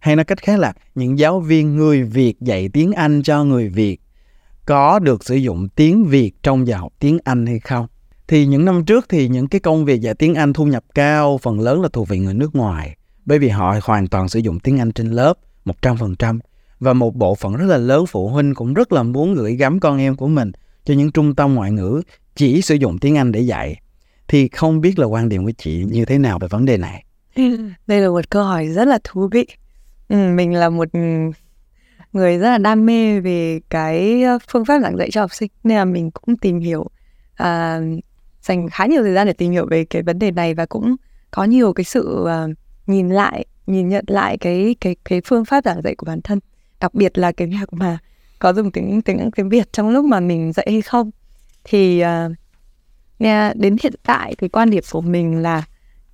Hay 0.00 0.16
nói 0.16 0.24
cách 0.24 0.42
khác 0.42 0.58
là 0.58 0.72
những 0.94 1.18
giáo 1.18 1.40
viên 1.40 1.76
người 1.76 2.02
Việt 2.02 2.40
dạy 2.40 2.68
tiếng 2.72 2.92
Anh 2.92 3.22
cho 3.22 3.44
người 3.44 3.68
Việt 3.68 4.00
có 4.66 4.98
được 4.98 5.24
sử 5.24 5.34
dụng 5.34 5.68
tiếng 5.68 6.04
Việt 6.04 6.42
trong 6.42 6.66
giờ 6.66 6.76
học 6.76 6.92
tiếng 6.98 7.18
Anh 7.24 7.46
hay 7.46 7.58
không? 7.58 7.86
Thì 8.28 8.46
những 8.46 8.64
năm 8.64 8.84
trước 8.84 9.06
thì 9.08 9.28
những 9.28 9.48
cái 9.48 9.60
công 9.60 9.84
việc 9.84 10.00
dạy 10.00 10.14
tiếng 10.14 10.34
Anh 10.34 10.52
thu 10.52 10.64
nhập 10.64 10.84
cao, 10.94 11.38
phần 11.38 11.60
lớn 11.60 11.82
là 11.82 11.88
thuộc 11.92 12.08
về 12.08 12.18
người 12.18 12.34
nước 12.34 12.54
ngoài, 12.54 12.96
bởi 13.24 13.38
vì 13.38 13.48
họ 13.48 13.76
hoàn 13.82 14.06
toàn 14.06 14.28
sử 14.28 14.38
dụng 14.38 14.60
tiếng 14.60 14.78
Anh 14.78 14.92
trên 14.92 15.10
lớp 15.10 15.34
100% 15.64 16.38
và 16.80 16.92
một 16.92 17.16
bộ 17.16 17.34
phận 17.34 17.56
rất 17.56 17.66
là 17.66 17.76
lớn 17.76 18.06
phụ 18.06 18.28
huynh 18.28 18.54
cũng 18.54 18.74
rất 18.74 18.92
là 18.92 19.02
muốn 19.02 19.34
gửi 19.34 19.56
gắm 19.56 19.80
con 19.80 19.98
em 19.98 20.16
của 20.16 20.28
mình 20.28 20.52
cho 20.84 20.94
những 20.94 21.12
trung 21.12 21.34
tâm 21.34 21.54
ngoại 21.54 21.72
ngữ 21.72 22.02
chỉ 22.36 22.62
sử 22.62 22.74
dụng 22.74 22.98
tiếng 22.98 23.16
Anh 23.16 23.32
để 23.32 23.40
dạy. 23.40 23.80
Thì 24.28 24.48
không 24.48 24.80
biết 24.80 24.98
là 24.98 25.06
quan 25.06 25.28
điểm 25.28 25.44
của 25.44 25.52
chị 25.58 25.84
như 25.90 26.04
thế 26.04 26.18
nào 26.18 26.38
về 26.38 26.48
vấn 26.48 26.64
đề 26.64 26.76
này? 26.76 27.04
Đây 27.86 28.00
là 28.00 28.08
một 28.08 28.30
câu 28.30 28.44
hỏi 28.44 28.66
rất 28.66 28.88
là 28.88 28.98
thú 29.04 29.28
vị 29.32 29.46
ừ, 30.10 30.16
mình 30.16 30.54
là 30.54 30.68
một 30.68 30.88
người 32.12 32.38
rất 32.38 32.50
là 32.50 32.58
đam 32.58 32.86
mê 32.86 33.20
về 33.20 33.60
cái 33.68 34.22
ờ, 34.22 34.38
phương 34.48 34.64
pháp 34.64 34.80
giảng 34.82 34.96
dạy 34.96 35.10
cho 35.12 35.20
học 35.20 35.34
sinh 35.34 35.50
nên 35.64 35.78
là 35.78 35.84
mình 35.84 36.10
cũng 36.10 36.36
tìm 36.36 36.60
hiểu 36.60 36.86
à, 37.34 37.80
dành 38.42 38.68
khá 38.68 38.86
nhiều 38.86 39.02
thời 39.02 39.14
gian 39.14 39.26
để 39.26 39.32
tìm 39.32 39.52
hiểu 39.52 39.66
về 39.70 39.84
cái 39.84 40.02
vấn 40.02 40.18
đề 40.18 40.30
này 40.30 40.54
và 40.54 40.66
cũng 40.66 40.96
có 41.30 41.44
nhiều 41.44 41.72
cái 41.72 41.84
sự 41.84 42.22
uh, 42.22 42.56
nhìn 42.86 43.08
lại 43.08 43.44
nhìn 43.66 43.88
nhận 43.88 44.04
lại 44.08 44.38
cái 44.38 44.76
cái 44.80 44.96
cái 45.04 45.20
phương 45.24 45.44
pháp 45.44 45.64
giảng 45.64 45.82
dạy 45.82 45.94
của 45.94 46.04
bản 46.06 46.20
thân 46.22 46.40
đặc 46.80 46.94
biệt 46.94 47.18
là 47.18 47.32
cái 47.32 47.46
việc 47.46 47.72
mà 47.72 47.98
có 48.38 48.52
dùng 48.52 48.70
tiếng 48.70 49.02
tiếng 49.02 49.30
tiếng 49.36 49.48
Việt 49.48 49.72
trong 49.72 49.90
lúc 49.90 50.04
mà 50.04 50.20
mình 50.20 50.52
dạy 50.52 50.66
hay 50.70 50.82
không. 50.82 51.10
Thì 51.64 52.02
uh, 52.04 52.32
đến 53.54 53.76
hiện 53.82 53.92
tại 54.02 54.34
thì 54.38 54.48
quan 54.48 54.70
điểm 54.70 54.84
của 54.92 55.00
mình 55.00 55.42
là 55.42 55.62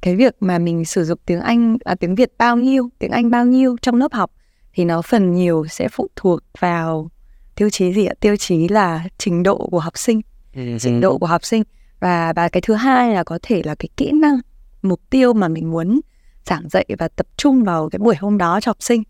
cái 0.06 0.16
việc 0.16 0.34
mà 0.40 0.58
mình 0.58 0.84
sử 0.84 1.04
dụng 1.04 1.18
tiếng 1.26 1.40
Anh 1.40 1.76
à, 1.84 1.94
tiếng 1.94 2.14
Việt 2.14 2.32
bao 2.38 2.56
nhiêu 2.56 2.90
tiếng 2.98 3.10
Anh 3.10 3.30
bao 3.30 3.46
nhiêu 3.46 3.76
trong 3.82 3.94
lớp 3.94 4.12
học 4.12 4.30
thì 4.72 4.84
nó 4.84 5.02
phần 5.02 5.32
nhiều 5.32 5.66
sẽ 5.70 5.88
phụ 5.88 6.08
thuộc 6.16 6.40
vào 6.60 7.10
tiêu 7.54 7.70
chí 7.70 7.92
gì 7.92 8.06
ạ? 8.06 8.14
Tiêu 8.20 8.36
chí 8.36 8.68
là 8.68 9.04
trình 9.18 9.42
độ 9.42 9.68
của 9.70 9.78
học 9.78 9.98
sinh. 9.98 10.20
Ừ, 10.54 10.62
trình 10.80 11.00
độ 11.00 11.18
của 11.18 11.26
học 11.26 11.44
sinh. 11.44 11.62
Và 12.00 12.32
và 12.32 12.48
cái 12.48 12.60
thứ 12.60 12.74
hai 12.74 13.14
là 13.14 13.24
có 13.24 13.38
thể 13.42 13.62
là 13.64 13.74
cái 13.74 13.88
kỹ 13.96 14.12
năng 14.12 14.38
mục 14.82 15.00
tiêu 15.10 15.32
mà 15.32 15.48
mình 15.48 15.70
muốn 15.70 16.00
giảng 16.44 16.68
dạy 16.68 16.86
và 16.98 17.08
tập 17.08 17.26
trung 17.36 17.64
vào 17.64 17.88
cái 17.88 17.98
buổi 17.98 18.16
hôm 18.16 18.38
đó 18.38 18.60
cho 18.60 18.70
học 18.70 18.82
sinh. 18.82 19.02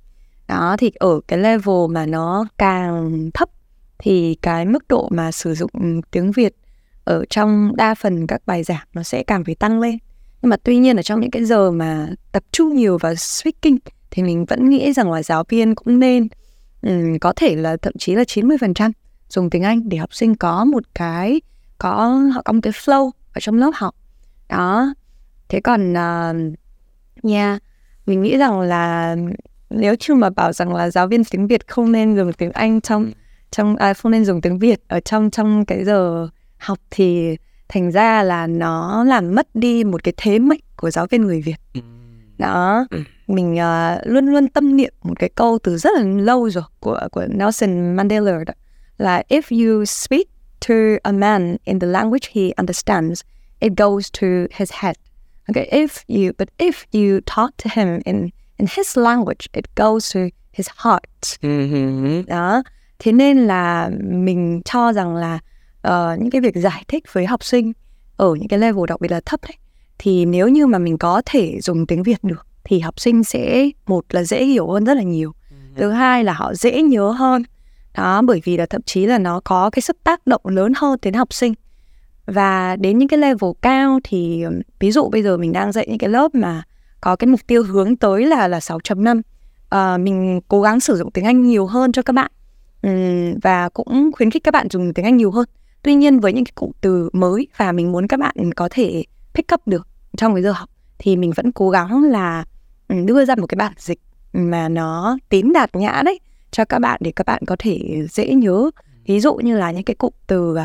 Đó 0.48 0.76
thì 0.78 0.92
ở 0.98 1.20
cái 1.28 1.38
level 1.38 1.90
mà 1.90 2.06
nó 2.06 2.46
càng 2.59 3.30
thấp 3.35 3.48
thì 3.98 4.35
cái 4.42 4.66
mức 4.66 4.88
độ 4.88 5.09
mà 5.11 5.32
sử 5.32 5.54
dụng 5.54 6.00
tiếng 6.11 6.32
Việt 6.32 6.54
ở 7.04 7.24
trong 7.30 7.76
đa 7.76 7.94
phần 7.94 8.26
các 8.26 8.42
bài 8.46 8.62
giảng 8.62 8.87
nó 8.92 9.02
sẽ 9.02 9.22
càng 9.22 9.44
phải 9.44 9.54
tăng 9.54 9.80
lên 9.80 9.98
nhưng 10.46 10.50
mà 10.50 10.56
tuy 10.56 10.76
nhiên 10.76 10.96
ở 10.96 11.02
trong 11.02 11.20
những 11.20 11.30
cái 11.30 11.44
giờ 11.44 11.70
mà 11.70 12.09
tập 12.32 12.42
trung 12.52 12.76
nhiều 12.76 12.98
vào 12.98 13.14
speaking 13.14 13.76
thì 14.11 14.22
mình 14.22 14.44
vẫn 14.44 14.70
nghĩ 14.70 14.92
rằng 14.92 15.12
là 15.12 15.22
giáo 15.22 15.44
viên 15.48 15.74
cũng 15.74 15.98
nên 15.98 16.28
um, 16.82 17.18
có 17.20 17.32
thể 17.37 17.56
là 17.56 17.76
thậm 17.76 17.92
chí 17.98 18.14
là 18.14 18.22
90% 18.22 18.90
dùng 19.28 19.50
tiếng 19.50 19.62
Anh 19.62 19.88
để 19.88 19.98
học 19.98 20.14
sinh 20.14 20.35
có 20.35 20.64
một 20.64 20.82
cái 20.94 21.40
có 21.78 22.20
họ 22.35 22.42
có 22.42 22.52
một 22.52 22.61
cái 22.62 22.72
flow 22.72 23.11
ở 23.32 23.40
trong 23.40 23.54
lớp 23.59 23.70
học 23.74 23.94
đó. 24.48 24.94
Thế 25.48 25.61
còn 25.61 25.92
uh, 25.92 26.59
nha 27.22 27.59
mình 28.06 28.22
nghĩ 28.22 28.37
rằng 28.37 28.61
là 28.61 29.16
nếu 29.70 29.94
như 30.09 30.14
mà 30.14 30.30
bảo 30.30 30.52
rằng 30.52 30.74
là 30.74 30.90
giáo 30.90 31.06
viên 31.06 31.24
tiếng 31.24 31.46
Việt 31.46 31.68
không 31.68 31.92
nên 31.92 32.16
dùng 32.16 32.32
tiếng 32.32 32.52
Anh 32.52 32.80
trong 32.80 33.11
trong 33.50 33.76
à, 33.76 33.94
không 33.94 34.12
nên 34.12 34.24
dùng 34.24 34.40
tiếng 34.40 34.59
Việt 34.59 34.80
ở 34.88 35.00
trong 35.00 35.30
trong 35.30 35.64
cái 35.64 35.85
giờ 35.85 36.28
học 36.59 36.78
thì 36.90 37.37
thành 37.68 37.90
ra 37.90 38.22
là 38.22 38.46
nó 38.46 39.05
làm 39.05 39.35
mất 39.35 39.48
đi 39.55 39.85
một 39.85 40.05
cái 40.05 40.14
thế 40.16 40.38
mạnh 40.38 40.61
của 40.76 40.90
giáo 40.90 41.07
viên 41.11 41.22
người 41.22 41.42
Việt 41.42 41.57
ừ. 41.74 41.81
đó 42.38 42.87
ừ. 42.90 43.02
mình 43.26 43.55
uh, 43.55 44.07
luôn 44.07 44.26
luôn 44.26 44.48
tâm 44.48 44.76
niệm 44.76 44.92
một 45.02 45.18
cái 45.18 45.31
câu 45.35 45.59
từ 45.62 45.76
rất 45.76 45.90
là 45.96 46.05
lâu 46.05 46.50
rồi 46.50 46.64
của 46.81 47.00
của 47.12 47.26
Nelson 47.29 47.96
Mandela 47.96 48.44
đó 48.46 48.55
là 48.98 49.22
if 49.29 49.42
you 49.50 49.85
speak 49.85 50.26
to 50.61 50.74
a 51.05 51.12
man 51.12 51.59
in 51.64 51.79
the 51.79 51.87
language 51.87 52.31
he 52.33 52.52
understands, 52.59 53.22
it 53.61 53.76
goes 53.76 54.11
to 54.11 54.26
his 54.52 54.70
head. 54.72 54.96
Okay, 55.48 55.68
if 55.72 56.05
you 56.09 56.33
but 56.38 56.48
if 56.59 56.87
you 56.92 57.20
talk 57.26 57.57
to 57.59 57.68
him 57.68 58.00
in 58.05 58.31
in 58.59 58.66
his 58.66 58.96
language, 58.96 59.48
it 59.52 59.74
goes 59.74 60.12
to 60.14 60.20
his 60.52 60.68
heart. 60.76 61.38
Đó, 62.26 62.62
thế 62.98 63.12
nên 63.12 63.46
là 63.46 63.90
mình 64.02 64.62
cho 64.64 64.92
rằng 64.92 65.16
là 65.16 65.38
uh, 65.88 66.20
những 66.20 66.31
cái 66.31 66.40
việc 66.40 66.57
giải 66.57 66.85
thích 66.88 67.05
với 67.12 67.27
học 67.27 67.44
sinh 67.44 67.72
ở 68.16 68.35
những 68.35 68.49
cái 68.49 68.59
level 68.59 68.85
đặc 68.88 69.01
biệt 69.01 69.11
là 69.11 69.20
thấp 69.20 69.40
đấy 69.42 69.57
thì 69.99 70.25
nếu 70.25 70.49
như 70.49 70.66
mà 70.66 70.79
mình 70.79 70.99
có 70.99 71.22
thể 71.27 71.61
dùng 71.61 71.87
tiếng 71.87 72.03
Việt 72.03 72.25
được 72.25 72.46
thì 72.64 72.81
học 72.81 73.01
sinh 73.01 73.25
sẽ 73.25 73.70
một 73.87 74.05
là 74.11 74.22
dễ 74.22 74.44
hiểu 74.44 74.70
hơn 74.70 74.85
rất 74.85 74.94
là 74.94 75.03
nhiều 75.03 75.33
thứ 75.77 75.90
hai 75.90 76.25
là 76.25 76.33
họ 76.33 76.55
dễ 76.55 76.83
nhớ 76.83 77.11
hơn. 77.11 77.42
Đó 77.94 78.22
bởi 78.22 78.40
vì 78.44 78.57
là 78.57 78.66
thậm 78.66 78.83
chí 78.83 79.07
là 79.07 79.18
nó 79.18 79.40
có 79.44 79.70
cái 79.70 79.83
sức 79.83 79.96
tác 80.05 80.27
động 80.27 80.40
lớn 80.44 80.72
hơn 80.77 80.99
đến 81.03 81.14
học 81.14 81.33
sinh. 81.33 81.55
Và 82.27 82.77
đến 82.77 82.99
những 82.99 83.09
cái 83.09 83.18
level 83.18 83.51
cao 83.62 84.01
thì 84.05 84.44
ví 84.79 84.90
dụ 84.90 85.09
bây 85.09 85.22
giờ 85.22 85.37
mình 85.37 85.53
đang 85.53 85.72
dạy 85.72 85.87
những 85.88 85.99
cái 85.99 86.11
lớp 86.11 86.35
mà 86.35 86.62
có 87.01 87.16
cái 87.16 87.29
mục 87.29 87.40
tiêu 87.46 87.62
hướng 87.62 87.96
tới 87.96 88.27
là 88.27 88.49
là 88.49 88.59
6.5 88.59 89.22
à, 89.68 89.96
mình 89.96 90.40
cố 90.49 90.62
gắng 90.62 90.81
sử 90.81 90.96
dụng 90.96 91.11
tiếng 91.11 91.25
Anh 91.25 91.46
nhiều 91.46 91.66
hơn 91.66 91.92
cho 91.92 92.03
các 92.03 92.12
bạn. 92.12 92.31
Uhm, 92.87 93.38
và 93.42 93.68
cũng 93.68 94.11
khuyến 94.12 94.31
khích 94.31 94.44
các 94.44 94.55
bạn 94.55 94.68
dùng 94.70 94.94
tiếng 94.94 95.05
Anh 95.05 95.16
nhiều 95.16 95.31
hơn 95.31 95.46
tuy 95.87 95.94
nhiên 95.94 96.20
với 96.20 96.33
những 96.33 96.44
cái 96.44 96.53
cụm 96.55 96.70
từ 96.81 97.11
mới 97.12 97.49
và 97.57 97.72
mình 97.72 97.92
muốn 97.92 98.07
các 98.07 98.20
bạn 98.20 98.55
có 98.57 98.68
thể 98.70 99.05
pick 99.35 99.55
up 99.55 99.61
được 99.66 99.88
trong 100.16 100.35
cái 100.35 100.42
giờ 100.42 100.53
học 100.53 100.70
thì 100.99 101.16
mình 101.16 101.33
vẫn 101.37 101.53
cố 101.53 101.70
gắng 101.70 102.03
là 102.03 102.44
đưa 102.88 103.25
ra 103.25 103.35
một 103.35 103.46
cái 103.46 103.57
bản 103.57 103.72
dịch 103.77 104.01
mà 104.33 104.68
nó 104.68 105.18
tín 105.29 105.53
đạt 105.53 105.77
nhã 105.77 106.03
đấy 106.05 106.20
cho 106.51 106.64
các 106.64 106.79
bạn 106.79 107.01
để 107.05 107.12
các 107.16 107.27
bạn 107.27 107.42
có 107.46 107.57
thể 107.59 108.07
dễ 108.11 108.35
nhớ. 108.35 108.70
Ví 109.07 109.20
dụ 109.20 109.35
như 109.35 109.57
là 109.57 109.70
những 109.70 109.83
cái 109.83 109.94
cụm 109.94 110.12
từ 110.27 110.53
uh, 110.53 110.59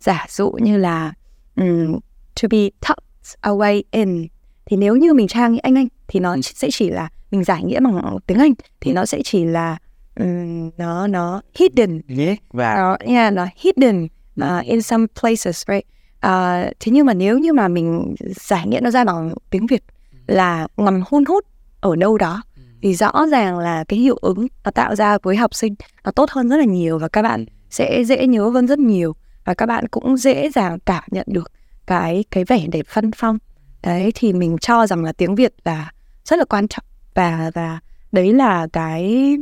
giả 0.00 0.26
dụ 0.28 0.50
như 0.50 0.78
là 0.78 1.12
um, 1.56 1.98
to 2.42 2.48
be 2.50 2.70
tucked 2.88 3.36
away 3.42 3.82
in 3.90 4.26
thì 4.66 4.76
nếu 4.76 4.96
như 4.96 5.14
mình 5.14 5.28
trang 5.28 5.52
như 5.52 5.58
anh 5.62 5.74
anh 5.74 5.88
thì 6.08 6.20
nó 6.20 6.36
sẽ 6.42 6.68
chỉ 6.72 6.90
là 6.90 7.08
mình 7.30 7.44
giải 7.44 7.64
nghĩa 7.64 7.80
bằng 7.80 8.18
tiếng 8.26 8.38
Anh 8.38 8.52
thì 8.80 8.92
nó 8.92 9.06
sẽ 9.06 9.20
chỉ 9.24 9.44
là 9.44 9.76
um, 10.20 10.70
nó 10.76 11.06
nó 11.06 11.42
hidden. 11.54 12.00
Yeah, 12.18 12.38
và 12.50 12.92
uh, 12.92 13.00
yeah, 13.00 13.32
nó 13.32 13.46
hidden 13.56 14.08
uh, 14.42 14.64
in 14.64 14.82
some 14.82 15.06
places 15.20 15.64
right? 15.68 15.86
Uh, 16.26 16.72
thế 16.80 16.92
nhưng 16.92 17.06
mà 17.06 17.14
nếu 17.14 17.38
như 17.38 17.52
mà 17.52 17.68
mình 17.68 18.14
giải 18.36 18.66
nghĩa 18.66 18.80
nó 18.80 18.90
ra 18.90 19.04
bằng 19.04 19.34
tiếng 19.50 19.66
Việt 19.66 19.82
là 20.26 20.68
ngầm 20.76 21.02
hôn 21.06 21.24
hút 21.24 21.44
ở 21.80 21.96
đâu 21.96 22.18
đó 22.18 22.42
thì 22.82 22.94
rõ 22.94 23.26
ràng 23.30 23.58
là 23.58 23.84
cái 23.84 23.98
hiệu 23.98 24.18
ứng 24.20 24.46
nó 24.64 24.70
tạo 24.70 24.96
ra 24.96 25.18
với 25.22 25.36
học 25.36 25.54
sinh 25.54 25.74
nó 26.04 26.10
tốt 26.10 26.30
hơn 26.30 26.48
rất 26.48 26.56
là 26.56 26.64
nhiều 26.64 26.98
và 26.98 27.08
các 27.08 27.22
bạn 27.22 27.44
sẽ 27.70 28.04
dễ 28.04 28.26
nhớ 28.26 28.48
hơn 28.48 28.66
rất 28.66 28.78
nhiều 28.78 29.16
và 29.44 29.54
các 29.54 29.66
bạn 29.66 29.88
cũng 29.88 30.16
dễ 30.16 30.50
dàng 30.50 30.78
cảm 30.84 31.02
nhận 31.10 31.26
được 31.30 31.52
cái 31.86 32.24
cái 32.30 32.44
vẻ 32.44 32.66
đẹp 32.72 32.86
phân 32.88 33.10
phong. 33.16 33.38
Đấy 33.82 34.12
thì 34.14 34.32
mình 34.32 34.56
cho 34.60 34.86
rằng 34.86 35.04
là 35.04 35.12
tiếng 35.12 35.34
Việt 35.34 35.54
là 35.64 35.92
rất 36.24 36.38
là 36.38 36.44
quan 36.44 36.68
trọng 36.68 36.84
và 37.14 37.50
và 37.54 37.80
đấy 38.12 38.32
là 38.32 38.66
cái 38.72 39.34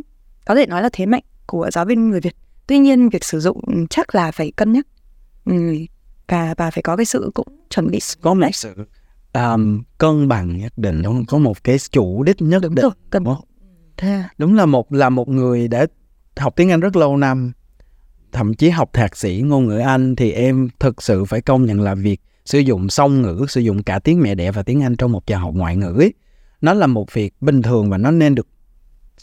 có 0.45 0.55
thể 0.55 0.67
nói 0.67 0.83
là 0.83 0.89
thế 0.93 1.07
mạnh 1.07 1.23
của 1.47 1.71
giáo 1.73 1.85
viên 1.85 2.11
người 2.11 2.21
Việt 2.21 2.37
tuy 2.67 2.79
nhiên 2.79 3.09
việc 3.09 3.25
sử 3.25 3.41
dụng 3.41 3.87
chắc 3.91 4.15
là 4.15 4.31
phải 4.31 4.53
cân 4.57 4.73
nhắc. 4.73 4.87
Ừ. 5.45 5.75
và 6.29 6.55
và 6.57 6.71
phải 6.71 6.83
có 6.83 6.97
cái 6.97 7.07
sự 7.07 7.31
cũng 7.35 7.49
chuẩn 7.71 7.91
bị. 7.91 7.99
Có 8.21 8.35
một 8.35 8.47
sự 8.53 8.75
um, 9.33 9.83
cân 9.99 10.29
bằng 10.29 10.57
nhất 10.59 10.73
định. 10.77 11.03
Đúng 11.03 11.27
có 11.27 11.39
một 11.39 11.65
cái 11.65 11.77
chủ 11.91 12.23
đích 12.23 12.43
nhất 12.43 12.63
đúng 12.63 12.75
định. 12.75 12.83
rồi 12.83 12.93
cân 13.11 13.25
đúng, 13.25 13.37
đúng 14.39 14.55
là 14.55 14.67
một 14.67 14.93
là 14.93 15.09
một 15.09 15.29
người 15.29 15.69
đã 15.69 15.87
học 16.37 16.53
tiếng 16.57 16.71
Anh 16.71 16.81
rất 16.81 16.97
lâu 16.97 17.17
năm. 17.17 17.53
Thậm 18.33 18.55
chí 18.55 18.71
học 18.71 18.91
thạc 18.93 19.17
sĩ 19.17 19.43
ngôn 19.45 19.67
ngữ 19.67 19.79
Anh 19.79 20.17
thì 20.17 20.33
em 20.33 20.69
thực 20.79 21.03
sự 21.03 21.25
phải 21.25 21.41
công 21.41 21.65
nhận 21.65 21.81
là 21.81 21.95
việc 21.95 22.21
sử 22.45 22.59
dụng 22.59 22.89
song 22.89 23.23
ngữ 23.23 23.47
sử 23.49 23.61
dụng 23.61 23.83
cả 23.83 23.99
tiếng 23.99 24.21
mẹ 24.21 24.35
đẻ 24.35 24.51
và 24.51 24.63
tiếng 24.63 24.83
Anh 24.83 24.97
trong 24.97 25.13
một 25.13 25.27
giờ 25.27 25.37
học 25.37 25.55
ngoại 25.55 25.77
ngữ 25.77 25.95
ấy, 25.99 26.13
nó 26.61 26.75
là 26.75 26.87
một 26.87 27.13
việc 27.13 27.35
bình 27.41 27.63
thường 27.63 27.91
và 27.91 27.99
nó 27.99 28.11
nên 28.11 28.35
được 28.35 28.49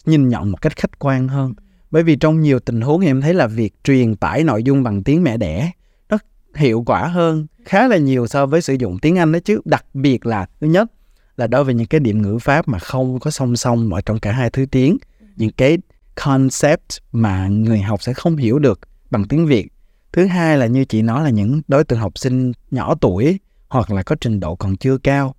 nhìn 0.05 0.29
nhận 0.29 0.51
một 0.51 0.61
cách 0.61 0.75
khách 0.75 0.99
quan 0.99 1.27
hơn 1.27 1.53
bởi 1.91 2.03
vì 2.03 2.15
trong 2.15 2.41
nhiều 2.41 2.59
tình 2.59 2.81
huống 2.81 3.01
em 3.01 3.21
thấy 3.21 3.33
là 3.33 3.47
việc 3.47 3.73
truyền 3.83 4.15
tải 4.15 4.43
nội 4.43 4.63
dung 4.63 4.83
bằng 4.83 5.03
tiếng 5.03 5.23
mẹ 5.23 5.37
đẻ 5.37 5.71
nó 6.09 6.17
hiệu 6.55 6.83
quả 6.85 7.07
hơn, 7.07 7.47
khá 7.65 7.87
là 7.87 7.97
nhiều 7.97 8.27
so 8.27 8.45
với 8.45 8.61
sử 8.61 8.73
dụng 8.73 8.99
tiếng 8.99 9.17
Anh 9.17 9.31
đó 9.31 9.39
chứ. 9.45 9.61
Đặc 9.65 9.85
biệt 9.93 10.25
là, 10.25 10.45
thứ 10.61 10.67
nhất 10.67 10.91
là 11.37 11.47
đối 11.47 11.63
với 11.63 11.73
những 11.73 11.87
cái 11.87 11.99
điểm 11.99 12.21
ngữ 12.21 12.37
pháp 12.41 12.67
mà 12.67 12.79
không 12.79 13.19
có 13.19 13.31
song 13.31 13.55
song 13.55 13.93
ở 13.93 14.01
trong 14.01 14.19
cả 14.19 14.31
hai 14.31 14.49
thứ 14.49 14.65
tiếng, 14.71 14.97
những 15.35 15.51
cái 15.51 15.77
concept 16.25 16.97
mà 17.11 17.47
người 17.47 17.79
học 17.79 18.03
sẽ 18.03 18.13
không 18.13 18.35
hiểu 18.35 18.59
được 18.59 18.79
bằng 19.11 19.27
tiếng 19.27 19.47
Việt. 19.47 19.67
Thứ 20.13 20.25
hai 20.25 20.57
là 20.57 20.65
như 20.65 20.85
chị 20.85 21.01
nói 21.01 21.23
là 21.23 21.29
những 21.29 21.61
đối 21.67 21.83
tượng 21.83 21.99
học 21.99 22.17
sinh 22.17 22.51
nhỏ 22.71 22.95
tuổi 22.95 23.39
hoặc 23.67 23.91
là 23.91 24.03
có 24.03 24.15
trình 24.21 24.39
độ 24.39 24.55
còn 24.55 24.77
chưa 24.77 24.97
cao. 24.97 25.35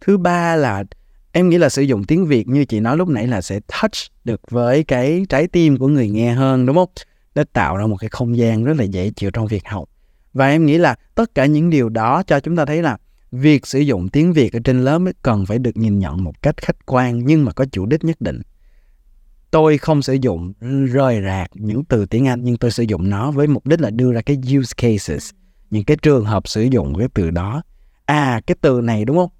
Thứ 0.00 0.18
ba 0.18 0.56
là 0.56 0.84
em 1.32 1.48
nghĩ 1.48 1.58
là 1.58 1.68
sử 1.68 1.82
dụng 1.82 2.04
tiếng 2.04 2.26
Việt 2.26 2.48
như 2.48 2.64
chị 2.64 2.80
nói 2.80 2.96
lúc 2.96 3.08
nãy 3.08 3.26
là 3.26 3.40
sẽ 3.40 3.60
touch 3.60 3.94
được 4.24 4.40
với 4.50 4.84
cái 4.84 5.26
trái 5.28 5.46
tim 5.46 5.76
của 5.76 5.88
người 5.88 6.08
nghe 6.08 6.32
hơn 6.32 6.66
đúng 6.66 6.76
không? 6.76 6.88
Để 7.34 7.44
tạo 7.52 7.76
ra 7.76 7.86
một 7.86 7.96
cái 7.96 8.08
không 8.08 8.36
gian 8.36 8.64
rất 8.64 8.76
là 8.78 8.84
dễ 8.84 9.10
chịu 9.10 9.30
trong 9.30 9.46
việc 9.46 9.68
học. 9.68 9.88
Và 10.32 10.48
em 10.48 10.66
nghĩ 10.66 10.78
là 10.78 10.94
tất 11.14 11.34
cả 11.34 11.46
những 11.46 11.70
điều 11.70 11.88
đó 11.88 12.22
cho 12.26 12.40
chúng 12.40 12.56
ta 12.56 12.64
thấy 12.64 12.82
là 12.82 12.96
việc 13.32 13.66
sử 13.66 13.78
dụng 13.78 14.08
tiếng 14.08 14.32
Việt 14.32 14.52
ở 14.52 14.60
trên 14.64 14.84
lớp 14.84 15.00
cần 15.22 15.46
phải 15.46 15.58
được 15.58 15.76
nhìn 15.76 15.98
nhận 15.98 16.24
một 16.24 16.42
cách 16.42 16.56
khách 16.56 16.86
quan 16.86 17.24
nhưng 17.24 17.44
mà 17.44 17.52
có 17.52 17.64
chủ 17.72 17.86
đích 17.86 18.04
nhất 18.04 18.20
định. 18.20 18.42
Tôi 19.50 19.78
không 19.78 20.02
sử 20.02 20.14
dụng 20.14 20.52
rời 20.92 21.22
rạc 21.22 21.50
những 21.54 21.84
từ 21.84 22.06
tiếng 22.06 22.28
Anh 22.28 22.40
nhưng 22.44 22.56
tôi 22.56 22.70
sử 22.70 22.82
dụng 22.82 23.10
nó 23.10 23.30
với 23.30 23.46
mục 23.46 23.66
đích 23.66 23.80
là 23.80 23.90
đưa 23.90 24.12
ra 24.12 24.20
cái 24.20 24.36
use 24.58 24.72
cases, 24.76 25.30
những 25.70 25.84
cái 25.84 25.96
trường 26.02 26.24
hợp 26.24 26.48
sử 26.48 26.62
dụng 26.62 26.98
cái 26.98 27.08
từ 27.14 27.30
đó. 27.30 27.62
À, 28.04 28.40
cái 28.46 28.56
từ 28.60 28.80
này 28.80 29.04
đúng 29.04 29.16
không? 29.16 29.30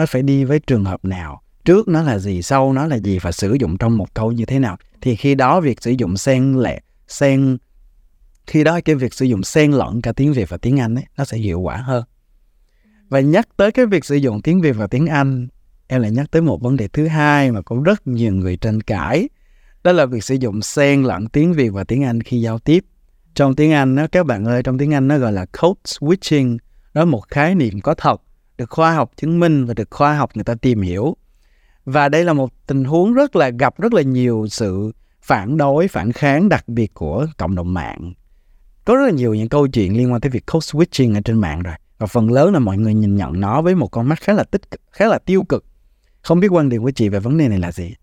Nó 0.00 0.06
phải 0.06 0.22
đi 0.22 0.44
với 0.44 0.58
trường 0.58 0.84
hợp 0.84 1.04
nào? 1.04 1.42
Trước 1.64 1.88
nó 1.88 2.02
là 2.02 2.18
gì? 2.18 2.42
Sau 2.42 2.72
nó 2.72 2.86
là 2.86 2.98
gì? 2.98 3.18
Và 3.18 3.32
sử 3.32 3.54
dụng 3.60 3.78
trong 3.78 3.96
một 3.96 4.14
câu 4.14 4.32
như 4.32 4.44
thế 4.44 4.58
nào? 4.58 4.76
Thì 5.00 5.16
khi 5.16 5.34
đó 5.34 5.60
việc 5.60 5.82
sử 5.82 5.90
dụng 5.90 6.16
xen 6.16 6.54
lẹ 6.54 6.80
xen 7.08 7.58
khi 8.46 8.64
đó 8.64 8.80
cái 8.84 8.94
việc 8.94 9.14
sử 9.14 9.24
dụng 9.24 9.42
xen 9.42 9.72
lẫn 9.72 10.00
cả 10.02 10.12
tiếng 10.12 10.32
Việt 10.32 10.48
và 10.48 10.56
tiếng 10.56 10.80
Anh 10.80 10.94
ấy, 10.94 11.04
nó 11.16 11.24
sẽ 11.24 11.36
hiệu 11.36 11.60
quả 11.60 11.76
hơn. 11.76 12.04
Và 13.08 13.20
nhắc 13.20 13.48
tới 13.56 13.72
cái 13.72 13.86
việc 13.86 14.04
sử 14.04 14.16
dụng 14.16 14.42
tiếng 14.42 14.60
Việt 14.60 14.72
và 14.72 14.86
tiếng 14.86 15.06
Anh 15.06 15.48
em 15.88 16.02
lại 16.02 16.10
nhắc 16.10 16.30
tới 16.30 16.42
một 16.42 16.62
vấn 16.62 16.76
đề 16.76 16.88
thứ 16.88 17.06
hai 17.06 17.50
mà 17.50 17.60
cũng 17.62 17.82
rất 17.82 18.06
nhiều 18.06 18.32
người 18.32 18.56
tranh 18.56 18.80
cãi. 18.80 19.28
Đó 19.84 19.92
là 19.92 20.06
việc 20.06 20.24
sử 20.24 20.34
dụng 20.34 20.62
xen 20.62 21.02
lẫn 21.02 21.26
tiếng 21.26 21.52
Việt 21.52 21.68
và 21.68 21.84
tiếng 21.84 22.04
Anh 22.04 22.22
khi 22.22 22.40
giao 22.40 22.58
tiếp. 22.58 22.84
Trong 23.34 23.54
tiếng 23.54 23.72
Anh 23.72 23.96
đó 23.96 24.06
các 24.12 24.26
bạn 24.26 24.44
ơi 24.44 24.62
trong 24.62 24.78
tiếng 24.78 24.94
Anh 24.94 25.08
nó 25.08 25.18
gọi 25.18 25.32
là 25.32 25.46
code 25.46 25.80
switching. 25.84 26.58
Đó 26.94 27.00
là 27.00 27.04
một 27.04 27.28
khái 27.28 27.54
niệm 27.54 27.80
có 27.80 27.94
thật 27.94 28.22
được 28.60 28.70
khoa 28.70 28.94
học 28.94 29.10
chứng 29.16 29.40
minh 29.40 29.64
và 29.64 29.74
được 29.74 29.90
khoa 29.90 30.14
học 30.14 30.30
người 30.34 30.44
ta 30.44 30.54
tìm 30.54 30.80
hiểu. 30.80 31.16
Và 31.84 32.08
đây 32.08 32.24
là 32.24 32.32
một 32.32 32.66
tình 32.66 32.84
huống 32.84 33.12
rất 33.12 33.36
là 33.36 33.48
gặp 33.48 33.78
rất 33.78 33.94
là 33.94 34.02
nhiều 34.02 34.46
sự 34.50 34.92
phản 35.22 35.56
đối 35.56 35.88
phản 35.88 36.12
kháng 36.12 36.48
đặc 36.48 36.68
biệt 36.68 36.94
của 36.94 37.26
cộng 37.38 37.54
đồng 37.54 37.74
mạng. 37.74 38.12
Có 38.84 38.96
rất 38.96 39.04
là 39.04 39.10
nhiều 39.10 39.34
những 39.34 39.48
câu 39.48 39.66
chuyện 39.66 39.96
liên 39.96 40.12
quan 40.12 40.20
tới 40.20 40.30
việc 40.30 40.46
code 40.52 40.64
switching 40.64 41.14
ở 41.14 41.20
trên 41.24 41.40
mạng 41.40 41.62
rồi. 41.62 41.74
Và 41.98 42.06
phần 42.06 42.30
lớn 42.30 42.52
là 42.52 42.58
mọi 42.58 42.78
người 42.78 42.94
nhìn 42.94 43.16
nhận 43.16 43.40
nó 43.40 43.62
với 43.62 43.74
một 43.74 43.88
con 43.88 44.08
mắt 44.08 44.20
khá 44.20 44.32
là 44.32 44.44
tích 44.44 44.70
cực, 44.70 44.80
khá 44.90 45.06
là 45.06 45.18
tiêu 45.18 45.42
cực. 45.42 45.64
Không 46.22 46.40
biết 46.40 46.48
quan 46.48 46.68
điểm 46.68 46.82
của 46.82 46.90
chị 46.90 47.08
về 47.08 47.20
vấn 47.20 47.38
đề 47.38 47.48
này 47.48 47.58
là 47.58 47.72
gì? 47.72 47.94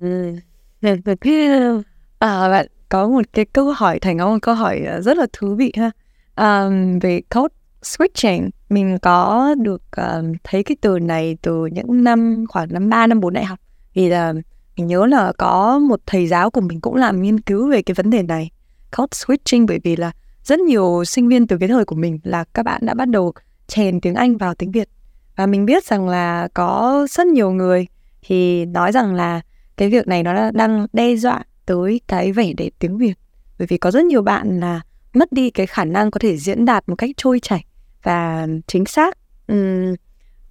Ừ. 0.00 0.34
À, 2.18 2.48
bạn 2.48 2.66
có 2.88 3.08
một 3.08 3.22
cái 3.32 3.44
câu 3.44 3.72
hỏi 3.72 3.98
thành 3.98 4.18
có 4.18 4.30
một 4.30 4.38
câu 4.42 4.54
hỏi 4.54 4.78
à, 4.78 5.00
rất 5.00 5.16
là 5.18 5.26
thú 5.32 5.54
vị 5.54 5.72
ha. 5.76 5.90
Um, 6.36 6.98
về 6.98 7.20
code 7.34 7.54
switching 7.82 8.50
mình 8.68 8.98
có 9.02 9.54
được 9.58 9.82
uh, 10.00 10.36
thấy 10.44 10.62
cái 10.62 10.76
từ 10.80 10.98
này 10.98 11.36
từ 11.42 11.66
những 11.66 12.04
năm 12.04 12.44
khoảng 12.48 12.68
năm 12.72 12.88
3 12.88 13.06
năm 13.06 13.20
4 13.20 13.32
đại 13.32 13.44
học. 13.44 13.58
Vì 13.94 14.08
là 14.08 14.32
mình 14.76 14.86
nhớ 14.86 15.06
là 15.06 15.32
có 15.38 15.78
một 15.78 16.00
thầy 16.06 16.26
giáo 16.26 16.50
của 16.50 16.60
mình 16.60 16.80
cũng 16.80 16.94
làm 16.94 17.22
nghiên 17.22 17.40
cứu 17.40 17.70
về 17.70 17.82
cái 17.82 17.94
vấn 17.94 18.10
đề 18.10 18.22
này 18.22 18.50
code 18.96 19.10
switching 19.10 19.66
bởi 19.66 19.80
vì 19.84 19.96
là 19.96 20.12
rất 20.44 20.60
nhiều 20.60 21.04
sinh 21.04 21.28
viên 21.28 21.46
từ 21.46 21.58
cái 21.58 21.68
thời 21.68 21.84
của 21.84 21.96
mình 21.96 22.18
là 22.22 22.44
các 22.54 22.62
bạn 22.62 22.86
đã 22.86 22.94
bắt 22.94 23.08
đầu 23.08 23.32
chèn 23.66 24.00
tiếng 24.00 24.14
Anh 24.14 24.36
vào 24.36 24.54
tiếng 24.54 24.72
Việt. 24.72 24.88
Và 25.36 25.46
mình 25.46 25.66
biết 25.66 25.84
rằng 25.84 26.08
là 26.08 26.48
có 26.54 27.06
rất 27.10 27.26
nhiều 27.26 27.50
người 27.50 27.86
thì 28.22 28.64
nói 28.64 28.92
rằng 28.92 29.14
là 29.14 29.40
cái 29.76 29.88
việc 29.90 30.08
này 30.08 30.22
nó 30.22 30.50
đang 30.50 30.86
đe 30.92 31.16
dọa 31.16 31.44
tới 31.66 32.00
cái 32.06 32.32
vẻ 32.32 32.52
đẹp 32.52 32.70
tiếng 32.78 32.98
Việt. 32.98 33.14
Bởi 33.58 33.66
vì 33.66 33.78
có 33.78 33.90
rất 33.90 34.04
nhiều 34.04 34.22
bạn 34.22 34.60
là 34.60 34.80
mất 35.14 35.32
đi 35.32 35.50
cái 35.50 35.66
khả 35.66 35.84
năng 35.84 36.10
có 36.10 36.18
thể 36.18 36.36
diễn 36.36 36.64
đạt 36.64 36.88
một 36.88 36.94
cách 36.96 37.10
trôi 37.16 37.40
chảy 37.40 37.64
và 38.02 38.46
chính 38.66 38.84
xác 38.84 39.18
um, 39.46 39.94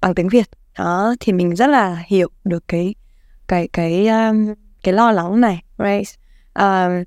bằng 0.01 0.15
tiếng 0.15 0.29
Việt. 0.29 0.49
Đó 0.77 1.15
thì 1.19 1.33
mình 1.33 1.55
rất 1.55 1.67
là 1.67 2.03
hiểu 2.07 2.29
được 2.43 2.67
cái 2.67 2.95
cái 3.47 3.67
cái 3.73 4.07
um, 4.07 4.53
cái 4.83 4.93
lo 4.93 5.11
lắng 5.11 5.41
này 5.41 5.63
right? 5.77 6.07
Um, 6.53 7.03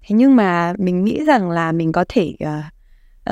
thế 0.00 0.16
nhưng 0.16 0.36
mà 0.36 0.74
mình 0.78 1.04
nghĩ 1.04 1.24
rằng 1.26 1.50
là 1.50 1.72
mình 1.72 1.92
có 1.92 2.04
thể 2.08 2.34
uh, 2.44 2.64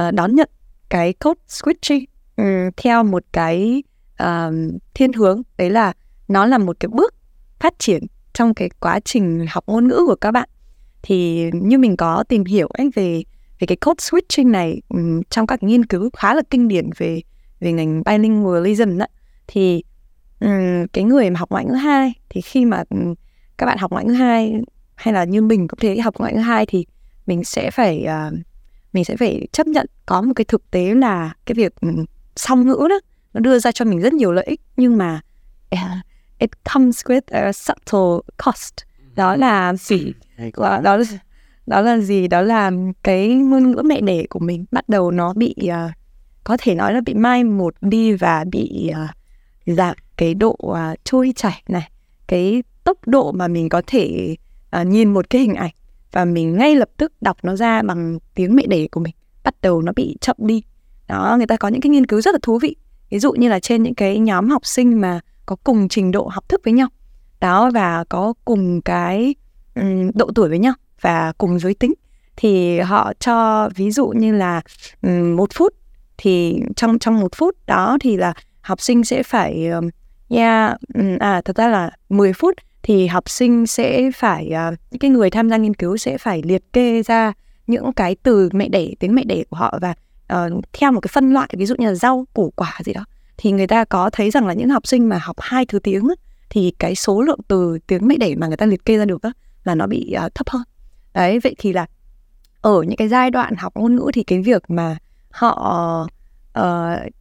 uh, 0.08 0.14
đón 0.14 0.34
nhận 0.34 0.48
cái 0.88 1.12
code 1.12 1.40
switching 1.48 2.04
um, 2.36 2.70
theo 2.76 3.04
một 3.04 3.24
cái 3.32 3.82
um, 4.18 4.70
thiên 4.94 5.12
hướng. 5.12 5.42
Đấy 5.58 5.70
là 5.70 5.92
nó 6.28 6.46
là 6.46 6.58
một 6.58 6.76
cái 6.80 6.88
bước 6.88 7.14
phát 7.60 7.78
triển 7.78 8.06
trong 8.32 8.54
cái 8.54 8.70
quá 8.80 9.00
trình 9.04 9.46
học 9.50 9.64
ngôn 9.66 9.88
ngữ 9.88 10.00
của 10.06 10.16
các 10.20 10.30
bạn. 10.30 10.48
Thì 11.02 11.50
như 11.52 11.78
mình 11.78 11.96
có 11.96 12.24
tìm 12.28 12.44
hiểu 12.44 12.68
ấy 12.68 12.90
về 12.94 13.22
về 13.64 13.66
cái 13.66 13.76
code 13.76 14.02
switching 14.02 14.50
này 14.50 14.82
um, 14.88 15.22
trong 15.30 15.46
các 15.46 15.62
nghiên 15.62 15.84
cứu 15.84 16.10
khá 16.16 16.34
là 16.34 16.42
kinh 16.50 16.68
điển 16.68 16.90
về 16.96 17.20
về 17.60 17.72
ngành 17.72 18.02
bilingualism 18.04 18.98
đó. 18.98 19.06
Thì 19.46 19.82
um, 20.40 20.86
cái 20.92 21.04
người 21.04 21.30
mà 21.30 21.38
học 21.40 21.50
ngoại 21.50 21.64
ngữ 21.64 21.74
hai 21.74 22.12
thì 22.28 22.40
khi 22.40 22.64
mà 22.64 22.82
um, 22.90 23.14
các 23.58 23.66
bạn 23.66 23.78
học 23.78 23.90
ngoại 23.90 24.04
ngữ 24.04 24.12
hai 24.12 24.52
hay 24.94 25.14
là 25.14 25.24
như 25.24 25.42
mình 25.42 25.68
cũng 25.68 25.78
thế 25.78 26.00
học 26.00 26.14
ngoại 26.18 26.34
ngữ 26.34 26.40
hai 26.40 26.66
thì 26.66 26.86
mình 27.26 27.44
sẽ 27.44 27.70
phải 27.70 28.06
uh, 28.06 28.34
mình 28.92 29.04
sẽ 29.04 29.16
phải 29.16 29.48
chấp 29.52 29.66
nhận 29.66 29.86
có 30.06 30.22
một 30.22 30.32
cái 30.36 30.44
thực 30.44 30.70
tế 30.70 30.94
là 30.94 31.34
cái 31.46 31.54
việc 31.54 31.80
um, 31.80 32.04
song 32.36 32.66
ngữ 32.66 32.86
đó 32.90 33.00
nó 33.34 33.40
đưa 33.40 33.58
ra 33.58 33.72
cho 33.72 33.84
mình 33.84 34.00
rất 34.00 34.12
nhiều 34.12 34.32
lợi 34.32 34.44
ích. 34.44 34.60
Nhưng 34.76 34.96
mà 34.96 35.20
uh, 35.74 35.80
it 36.38 36.50
comes 36.74 37.04
with 37.04 37.20
a 37.26 37.52
subtle 37.52 38.32
cost. 38.44 38.74
Đó 39.14 39.36
là 39.36 39.74
gì 39.74 40.12
đó, 40.56 40.80
đó 40.82 40.96
là 40.96 41.04
đó 41.66 41.80
là 41.80 41.98
gì? 41.98 42.28
Đó 42.28 42.40
là 42.40 42.70
cái 43.02 43.28
ngôn 43.28 43.70
ngữ 43.70 43.82
mẹ 43.84 44.00
đẻ 44.00 44.24
của 44.30 44.38
mình. 44.38 44.64
Bắt 44.70 44.88
đầu 44.88 45.10
nó 45.10 45.32
bị 45.32 45.54
uh, 45.68 45.90
có 46.44 46.56
thể 46.60 46.74
nói 46.74 46.92
là 46.92 47.00
bị 47.06 47.14
mai 47.14 47.44
một 47.44 47.74
đi 47.80 48.12
và 48.12 48.44
bị 48.52 48.90
uh, 48.90 49.76
giảm 49.76 49.96
cái 50.16 50.34
độ 50.34 50.56
uh, 50.62 50.76
trôi 51.04 51.32
chảy 51.36 51.62
này. 51.68 51.90
Cái 52.26 52.62
tốc 52.84 52.98
độ 53.06 53.32
mà 53.32 53.48
mình 53.48 53.68
có 53.68 53.82
thể 53.86 54.36
uh, 54.80 54.86
nhìn 54.86 55.14
một 55.14 55.30
cái 55.30 55.40
hình 55.42 55.54
ảnh 55.54 55.72
và 56.12 56.24
mình 56.24 56.56
ngay 56.56 56.76
lập 56.76 56.88
tức 56.96 57.12
đọc 57.20 57.36
nó 57.42 57.56
ra 57.56 57.82
bằng 57.82 58.18
tiếng 58.34 58.56
mẹ 58.56 58.66
đẻ 58.66 58.86
của 58.90 59.00
mình. 59.00 59.14
Bắt 59.44 59.54
đầu 59.62 59.82
nó 59.82 59.92
bị 59.96 60.16
chậm 60.20 60.36
đi. 60.38 60.62
Đó 61.08 61.34
người 61.36 61.46
ta 61.46 61.56
có 61.56 61.68
những 61.68 61.80
cái 61.80 61.90
nghiên 61.90 62.06
cứu 62.06 62.20
rất 62.20 62.34
là 62.34 62.38
thú 62.42 62.58
vị. 62.58 62.76
Ví 63.10 63.18
dụ 63.18 63.32
như 63.32 63.48
là 63.48 63.60
trên 63.60 63.82
những 63.82 63.94
cái 63.94 64.18
nhóm 64.18 64.48
học 64.48 64.66
sinh 64.66 65.00
mà 65.00 65.20
có 65.46 65.56
cùng 65.64 65.88
trình 65.88 66.10
độ 66.10 66.28
học 66.28 66.48
thức 66.48 66.60
với 66.64 66.72
nhau. 66.72 66.88
Đó 67.40 67.70
và 67.74 68.04
có 68.04 68.34
cùng 68.44 68.82
cái 68.82 69.34
um, 69.74 70.10
độ 70.14 70.30
tuổi 70.34 70.48
với 70.48 70.58
nhau 70.58 70.74
và 71.04 71.32
cùng 71.38 71.58
giới 71.58 71.74
tính. 71.74 71.94
Thì 72.36 72.80
họ 72.80 73.12
cho 73.20 73.68
ví 73.74 73.90
dụ 73.90 74.06
như 74.06 74.32
là 74.32 74.60
một 75.36 75.50
phút 75.54 75.74
thì 76.16 76.60
trong 76.76 76.98
trong 76.98 77.20
một 77.20 77.36
phút 77.36 77.54
đó 77.66 77.98
thì 78.00 78.16
là 78.16 78.32
học 78.60 78.80
sinh 78.80 79.04
sẽ 79.04 79.22
phải 79.22 79.70
yeah, 80.28 80.76
à 81.20 81.42
thật 81.44 81.56
ra 81.56 81.68
là 81.68 81.90
10 82.08 82.32
phút 82.32 82.54
thì 82.82 83.06
học 83.06 83.30
sinh 83.30 83.66
sẽ 83.66 84.10
phải 84.14 84.48
ờ, 84.48 84.74
những 84.90 84.98
cái 84.98 85.10
người 85.10 85.30
tham 85.30 85.50
gia 85.50 85.56
nghiên 85.56 85.74
cứu 85.74 85.96
sẽ 85.96 86.18
phải 86.18 86.42
liệt 86.44 86.72
kê 86.72 87.02
ra 87.02 87.32
những 87.66 87.92
cái 87.92 88.16
từ 88.22 88.48
mẹ 88.52 88.68
đẻ 88.68 88.88
tiếng 89.00 89.14
mẹ 89.14 89.24
đẻ 89.24 89.44
của 89.50 89.56
họ 89.56 89.78
và 89.80 89.94
uh, 90.32 90.64
theo 90.72 90.92
một 90.92 91.00
cái 91.00 91.10
phân 91.12 91.32
loại 91.32 91.48
ví 91.52 91.66
dụ 91.66 91.74
như 91.78 91.86
là 91.86 91.94
rau 91.94 92.26
củ 92.34 92.52
quả 92.56 92.78
gì 92.84 92.92
đó. 92.92 93.04
Thì 93.36 93.52
người 93.52 93.66
ta 93.66 93.84
có 93.84 94.10
thấy 94.10 94.30
rằng 94.30 94.46
là 94.46 94.54
những 94.54 94.68
học 94.68 94.86
sinh 94.86 95.08
mà 95.08 95.18
học 95.22 95.36
hai 95.40 95.66
thứ 95.66 95.78
tiếng 95.78 96.08
thì 96.50 96.74
cái 96.78 96.94
số 96.94 97.22
lượng 97.22 97.38
từ 97.48 97.78
tiếng 97.86 98.08
mẹ 98.08 98.16
đẻ 98.16 98.34
mà 98.36 98.46
người 98.46 98.56
ta 98.56 98.66
liệt 98.66 98.84
kê 98.84 98.96
ra 98.96 99.04
được 99.04 99.22
đó, 99.22 99.32
là 99.64 99.74
nó 99.74 99.86
bị 99.86 100.14
uh, 100.26 100.34
thấp 100.34 100.48
hơn 100.50 100.62
đấy 101.14 101.38
vậy 101.38 101.54
thì 101.58 101.72
là 101.72 101.86
ở 102.60 102.82
những 102.82 102.96
cái 102.96 103.08
giai 103.08 103.30
đoạn 103.30 103.56
học 103.56 103.72
ngôn 103.76 103.96
ngữ 103.96 104.10
thì 104.14 104.22
cái 104.22 104.40
việc 104.40 104.62
mà 104.68 104.96
họ 105.30 106.06
uh, 106.58 107.12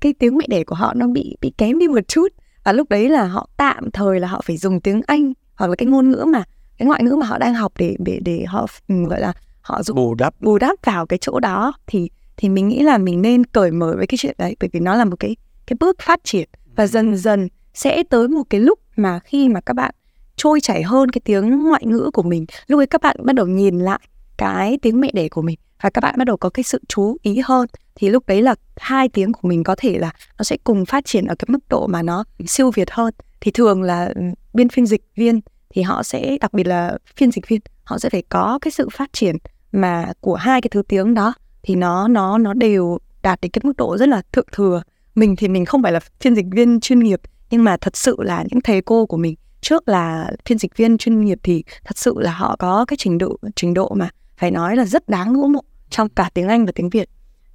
cái 0.00 0.14
tiếng 0.18 0.38
mẹ 0.38 0.44
đẻ 0.48 0.64
của 0.64 0.74
họ 0.74 0.94
nó 0.94 1.06
bị 1.06 1.36
bị 1.40 1.52
kém 1.58 1.78
đi 1.78 1.88
một 1.88 2.08
chút. 2.08 2.28
Và 2.64 2.72
lúc 2.72 2.88
đấy 2.88 3.08
là 3.08 3.24
họ 3.24 3.48
tạm 3.56 3.90
thời 3.90 4.20
là 4.20 4.28
họ 4.28 4.40
phải 4.44 4.56
dùng 4.56 4.80
tiếng 4.80 5.00
Anh 5.06 5.32
hoặc 5.54 5.66
là 5.66 5.76
cái 5.76 5.86
ngôn 5.86 6.10
ngữ 6.10 6.24
mà 6.28 6.44
cái 6.78 6.86
ngoại 6.86 7.02
ngữ 7.02 7.16
mà 7.16 7.26
họ 7.26 7.38
đang 7.38 7.54
học 7.54 7.72
để 7.78 7.96
để 7.98 8.20
để 8.24 8.44
họ 8.48 8.66
um, 8.88 9.04
gọi 9.04 9.20
là 9.20 9.32
họ 9.60 9.82
dùng 9.82 9.96
bù 9.96 10.14
đắp. 10.14 10.34
bù 10.40 10.58
đắp 10.58 10.78
vào 10.84 11.06
cái 11.06 11.18
chỗ 11.22 11.40
đó. 11.40 11.72
Thì 11.86 12.08
thì 12.36 12.48
mình 12.48 12.68
nghĩ 12.68 12.82
là 12.82 12.98
mình 12.98 13.22
nên 13.22 13.44
cởi 13.44 13.70
mở 13.70 13.94
với 13.96 14.06
cái 14.06 14.18
chuyện 14.18 14.34
đấy 14.38 14.56
bởi 14.60 14.70
vì 14.72 14.80
nó 14.80 14.94
là 14.94 15.04
một 15.04 15.16
cái 15.20 15.36
cái 15.66 15.76
bước 15.80 15.96
phát 16.00 16.20
triển. 16.24 16.48
Và 16.76 16.86
dần 16.86 17.16
dần 17.16 17.48
sẽ 17.74 18.02
tới 18.10 18.28
một 18.28 18.42
cái 18.50 18.60
lúc 18.60 18.78
mà 18.96 19.18
khi 19.18 19.48
mà 19.48 19.60
các 19.60 19.74
bạn 19.74 19.94
trôi 20.38 20.60
chảy 20.60 20.82
hơn 20.82 21.10
cái 21.10 21.20
tiếng 21.24 21.64
ngoại 21.64 21.82
ngữ 21.86 22.10
của 22.12 22.22
mình. 22.22 22.46
Lúc 22.66 22.80
ấy 22.80 22.86
các 22.86 23.02
bạn 23.02 23.16
bắt 23.24 23.32
đầu 23.32 23.46
nhìn 23.46 23.78
lại 23.78 24.00
cái 24.36 24.78
tiếng 24.82 25.00
mẹ 25.00 25.10
đẻ 25.14 25.28
của 25.28 25.42
mình 25.42 25.58
và 25.82 25.90
các 25.90 26.00
bạn 26.00 26.14
bắt 26.18 26.24
đầu 26.24 26.36
có 26.36 26.50
cái 26.50 26.62
sự 26.62 26.80
chú 26.88 27.16
ý 27.22 27.40
hơn. 27.44 27.66
Thì 27.94 28.08
lúc 28.08 28.26
đấy 28.26 28.42
là 28.42 28.54
hai 28.76 29.08
tiếng 29.08 29.32
của 29.32 29.48
mình 29.48 29.64
có 29.64 29.74
thể 29.78 29.98
là 29.98 30.10
nó 30.38 30.42
sẽ 30.42 30.56
cùng 30.64 30.86
phát 30.86 31.04
triển 31.04 31.26
ở 31.26 31.34
cái 31.34 31.46
mức 31.48 31.58
độ 31.68 31.86
mà 31.86 32.02
nó 32.02 32.24
siêu 32.46 32.70
việt 32.70 32.90
hơn. 32.90 33.14
Thì 33.40 33.50
thường 33.50 33.82
là 33.82 34.12
ừ, 34.14 34.22
biên 34.54 34.68
phiên 34.68 34.86
dịch 34.86 35.02
viên 35.16 35.40
thì 35.70 35.82
họ 35.82 36.02
sẽ, 36.02 36.38
đặc 36.40 36.52
biệt 36.52 36.66
là 36.66 36.98
phiên 37.16 37.30
dịch 37.30 37.48
viên, 37.48 37.60
họ 37.84 37.98
sẽ 37.98 38.10
phải 38.10 38.22
có 38.28 38.58
cái 38.62 38.70
sự 38.70 38.88
phát 38.92 39.12
triển 39.12 39.36
mà 39.72 40.12
của 40.20 40.34
hai 40.34 40.60
cái 40.60 40.68
thứ 40.72 40.82
tiếng 40.88 41.14
đó. 41.14 41.34
Thì 41.62 41.74
nó 41.74 42.08
nó 42.08 42.38
nó 42.38 42.54
đều 42.54 42.98
đạt 43.22 43.40
đến 43.40 43.50
cái 43.50 43.60
mức 43.64 43.76
độ 43.76 43.96
rất 43.98 44.08
là 44.08 44.22
thượng 44.32 44.46
thừa. 44.52 44.82
Mình 45.14 45.36
thì 45.36 45.48
mình 45.48 45.64
không 45.64 45.82
phải 45.82 45.92
là 45.92 46.00
phiên 46.20 46.34
dịch 46.34 46.46
viên 46.50 46.80
chuyên 46.80 46.98
nghiệp, 46.98 47.20
nhưng 47.50 47.64
mà 47.64 47.76
thật 47.76 47.96
sự 47.96 48.16
là 48.18 48.44
những 48.50 48.60
thầy 48.60 48.82
cô 48.82 49.06
của 49.06 49.16
mình 49.16 49.34
trước 49.60 49.88
là 49.88 50.30
phiên 50.44 50.58
dịch 50.58 50.76
viên 50.76 50.98
chuyên 50.98 51.20
nghiệp 51.20 51.38
thì 51.42 51.64
thật 51.84 51.98
sự 51.98 52.14
là 52.16 52.32
họ 52.32 52.56
có 52.58 52.84
cái 52.84 52.96
trình 52.96 53.18
độ 53.18 53.36
trình 53.56 53.74
độ 53.74 53.92
mà 53.94 54.08
phải 54.36 54.50
nói 54.50 54.76
là 54.76 54.84
rất 54.84 55.08
đáng 55.08 55.32
ngưỡng 55.32 55.52
mộ 55.52 55.60
trong 55.90 56.08
cả 56.08 56.30
tiếng 56.34 56.48
Anh 56.48 56.66
và 56.66 56.72
tiếng 56.74 56.90
Việt. 56.90 57.08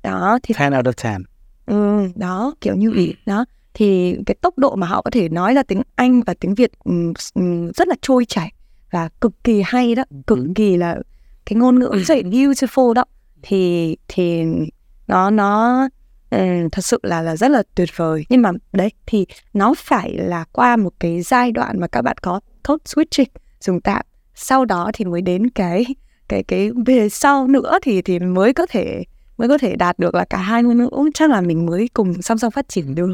Đó 0.03 0.39
thì 0.43 0.55
10 0.59 0.67
out 0.77 0.85
of 0.85 1.19
10 1.19 1.25
ừ, 1.65 2.07
đó 2.15 2.53
kiểu 2.61 2.75
như 2.75 2.91
vậy. 2.91 3.15
Đó 3.25 3.45
thì 3.73 4.15
cái 4.25 4.35
tốc 4.41 4.57
độ 4.57 4.75
mà 4.75 4.87
họ 4.87 5.01
có 5.01 5.11
thể 5.11 5.29
nói 5.29 5.53
là 5.53 5.63
tiếng 5.63 5.81
Anh 5.95 6.21
và 6.21 6.33
tiếng 6.39 6.55
Việt 6.55 6.71
um, 6.83 7.13
rất 7.75 7.87
là 7.87 7.95
trôi 8.01 8.25
chảy 8.25 8.51
và 8.91 9.09
cực 9.21 9.43
kỳ 9.43 9.61
hay 9.65 9.95
đó 9.95 10.03
cực 10.27 10.37
ừ. 10.37 10.51
kỳ 10.55 10.77
là 10.77 10.97
cái 11.45 11.57
ngôn 11.57 11.79
ngữ 11.79 12.03
rất 12.05 12.17
beautiful 12.23 12.93
đó. 12.93 13.05
Thì 13.41 13.95
thì 14.07 14.43
nó 15.07 15.29
nó 15.29 15.89
um, 16.33 16.69
thật 16.69 16.85
sự 16.85 16.99
là 17.03 17.21
là 17.21 17.35
rất 17.35 17.51
là 17.51 17.63
tuyệt 17.75 17.89
vời. 17.95 18.25
Nhưng 18.29 18.41
mà 18.41 18.51
đấy 18.73 18.91
thì 19.05 19.25
nó 19.53 19.73
phải 19.77 20.13
là 20.13 20.45
qua 20.51 20.75
một 20.75 20.93
cái 20.99 21.21
giai 21.21 21.51
đoạn 21.51 21.79
mà 21.79 21.87
các 21.87 22.01
bạn 22.01 22.17
có 22.21 22.39
code 22.67 22.83
switching. 22.85 23.29
Dùng 23.59 23.81
tạm 23.81 24.05
sau 24.35 24.65
đó 24.65 24.91
thì 24.93 25.05
mới 25.05 25.21
đến 25.21 25.49
cái 25.49 25.85
cái 26.27 26.43
cái 26.43 26.71
về 26.85 27.09
sau 27.09 27.47
nữa 27.47 27.79
thì 27.81 28.01
thì 28.01 28.19
mới 28.19 28.53
có 28.53 28.65
thể 28.65 29.03
mới 29.37 29.47
có 29.47 29.57
thể 29.57 29.75
đạt 29.75 29.99
được 29.99 30.15
là 30.15 30.25
cả 30.25 30.37
hai 30.37 30.63
ngôn 30.63 30.77
ngữ. 30.77 31.09
Chắc 31.13 31.29
là 31.29 31.41
mình 31.41 31.65
mới 31.65 31.89
cùng 31.93 32.21
song 32.21 32.37
song 32.37 32.51
phát 32.51 32.69
triển 32.69 32.95
được. 32.95 33.13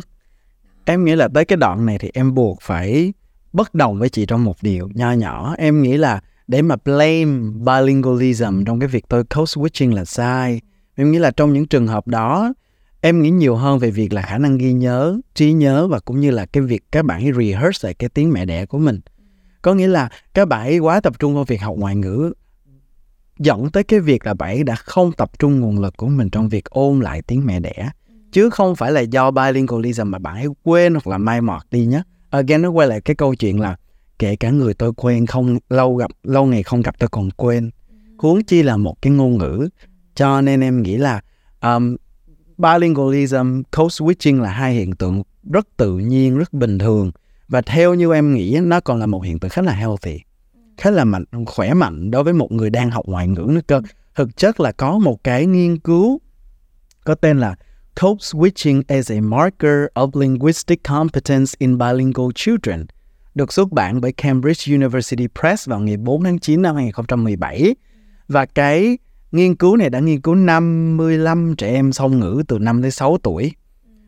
Em 0.86 1.06
nghĩ 1.06 1.16
là 1.16 1.28
tới 1.34 1.46
cái 1.46 1.58
đoạn 1.58 1.86
này 1.86 1.98
thì 1.98 2.10
em 2.14 2.34
buộc 2.34 2.62
phải 2.62 3.14
bất 3.54 3.74
đồng 3.76 4.00
với 4.00 4.10
chị 4.10 4.26
trong 4.26 4.44
một 4.44 4.56
điều 4.62 4.90
nho 4.94 5.12
nhỏ. 5.12 5.56
Em 5.58 5.82
nghĩ 5.82 5.98
là 5.98 6.22
để 6.48 6.62
mà 6.62 6.76
blame 6.86 7.52
bilingualism 7.66 8.64
trong 8.66 8.80
cái 8.80 8.88
việc 8.88 9.06
tôi 9.10 9.24
code 9.24 9.62
switching 9.62 9.96
là 9.96 10.06
sai. 10.06 10.62
Em 10.96 11.12
nghĩ 11.12 11.20
là 11.20 11.32
trong 11.32 11.54
những 11.54 11.68
trường 11.68 11.88
hợp 11.88 12.08
đó 12.08 12.54
em 13.02 13.22
nghĩ 13.22 13.30
nhiều 13.30 13.56
hơn 13.56 13.80
về 13.80 13.92
việc 13.92 14.14
là 14.14 14.22
khả 14.22 14.38
năng 14.38 14.58
ghi 14.58 14.74
nhớ 14.74 15.20
trí 15.36 15.54
nhớ 15.54 15.88
và 15.88 16.00
cũng 16.00 16.20
như 16.20 16.32
là 16.32 16.46
cái 16.46 16.64
việc 16.64 16.84
các 16.92 17.06
bạn 17.06 17.24
ấy 17.24 17.32
rehearse 17.34 17.88
lại 17.88 17.94
cái 17.94 18.10
tiếng 18.10 18.34
mẹ 18.34 18.46
đẻ 18.46 18.66
của 18.66 18.78
mình. 18.78 19.00
Có 19.62 19.74
nghĩa 19.74 19.88
là 19.88 20.10
các 20.34 20.48
bạn 20.48 20.62
ấy 20.62 20.80
quá 20.80 21.02
tập 21.02 21.20
trung 21.20 21.36
vào 21.36 21.44
việc 21.44 21.62
học 21.62 21.76
ngoại 21.78 21.96
ngữ 21.96 22.34
dẫn 23.40 23.70
tới 23.72 23.84
cái 23.84 24.00
việc 24.00 24.26
là 24.26 24.34
bạn 24.34 24.50
ấy 24.50 24.64
đã 24.64 24.76
không 24.76 25.12
tập 25.12 25.40
trung 25.40 25.60
nguồn 25.60 25.80
lực 25.80 25.98
của 25.98 26.08
mình 26.08 26.30
trong 26.30 26.50
việc 26.50 26.66
ôn 26.66 27.00
lại 27.00 27.22
tiếng 27.22 27.46
mẹ 27.46 27.60
đẻ. 27.60 27.90
Chứ 28.32 28.50
không 28.50 28.76
phải 28.76 28.92
là 28.92 29.02
do 29.02 29.32
bilingualism 29.32 30.12
mà 30.12 30.20
bạn 30.20 30.36
ấy 30.36 30.48
quên 30.64 30.94
hoặc 30.94 31.08
là 31.08 31.18
mai 31.18 31.42
mọt 31.42 31.62
đi 31.72 31.86
nhé 31.86 32.02
again 32.30 32.62
nó 32.62 32.70
quay 32.70 32.88
lại 32.88 33.02
cái 33.02 33.16
câu 33.16 33.36
chuyện 33.36 33.60
là 33.60 33.78
kể 34.20 34.36
cả 34.36 34.50
người 34.50 34.74
tôi 34.74 34.94
quen 34.94 35.26
không 35.26 35.58
lâu 35.70 35.96
gặp 35.96 36.12
lâu 36.24 36.46
ngày 36.46 36.64
không 36.64 36.82
gặp 36.82 36.96
tôi 37.00 37.10
còn 37.10 37.32
quên. 37.32 37.70
Huống 38.18 38.44
chi 38.44 38.64
là 38.64 38.78
một 38.78 39.02
cái 39.02 39.14
ngôn 39.14 39.38
ngữ. 39.38 39.70
Cho 40.16 40.42
nên 40.42 40.62
em 40.62 40.82
nghĩ 40.82 40.98
là 40.98 41.22
um, 41.62 41.96
bilingualism, 42.60 43.62
code 43.78 43.94
switching 43.94 44.42
là 44.42 44.50
hai 44.50 44.74
hiện 44.74 44.96
tượng 44.96 45.24
rất 45.52 45.68
tự 45.78 45.98
nhiên, 45.98 46.38
rất 46.38 46.54
bình 46.54 46.80
thường 46.80 47.12
và 47.48 47.62
theo 47.62 47.94
như 47.94 48.14
em 48.14 48.34
nghĩ 48.34 48.60
nó 48.64 48.80
còn 48.80 49.00
là 49.00 49.06
một 49.06 49.20
hiện 49.20 49.40
tượng 49.40 49.50
khá 49.50 49.62
là 49.62 49.74
healthy, 49.74 50.20
khá 50.78 50.92
là 50.92 51.06
mạnh, 51.06 51.24
khỏe 51.46 51.74
mạnh 51.74 52.12
đối 52.12 52.24
với 52.24 52.34
một 52.34 52.52
người 52.52 52.70
đang 52.70 52.92
học 52.92 53.06
ngoại 53.08 53.28
ngữ 53.28 53.46
nữa 53.50 53.62
cơ. 53.68 53.82
Thực 54.16 54.38
chất 54.38 54.60
là 54.60 54.72
có 54.72 54.98
một 54.98 55.24
cái 55.24 55.46
nghiên 55.46 55.80
cứu 55.80 56.20
có 57.04 57.16
tên 57.16 57.40
là 57.40 57.56
Code 58.02 58.20
Switching 58.20 58.82
as 58.88 59.12
a 59.12 59.22
Marker 59.22 59.86
of 59.96 60.22
Linguistic 60.22 60.84
Competence 60.84 61.52
in 61.58 61.78
Bilingual 61.78 62.30
Children 62.36 62.86
được 63.36 63.54
xuất 63.54 63.72
bản 63.72 64.02
bởi 64.02 64.12
Cambridge 64.12 64.76
University 64.76 65.28
Press 65.40 65.70
vào 65.70 65.80
ngày 65.80 65.98
4 65.98 66.24
tháng 66.24 66.40
9 66.40 66.62
năm 66.62 66.76
2017. 66.76 67.76
Và 68.28 68.46
cái 68.46 68.98
Nghiên 69.32 69.56
cứu 69.56 69.76
này 69.76 69.90
đã 69.90 70.00
nghiên 70.00 70.22
cứu 70.22 70.36
55 70.36 71.56
trẻ 71.58 71.74
em 71.74 71.92
song 71.92 72.20
ngữ 72.20 72.44
từ 72.48 72.60
5 72.60 72.82
đến 72.82 72.92
6 72.92 73.18
tuổi. 73.24 73.52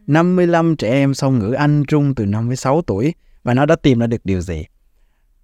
55 0.08 0.76
trẻ 0.76 0.92
em 0.92 1.14
song 1.14 1.40
ngữ 1.40 1.52
Anh 1.52 1.84
Trung 1.88 2.16
từ 2.16 2.26
5 2.26 2.50
đến 2.50 2.56
6 2.56 2.82
tuổi 2.82 3.14
và 3.44 3.54
nó 3.54 3.66
đã 3.66 3.76
tìm 3.76 4.00
ra 4.00 4.08
được 4.08 4.22
điều 4.24 4.42
gì? 4.42 4.66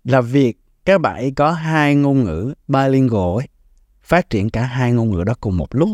Là 0.03 0.21
việc 0.21 0.57
các 0.85 1.01
bạn 1.01 1.15
ấy 1.15 1.31
có 1.35 1.51
hai 1.51 1.95
ngôn 1.95 2.23
ngữ 2.23 2.53
bilingual 2.67 3.39
ấy, 3.39 3.47
phát 4.01 4.29
triển 4.29 4.49
cả 4.49 4.63
hai 4.63 4.91
ngôn 4.91 5.11
ngữ 5.11 5.23
đó 5.23 5.33
cùng 5.41 5.57
một 5.57 5.75
lúc. 5.75 5.89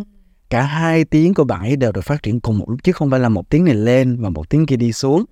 Cả 0.50 0.62
hai 0.62 1.06
tiếng 1.06 1.34
của 1.34 1.44
bạn 1.44 1.62
ấy 1.62 1.76
đều 1.76 1.92
được 1.92 2.02
phát 2.02 2.24
triển 2.24 2.40
cùng 2.40 2.58
một 2.58 2.70
lúc 2.70 2.84
chứ 2.84 2.92
không 2.92 3.10
phải 3.10 3.20
là 3.20 3.30
một 3.30 3.50
tiếng 3.50 3.66
này 3.66 3.76
lên 3.76 4.22
và 4.22 4.30
một 4.30 4.50
tiếng 4.50 4.66
kia 4.66 4.76
đi 4.76 4.92
xuống. 4.92 5.26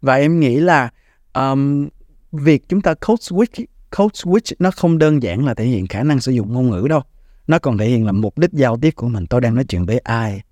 Và 0.00 0.14
em 0.14 0.40
nghĩ 0.40 0.56
là 0.56 0.90
um, 1.34 1.88
việc 2.32 2.68
chúng 2.68 2.80
ta 2.80 2.94
code 2.94 3.20
switch 3.20 3.64
code 3.96 4.12
switch 4.12 4.54
nó 4.58 4.70
không 4.70 4.98
đơn 4.98 5.22
giản 5.22 5.44
là 5.44 5.54
thể 5.54 5.64
hiện 5.64 5.86
khả 5.86 6.02
năng 6.02 6.20
sử 6.20 6.32
dụng 6.32 6.52
ngôn 6.52 6.70
ngữ 6.70 6.86
đâu 6.88 7.02
nó 7.46 7.58
còn 7.58 7.78
thể 7.78 7.88
hiện 7.88 8.06
là 8.06 8.12
mục 8.12 8.38
đích 8.38 8.52
giao 8.52 8.76
tiếp 8.76 8.90
của 8.90 9.08
mình. 9.08 9.26
Tôi 9.26 9.40
đang 9.40 9.54
nói 9.54 9.64
chuyện 9.64 9.86
với 9.86 9.98
ai? 9.98 10.42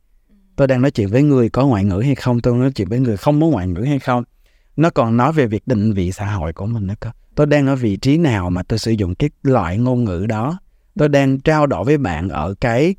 Tôi 0.56 0.66
đang 0.66 0.82
nói 0.82 0.90
chuyện 0.90 1.08
với 1.08 1.22
người 1.22 1.48
có 1.48 1.66
ngoại 1.66 1.84
ngữ 1.84 2.00
hay 2.00 2.14
không? 2.14 2.40
Tôi 2.40 2.54
nói 2.54 2.72
chuyện 2.72 2.88
với 2.88 3.00
người 3.00 3.16
không 3.16 3.40
có 3.40 3.46
ngoại 3.46 3.66
ngữ 3.66 3.82
hay 3.82 3.98
không? 3.98 4.24
Nó 4.76 4.90
còn 4.90 5.16
nói 5.16 5.32
về 5.32 5.46
việc 5.46 5.66
định 5.66 5.92
vị 5.92 6.12
xã 6.12 6.26
hội 6.26 6.52
của 6.52 6.66
mình 6.66 6.86
nữa 6.86 6.94
cơ. 7.00 7.10
Tôi 7.34 7.46
đang 7.46 7.66
ở 7.66 7.76
vị 7.76 7.96
trí 7.96 8.18
nào 8.18 8.50
mà 8.50 8.62
tôi 8.62 8.78
sử 8.78 8.90
dụng 8.90 9.14
cái 9.14 9.30
loại 9.42 9.78
ngôn 9.78 10.04
ngữ 10.04 10.26
đó? 10.28 10.58
Tôi 10.98 11.08
đang 11.08 11.40
trao 11.40 11.66
đổi 11.66 11.84
với 11.84 11.98
bạn 11.98 12.28
ở 12.28 12.54
cái 12.60 12.94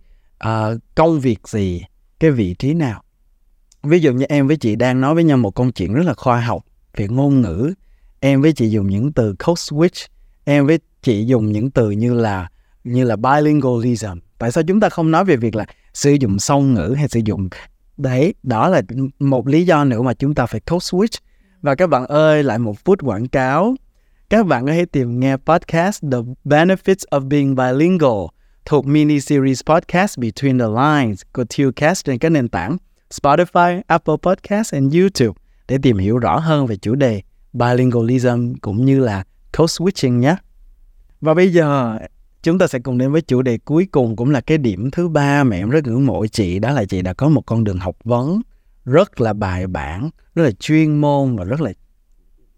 uh, 0.48 0.80
công 0.96 1.20
việc 1.20 1.48
gì? 1.48 1.84
Cái 2.20 2.32
vị 2.32 2.54
trí 2.54 2.74
nào? 2.74 3.04
Ví 3.84 4.00
dụ 4.00 4.14
như 4.14 4.26
em 4.30 4.48
với 4.48 4.58
chị 4.58 4.76
đang 4.76 5.02
nói 5.02 5.16
với 5.16 5.24
nhau 5.24 5.38
một 5.38 5.56
câu 5.56 5.72
chuyện 5.72 5.94
rất 5.94 6.04
là 6.06 6.14
khoa 6.14 6.41
học 6.41 6.64
về 6.96 7.08
ngôn 7.08 7.41
ngữ. 7.41 7.74
Em 8.20 8.41
với 8.41 8.54
chị 8.54 8.70
dùng 8.70 8.88
những 8.88 9.12
từ 9.12 9.36
code 9.46 9.60
switch. 9.60 10.08
Em 10.44 10.68
với 10.68 10.80
chị 11.02 11.26
dùng 11.26 11.52
những 11.52 11.72
từ 11.72 11.91
như 11.91 12.14
là 12.14 12.50
như 12.84 13.04
là 13.04 13.16
bilingualism. 13.16 14.18
Tại 14.38 14.52
sao 14.52 14.64
chúng 14.68 14.80
ta 14.80 14.90
không 14.90 15.12
nói 15.12 15.26
về 15.26 15.36
việc 15.36 15.56
là 15.56 15.66
sử 15.94 16.14
dụng 16.14 16.40
song 16.40 16.74
ngữ 16.74 16.96
hay 16.98 17.08
sử 17.08 17.20
dụng 17.26 17.50
đấy? 17.98 18.34
Đó 18.44 18.70
là 18.70 18.82
một 19.20 19.48
lý 19.48 19.66
do 19.66 19.84
nữa 19.84 20.02
mà 20.02 20.14
chúng 20.14 20.36
ta 20.36 20.46
phải 20.46 20.60
code 20.60 20.84
switch. 20.84 21.20
Và 21.62 21.76
các 21.76 21.88
bạn 21.88 22.06
ơi 22.06 22.44
lại 22.44 22.60
một 22.60 22.80
phút 22.86 23.04
quảng 23.04 23.28
cáo. 23.28 23.76
Các 24.30 24.46
bạn 24.46 24.66
có 24.66 24.72
thể 24.72 24.86
tìm 24.86 25.20
nghe 25.20 25.38
podcast 25.38 26.04
The 26.12 26.18
Benefits 26.46 27.06
of 27.12 27.28
Being 27.30 27.56
Bilingual 27.56 28.26
thuộc 28.66 28.86
mini 28.86 29.20
series 29.20 29.62
podcast 29.66 30.20
Between 30.20 30.60
the 30.60 30.66
Lines 30.66 31.22
của 31.34 31.44
Tillcast 31.58 32.06
trên 32.06 32.18
các 32.18 32.30
nền 32.30 32.50
tảng 32.50 32.78
Spotify, 33.10 33.82
Apple 33.88 34.16
Podcast 34.22 34.74
and 34.74 34.96
YouTube 34.96 35.40
để 35.68 35.78
tìm 35.82 35.98
hiểu 35.98 36.18
rõ 36.18 36.40
hơn 36.40 36.68
về 36.68 36.76
chủ 36.76 36.96
đề 36.96 37.22
bilingualism 37.54 38.54
cũng 38.62 38.86
như 38.86 39.00
là 39.00 39.24
code 39.58 39.72
switching 39.72 40.20
nhé. 40.20 40.36
Và 41.22 41.34
bây 41.34 41.54
giờ 41.54 41.98
chúng 42.44 42.58
ta 42.58 42.68
sẽ 42.68 42.80
cùng 42.80 42.98
đến 42.98 43.12
với 43.12 43.22
chủ 43.22 43.41
đề 43.41 43.58
cuối 43.58 43.88
cùng 43.91 44.16
cũng 44.16 44.32
là 44.32 44.41
cái 44.41 44.58
điểm 44.58 44.91
thứ 44.91 45.08
ba 45.08 45.44
mà 45.44 45.56
em 45.56 45.70
rất 45.70 45.88
ngưỡng 45.88 46.06
mộ 46.06 46.28
chị 46.28 46.60
đó 46.60 46.72
là 46.72 46.86
chị 46.86 47.02
đã 47.02 47.14
có 47.14 47.30
một 47.30 47.41
con 47.46 47.64
đường 47.64 47.78
học 47.78 47.98
vấn 48.04 48.41
rất 48.86 49.22
là 49.22 49.34
bài 49.34 49.68
bản, 49.68 50.10
rất 50.36 50.44
là 50.44 50.52
chuyên 50.52 51.02
môn 51.02 51.36
và 51.36 51.44
rất 51.44 51.62
là 51.62 51.72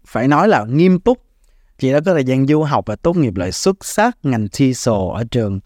phải 0.06 0.28
nói 0.28 0.48
là 0.48 0.64
nghiêm 0.64 1.00
túc. 1.00 1.22
Chị 1.78 1.92
đã 1.92 2.00
có 2.00 2.12
thời 2.12 2.24
gian 2.24 2.46
du 2.46 2.62
học 2.62 2.84
và 2.86 2.96
tốt 2.96 3.16
nghiệp 3.16 3.36
loại 3.36 3.52
xuất 3.52 3.84
sắc 3.84 4.18
ngành 4.22 4.48
TESOL 4.48 5.16
ở 5.16 5.24
trường 5.30 5.60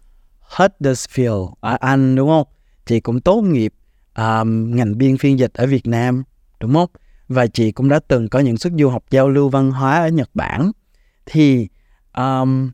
Huddersfield 0.55 1.53
ở 1.59 1.77
Anh 1.79 2.15
đúng 2.15 2.29
không? 2.29 2.47
Chị 2.85 2.99
cũng 2.99 3.21
tốt 3.21 3.41
nghiệp 3.41 3.73
um, 4.15 4.75
ngành 4.75 4.97
biên 4.97 5.17
phiên 5.17 5.39
dịch 5.39 5.53
ở 5.53 5.67
Việt 5.67 5.87
Nam 5.87 6.23
đúng 6.59 6.73
không? 6.73 6.89
Và 7.27 7.47
chị 7.47 7.71
cũng 7.71 7.89
đã 7.89 7.99
từng 8.07 8.29
có 8.29 8.39
những 8.39 8.57
suất 8.57 8.73
du 8.79 8.89
học 8.89 9.03
giao 9.09 9.29
lưu 9.29 9.49
văn 9.49 9.71
hóa 9.71 10.01
ở 10.01 10.07
Nhật 10.07 10.29
Bản. 10.33 10.71
Thì 11.25 11.67
um, 12.17 12.71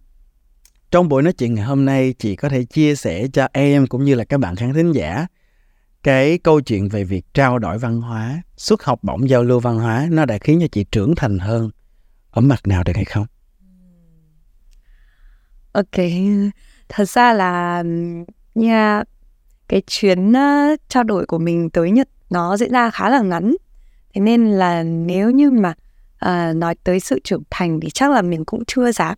trong 0.91 1.09
buổi 1.09 1.23
nói 1.23 1.33
chuyện 1.33 1.53
ngày 1.53 1.65
hôm 1.65 1.85
nay 1.85 2.13
chị 2.19 2.35
có 2.35 2.49
thể 2.49 2.63
chia 2.63 2.95
sẻ 2.95 3.27
cho 3.33 3.47
em 3.53 3.87
cũng 3.87 4.03
như 4.03 4.15
là 4.15 4.23
các 4.23 4.39
bạn 4.39 4.55
khán 4.55 4.73
thính 4.73 4.91
giả 4.91 5.27
cái 6.03 6.37
câu 6.37 6.61
chuyện 6.61 6.89
về 6.89 7.03
việc 7.03 7.25
trao 7.33 7.59
đổi 7.59 7.77
văn 7.77 8.01
hóa, 8.01 8.41
xuất 8.57 8.83
học 8.83 8.99
bổng 9.01 9.29
giao 9.29 9.43
lưu 9.43 9.59
văn 9.59 9.79
hóa 9.79 10.07
nó 10.11 10.25
đã 10.25 10.37
khiến 10.37 10.59
cho 10.61 10.67
chị 10.71 10.85
trưởng 10.91 11.15
thành 11.15 11.39
hơn. 11.39 11.69
Ở 12.31 12.41
mặt 12.41 12.67
nào 12.67 12.83
được 12.83 12.95
hay 12.95 13.05
không? 13.05 13.25
Ok, 15.71 16.05
thật 16.89 17.09
ra 17.09 17.33
là 17.33 17.83
nha 18.55 19.03
cái 19.67 19.81
chuyến 19.87 20.29
uh, 20.29 20.79
trao 20.89 21.03
đổi 21.03 21.25
của 21.25 21.39
mình 21.39 21.69
tới 21.69 21.91
Nhật 21.91 22.09
nó 22.29 22.57
diễn 22.57 22.71
ra 22.71 22.89
khá 22.89 23.09
là 23.09 23.21
ngắn, 23.21 23.55
thế 24.13 24.21
nên 24.21 24.51
là 24.51 24.83
nếu 24.83 25.31
như 25.31 25.51
mà 25.51 25.73
uh, 26.25 26.55
nói 26.55 26.75
tới 26.83 26.99
sự 26.99 27.19
trưởng 27.23 27.43
thành 27.49 27.79
thì 27.79 27.89
chắc 27.89 28.11
là 28.11 28.21
mình 28.21 28.45
cũng 28.45 28.63
chưa 28.67 28.91
dám 28.91 29.15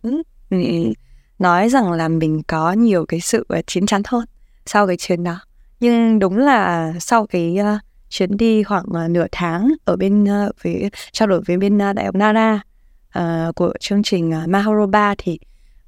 nói 1.40 1.68
rằng 1.68 1.92
là 1.92 2.08
mình 2.08 2.42
có 2.42 2.72
nhiều 2.72 3.06
cái 3.06 3.20
sự 3.20 3.46
ờ, 3.48 3.60
chín 3.66 3.86
chắn 3.86 4.02
hơn 4.06 4.24
sau 4.66 4.86
cái 4.86 4.96
chuyến 4.96 5.24
đó. 5.24 5.40
Nhưng 5.80 6.18
đúng 6.18 6.38
là 6.38 6.92
sau 7.00 7.26
cái 7.26 7.58
uh, 7.60 7.80
chuyến 8.08 8.36
đi 8.36 8.62
khoảng 8.62 8.84
uh, 8.84 9.10
nửa 9.10 9.26
tháng 9.32 9.68
ở 9.84 9.96
bên 9.96 10.24
uh, 10.24 10.54
với 10.62 10.90
trao 11.12 11.28
đổi 11.28 11.40
với 11.46 11.56
bên 11.56 11.76
uh, 11.76 11.96
đại 11.96 12.06
học 12.06 12.14
Nara 12.14 12.60
uh, 13.18 13.54
của 13.54 13.72
chương 13.80 14.02
trình 14.02 14.32
uh, 14.42 14.48
Mahoroba 14.48 15.14
thì 15.18 15.38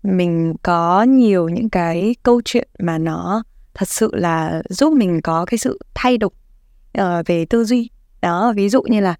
mình 0.03 0.55
có 0.63 1.03
nhiều 1.03 1.49
những 1.49 1.71
cái 1.71 2.15
câu 2.23 2.41
chuyện 2.45 2.69
mà 2.79 2.99
nó 2.99 3.43
thật 3.75 3.89
sự 3.89 4.11
là 4.13 4.63
giúp 4.69 4.93
mình 4.93 5.21
có 5.23 5.45
cái 5.45 5.59
sự 5.59 5.79
thay 5.95 6.19
đổi 6.19 6.31
uh, 6.99 7.27
về 7.27 7.45
tư 7.45 7.65
duy. 7.65 7.91
Đó 8.21 8.53
ví 8.57 8.69
dụ 8.69 8.83
như 8.83 9.01
là 9.01 9.15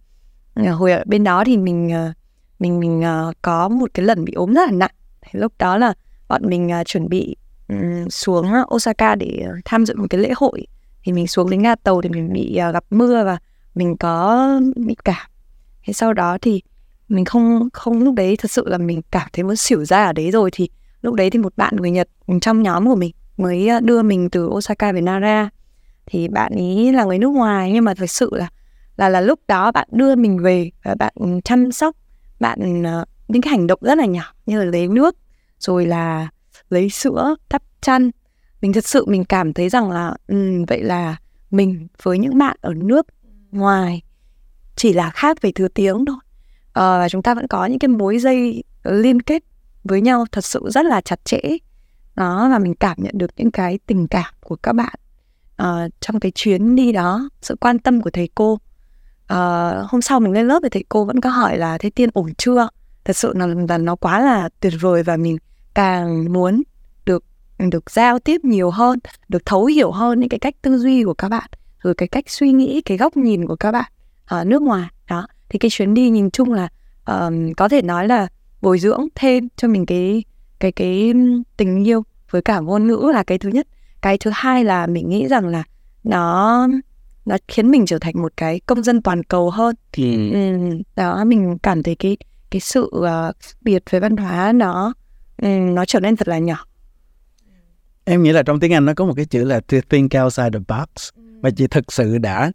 uh, 0.61 0.69
hồi 0.75 0.93
ở 0.93 1.05
bên 1.07 1.25
đó 1.25 1.45
thì 1.47 1.57
mình 1.57 1.87
uh, 1.87 2.17
mình 2.59 2.81
mình 2.81 3.01
uh, 3.01 3.35
có 3.43 3.69
một 3.69 3.91
cái 3.95 4.07
lần 4.07 4.25
bị 4.25 4.33
ốm 4.33 4.55
rất 4.55 4.71
là 4.71 4.77
nặng. 4.77 4.95
Thì 5.23 5.41
lúc 5.41 5.53
đó 5.59 5.79
là 5.79 5.95
bọn 6.33 6.51
mình 6.51 6.71
uh, 6.81 6.87
chuẩn 6.87 7.09
bị 7.09 7.37
um, 7.69 8.09
xuống 8.09 8.47
Osaka 8.75 9.15
để 9.15 9.47
tham 9.65 9.87
dự 9.87 9.97
một 9.97 10.07
cái 10.11 10.21
lễ 10.21 10.33
hội. 10.37 10.67
Thì 11.05 11.13
mình 11.13 11.27
xuống 11.27 11.51
đến 11.51 11.63
ga 11.63 11.75
tàu 11.75 12.03
thì 12.03 12.09
mình 12.09 12.33
bị 12.33 12.59
uh, 12.69 12.75
gặp 12.75 12.85
mưa 12.91 13.25
và 13.25 13.39
mình 13.75 13.97
có 13.97 14.47
bị 14.77 14.97
cảm. 15.05 15.31
Thế 15.85 15.93
sau 15.93 16.13
đó 16.13 16.39
thì 16.43 16.63
mình 17.09 17.25
không 17.25 17.69
không 17.73 18.03
lúc 18.03 18.15
đấy 18.15 18.37
thật 18.37 18.51
sự 18.51 18.69
là 18.69 18.79
mình 18.79 19.01
cảm 19.11 19.29
thấy 19.33 19.45
muốn 19.45 19.57
xỉu 19.57 19.85
ra 19.85 20.05
ở 20.05 20.13
đấy 20.13 20.31
rồi. 20.31 20.51
Thì 20.53 20.69
lúc 21.03 21.15
đấy 21.15 21.31
thì 21.31 21.39
một 21.39 21.53
bạn 21.57 21.77
người 21.77 21.91
Nhật 21.91 22.09
trong 22.41 22.63
nhóm 22.63 22.87
của 22.87 22.97
mình 22.97 23.13
mới 23.37 23.69
à, 23.69 23.81
đưa 23.81 24.03
mình 24.03 24.31
từ 24.31 24.47
Osaka 24.47 24.93
về 24.93 25.01
Nara. 25.01 25.49
Thì 26.07 26.29
bạn 26.29 26.53
ý 26.53 26.93
là 26.93 27.05
người 27.05 27.19
nước 27.19 27.29
ngoài 27.31 27.73
nhưng 27.73 27.85
mà 27.85 27.95
thật 27.95 28.11
sự 28.11 28.31
là 28.33 28.49
là 28.97 29.09
là 29.09 29.21
lúc 29.21 29.41
đó 29.49 29.73
bạn 29.73 29.89
đưa 29.93 30.17
mình 30.17 30.39
về 30.39 30.71
và 30.85 30.95
bạn 30.95 31.41
chăm 31.45 31.73
sóc 31.73 31.97
bạn 32.41 32.83
uh, 32.83 33.09
những 33.29 33.43
cái 33.43 33.51
hành 33.51 33.67
động 33.67 33.79
rất 33.83 33.99
là 33.99 34.07
nhỏ 34.07 34.25
như 34.47 34.59
là 34.59 34.65
lấy 34.65 34.89
nước 34.89 35.17
rồi 35.63 35.87
là 35.87 36.29
lấy 36.71 36.91
sữa 36.91 37.37
đắp 37.51 37.63
chăn. 37.81 38.11
Mình 38.61 38.73
thật 38.73 38.87
sự 38.87 39.05
mình 39.07 39.25
cảm 39.25 39.53
thấy 39.53 39.69
rằng 39.69 39.91
là 39.91 40.15
um, 40.29 40.65
vậy 40.65 40.83
là 40.83 41.17
mình 41.51 41.89
với 42.03 42.19
những 42.19 42.39
bạn 42.39 42.57
ở 42.61 42.75
nước 42.75 43.07
ngoài 43.53 44.03
chỉ 44.77 44.93
là 44.93 45.11
khác 45.11 45.43
về 45.43 45.53
thứ 45.55 45.69
tiếng 45.69 46.05
thôi. 46.07 46.17
À, 46.73 46.99
và 46.99 47.09
chúng 47.09 47.23
ta 47.23 47.35
vẫn 47.35 47.47
có 47.49 47.67
những 47.67 47.79
cái 47.79 47.89
mối 47.89 48.19
dây 48.19 48.65
liên 48.85 49.23
kết 49.23 49.43
với 49.85 50.01
nhau 50.01 50.25
thật 50.33 50.45
sự 50.45 50.61
rất 50.71 50.87
là 50.87 51.01
chặt 51.01 51.25
chẽ. 51.25 51.41
Đó 52.15 52.49
và 52.51 52.59
mình 52.59 52.75
cảm 52.75 52.97
nhận 53.01 53.19
được 53.19 53.31
những 53.37 53.51
cái 53.51 53.79
tình 53.87 54.09
cảm 54.09 54.35
của 54.41 54.57
các 54.57 54.73
bạn 54.73 54.95
uh, 55.63 55.91
trong 56.01 56.21
cái 56.21 56.33
chuyến 56.35 56.77
đi 56.77 56.93
đó 56.93 57.29
sự 57.43 57.57
quan 57.61 57.79
tâm 57.79 58.01
của 58.01 58.11
thầy 58.11 58.29
cô. 58.35 58.53
Uh, 58.53 58.59
hôm 59.89 60.03
sau 60.03 60.21
mình 60.21 60.33
lên 60.33 60.49
lớp 60.49 60.61
thì 60.63 60.69
thầy 60.69 60.85
cô 60.89 61.05
vẫn 61.05 61.21
có 61.21 61.31
hỏi 61.31 61.59
là 61.59 61.79
thế 61.79 61.91
tiên 61.91 62.11
ổn 62.13 62.35
chưa? 62.35 62.69
Thật 63.05 63.17
sự 63.17 63.33
là, 63.37 63.47
là 63.69 63.79
nó 63.79 63.97
quá 63.97 64.21
là 64.21 64.49
tuyệt 64.61 64.73
vời 64.81 65.03
và 65.03 65.17
mình 65.17 65.37
càng 65.75 66.33
muốn 66.33 66.63
được 67.07 67.25
được 67.59 67.91
giao 67.91 68.19
tiếp 68.19 68.45
nhiều 68.45 68.71
hơn 68.71 68.99
được 69.29 69.47
thấu 69.47 69.65
hiểu 69.65 69.91
hơn 69.91 70.21
những 70.21 70.29
cái 70.29 70.39
cách 70.39 70.55
tư 70.63 70.79
duy 70.79 71.05
của 71.05 71.15
các 71.15 71.29
bạn 71.29 71.51
rồi 71.83 71.95
cái 71.95 72.09
cách 72.09 72.31
suy 72.31 72.53
nghĩ 72.53 72.81
cái 72.81 72.97
góc 72.97 73.17
nhìn 73.17 73.47
của 73.47 73.57
các 73.57 73.73
bạn 73.73 73.93
ở 74.27 74.45
nước 74.45 74.63
ngoài. 74.63 74.89
Đó 75.09 75.27
thì 75.49 75.59
cái 75.59 75.71
chuyến 75.71 75.95
đi 75.95 76.11
nhìn 76.11 76.31
chung 76.31 76.53
là 76.53 76.69
um, 77.07 77.53
có 77.53 77.69
thể 77.69 77.83
nói 77.83 78.09
là 78.09 78.29
bồi 78.63 78.79
dưỡng 78.79 79.07
thêm 79.15 79.49
cho 79.57 79.69
mình 79.69 79.87
cái 79.87 80.25
cái 80.61 80.73
cái 80.73 81.13
tình 81.57 81.85
yêu 81.85 82.03
với 82.31 82.43
cả 82.43 82.61
ngôn 82.61 82.87
ngữ 82.87 83.11
là 83.15 83.23
cái 83.23 83.39
thứ 83.39 83.49
nhất. 83.49 83.67
Cái 84.01 84.19
thứ 84.19 84.31
hai 84.35 84.65
là 84.65 84.87
mình 84.87 85.09
nghĩ 85.09 85.29
rằng 85.29 85.49
là 85.49 85.63
nó 86.05 86.69
nó 87.27 87.37
khiến 87.49 87.71
mình 87.71 87.87
trở 87.87 87.99
thành 87.99 88.23
một 88.23 88.33
cái 88.37 88.61
công 88.61 88.83
dân 88.83 89.03
toàn 89.03 89.23
cầu 89.23 89.51
hơn. 89.51 89.77
Thì 89.93 90.33
ừ. 90.33 90.59
đó 90.97 91.25
mình 91.25 91.59
cảm 91.63 91.83
thấy 91.83 91.95
cái 91.95 92.17
cái 92.51 92.61
sự 92.61 92.91
uh, 92.97 93.37
biệt 93.61 93.83
về 93.91 94.01
văn 94.01 94.17
hóa 94.17 94.53
nó 94.53 94.93
Ừ, 95.37 95.49
nó 95.49 95.85
trở 95.85 96.01
nên 96.01 96.17
thật 96.17 96.29
là 96.29 96.39
nhỏ. 96.39 96.67
Em 98.05 98.23
nghĩ 98.23 98.33
là 98.33 98.43
trong 98.43 98.61
tiếng 98.61 98.73
Anh 98.73 98.85
nó 98.85 98.95
có 98.95 99.05
một 99.05 99.13
cái 99.17 99.25
chữ 99.25 99.45
là 99.45 99.61
to 99.61 99.79
think 99.89 100.13
outside 100.25 100.51
the 100.51 100.59
box. 100.59 101.09
Và 101.41 101.51
chị 101.51 101.67
thực 101.67 101.93
sự 101.93 102.19
đã 102.19 102.53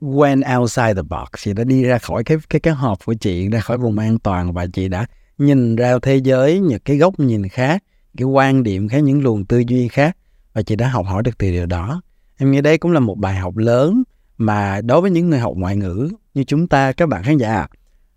went 0.00 0.58
outside 0.58 0.94
the 0.94 1.02
box. 1.02 1.28
Chị 1.38 1.52
đã 1.52 1.64
đi 1.64 1.82
ra 1.82 1.98
khỏi 1.98 2.24
cái 2.24 2.38
cái 2.50 2.60
cái 2.60 2.74
hộp 2.74 2.98
của 3.04 3.14
chị, 3.14 3.48
ra 3.48 3.60
khỏi 3.60 3.78
vùng 3.78 3.98
an 3.98 4.18
toàn 4.18 4.52
và 4.52 4.66
chị 4.66 4.88
đã 4.88 5.06
nhìn 5.38 5.76
ra 5.76 5.98
thế 6.02 6.16
giới 6.16 6.60
những 6.60 6.80
cái 6.84 6.96
góc 6.96 7.20
nhìn 7.20 7.48
khác, 7.48 7.84
cái 8.16 8.24
quan 8.24 8.62
điểm 8.62 8.88
khác, 8.88 8.98
những 8.98 9.22
luồng 9.22 9.44
tư 9.44 9.62
duy 9.68 9.88
khác 9.88 10.16
và 10.52 10.62
chị 10.62 10.76
đã 10.76 10.88
học 10.88 11.06
hỏi 11.06 11.22
được 11.22 11.38
từ 11.38 11.50
điều 11.50 11.66
đó. 11.66 12.02
Em 12.36 12.50
nghĩ 12.50 12.60
đây 12.60 12.78
cũng 12.78 12.92
là 12.92 13.00
một 13.00 13.18
bài 13.18 13.36
học 13.36 13.56
lớn 13.56 14.02
mà 14.38 14.80
đối 14.80 15.00
với 15.00 15.10
những 15.10 15.30
người 15.30 15.38
học 15.38 15.52
ngoại 15.56 15.76
ngữ 15.76 16.08
như 16.34 16.44
chúng 16.44 16.68
ta, 16.68 16.92
các 16.92 17.08
bạn 17.08 17.22
khán 17.22 17.36
giả 17.36 17.66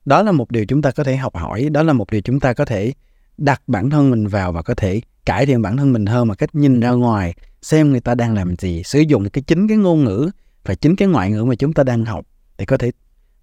đó 0.05 0.24
là 0.24 0.32
một 0.32 0.51
điều 0.51 0.66
chúng 0.66 0.82
ta 0.82 0.91
có 0.91 1.03
thể 1.03 1.18
học 1.18 1.36
hỏi, 1.36 1.70
đó 1.72 1.84
là 1.84 1.93
một 1.93 2.11
điều 2.11 2.22
chúng 2.22 2.39
ta 2.39 2.53
có 2.53 2.66
thể 2.66 2.93
đặt 3.38 3.61
bản 3.67 3.89
thân 3.89 4.11
mình 4.11 4.27
vào 4.27 4.51
và 4.51 4.61
có 4.61 4.73
thể 4.75 5.01
cải 5.25 5.45
thiện 5.45 5.61
bản 5.61 5.77
thân 5.77 5.93
mình 5.93 6.05
hơn 6.05 6.27
mà 6.27 6.36
cách 6.36 6.55
nhìn 6.55 6.79
ra 6.79 6.91
ngoài 6.91 7.34
xem 7.61 7.91
người 7.91 7.99
ta 7.99 8.15
đang 8.15 8.34
làm 8.34 8.55
gì 8.55 8.84
sử 8.84 8.99
dụng 8.99 9.29
cái 9.29 9.43
chính 9.47 9.67
cái 9.67 9.77
ngôn 9.77 10.03
ngữ 10.03 10.29
và 10.65 10.75
chính 10.75 10.95
cái 10.95 11.07
ngoại 11.07 11.31
ngữ 11.31 11.43
mà 11.43 11.55
chúng 11.55 11.73
ta 11.73 11.84
đang 11.84 12.05
học 12.05 12.25
để 12.57 12.65
có 12.65 12.77
thể 12.77 12.91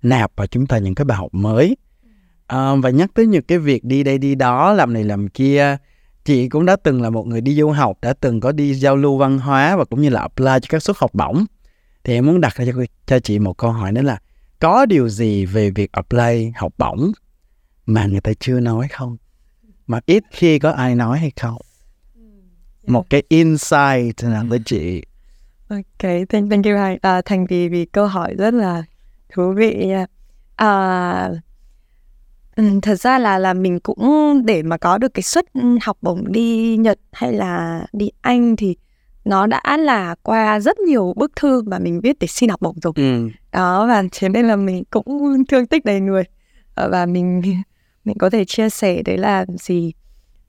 nạp 0.03 0.32
vào 0.36 0.47
chúng 0.47 0.66
ta 0.66 0.78
những 0.78 0.95
cái 0.95 1.05
bài 1.05 1.18
học 1.18 1.34
mới. 1.34 1.76
À, 2.47 2.74
và 2.74 2.91
nhắc 2.91 3.11
tới 3.14 3.26
những 3.26 3.43
cái 3.43 3.59
việc 3.59 3.84
đi 3.84 4.03
đây 4.03 4.18
đi 4.18 4.34
đó 4.34 4.72
làm 4.72 4.93
này 4.93 5.05
làm 5.05 5.28
kia 5.28 5.76
chị 6.24 6.49
cũng 6.49 6.66
đã 6.66 6.76
từng 6.76 7.03
là 7.03 7.11
một 7.11 7.26
người 7.26 7.41
đi 7.41 7.55
du 7.55 7.70
học 7.70 7.99
đã 8.03 8.12
từng 8.12 8.41
có 8.41 8.53
đi 8.53 8.74
giao 8.74 8.97
lưu 8.97 9.16
văn 9.16 9.38
hóa 9.38 9.76
và 9.76 9.84
cũng 9.84 10.03
như 10.03 10.09
là 10.09 10.20
apply 10.20 10.45
cho 10.45 10.66
các 10.68 10.82
suất 10.82 10.97
học 10.99 11.14
bổng. 11.14 11.45
Thì 12.05 12.14
em 12.14 12.26
muốn 12.26 12.41
đặt 12.41 12.55
ra 12.55 12.64
cho, 12.64 12.72
cho 13.07 13.18
chị 13.18 13.38
một 13.38 13.59
câu 13.59 13.70
hỏi 13.70 13.93
đó 13.93 14.03
là 14.03 14.18
có 14.59 14.86
điều 14.86 15.09
gì 15.09 15.47
về 15.47 15.70
việc 15.70 15.93
apply 15.93 16.53
học 16.57 16.72
bổng 16.78 17.12
mà 17.86 18.07
người 18.07 18.20
ta 18.20 18.32
chưa 18.41 18.61
nói 18.61 18.88
không? 18.88 19.16
Mà 19.91 20.01
ít 20.07 20.24
khi 20.30 20.59
có 20.59 20.70
ai 20.70 20.95
nói 20.95 21.18
hay 21.18 21.32
không 21.41 21.61
một 22.86 23.11
cái 23.11 23.22
insight 23.28 24.22
nào 24.22 24.45
với 24.49 24.59
chị 24.64 25.03
Ok, 25.68 26.11
thank, 26.28 26.51
thank 26.51 26.64
you 26.64 26.76
Thành. 26.76 26.99
À, 27.03 27.22
Thành 27.24 27.47
vì 27.47 27.68
vì 27.68 27.84
câu 27.84 28.07
hỏi 28.07 28.34
rất 28.38 28.55
là 28.55 28.82
thú 29.34 29.53
vị. 29.57 29.93
Ừ, 32.57 32.64
thật 32.82 32.95
ra 32.95 33.18
là 33.18 33.38
là 33.38 33.55
mình 33.55 33.80
cũng 33.80 34.43
để 34.45 34.62
mà 34.62 34.76
có 34.76 34.99
được 34.99 35.14
cái 35.14 35.22
suất 35.22 35.45
học 35.82 35.99
bổng 36.03 36.32
đi 36.32 36.76
Nhật 36.76 36.99
hay 37.12 37.32
là 37.32 37.86
đi 37.93 38.11
Anh 38.20 38.57
thì 38.57 38.76
nó 39.24 39.47
đã 39.47 39.76
là 39.76 40.14
qua 40.22 40.61
rất 40.61 40.78
nhiều 40.78 41.14
bức 41.16 41.32
thư 41.36 41.62
mà 41.62 41.78
mình 41.78 42.01
viết 42.01 42.18
để 42.20 42.26
xin 42.26 42.51
học 42.51 42.61
bổng 42.61 42.76
rồi. 42.82 42.93
Ừ. 42.97 43.28
Đó 43.53 43.86
và 43.86 44.03
thế 44.12 44.28
nên 44.28 44.49
là 44.49 44.57
mình 44.57 44.84
cũng 44.91 45.45
thương 45.49 45.66
tích 45.66 45.84
đầy 45.84 46.01
người 46.01 46.24
Ờ, 46.74 46.88
và 46.91 47.07
mình 47.07 47.43
mình 48.11 48.19
có 48.19 48.31
thể 48.31 48.45
chia 48.45 48.71
sẻ 48.71 49.03
đấy 49.03 49.19
là 49.19 49.47
gì? 49.49 49.93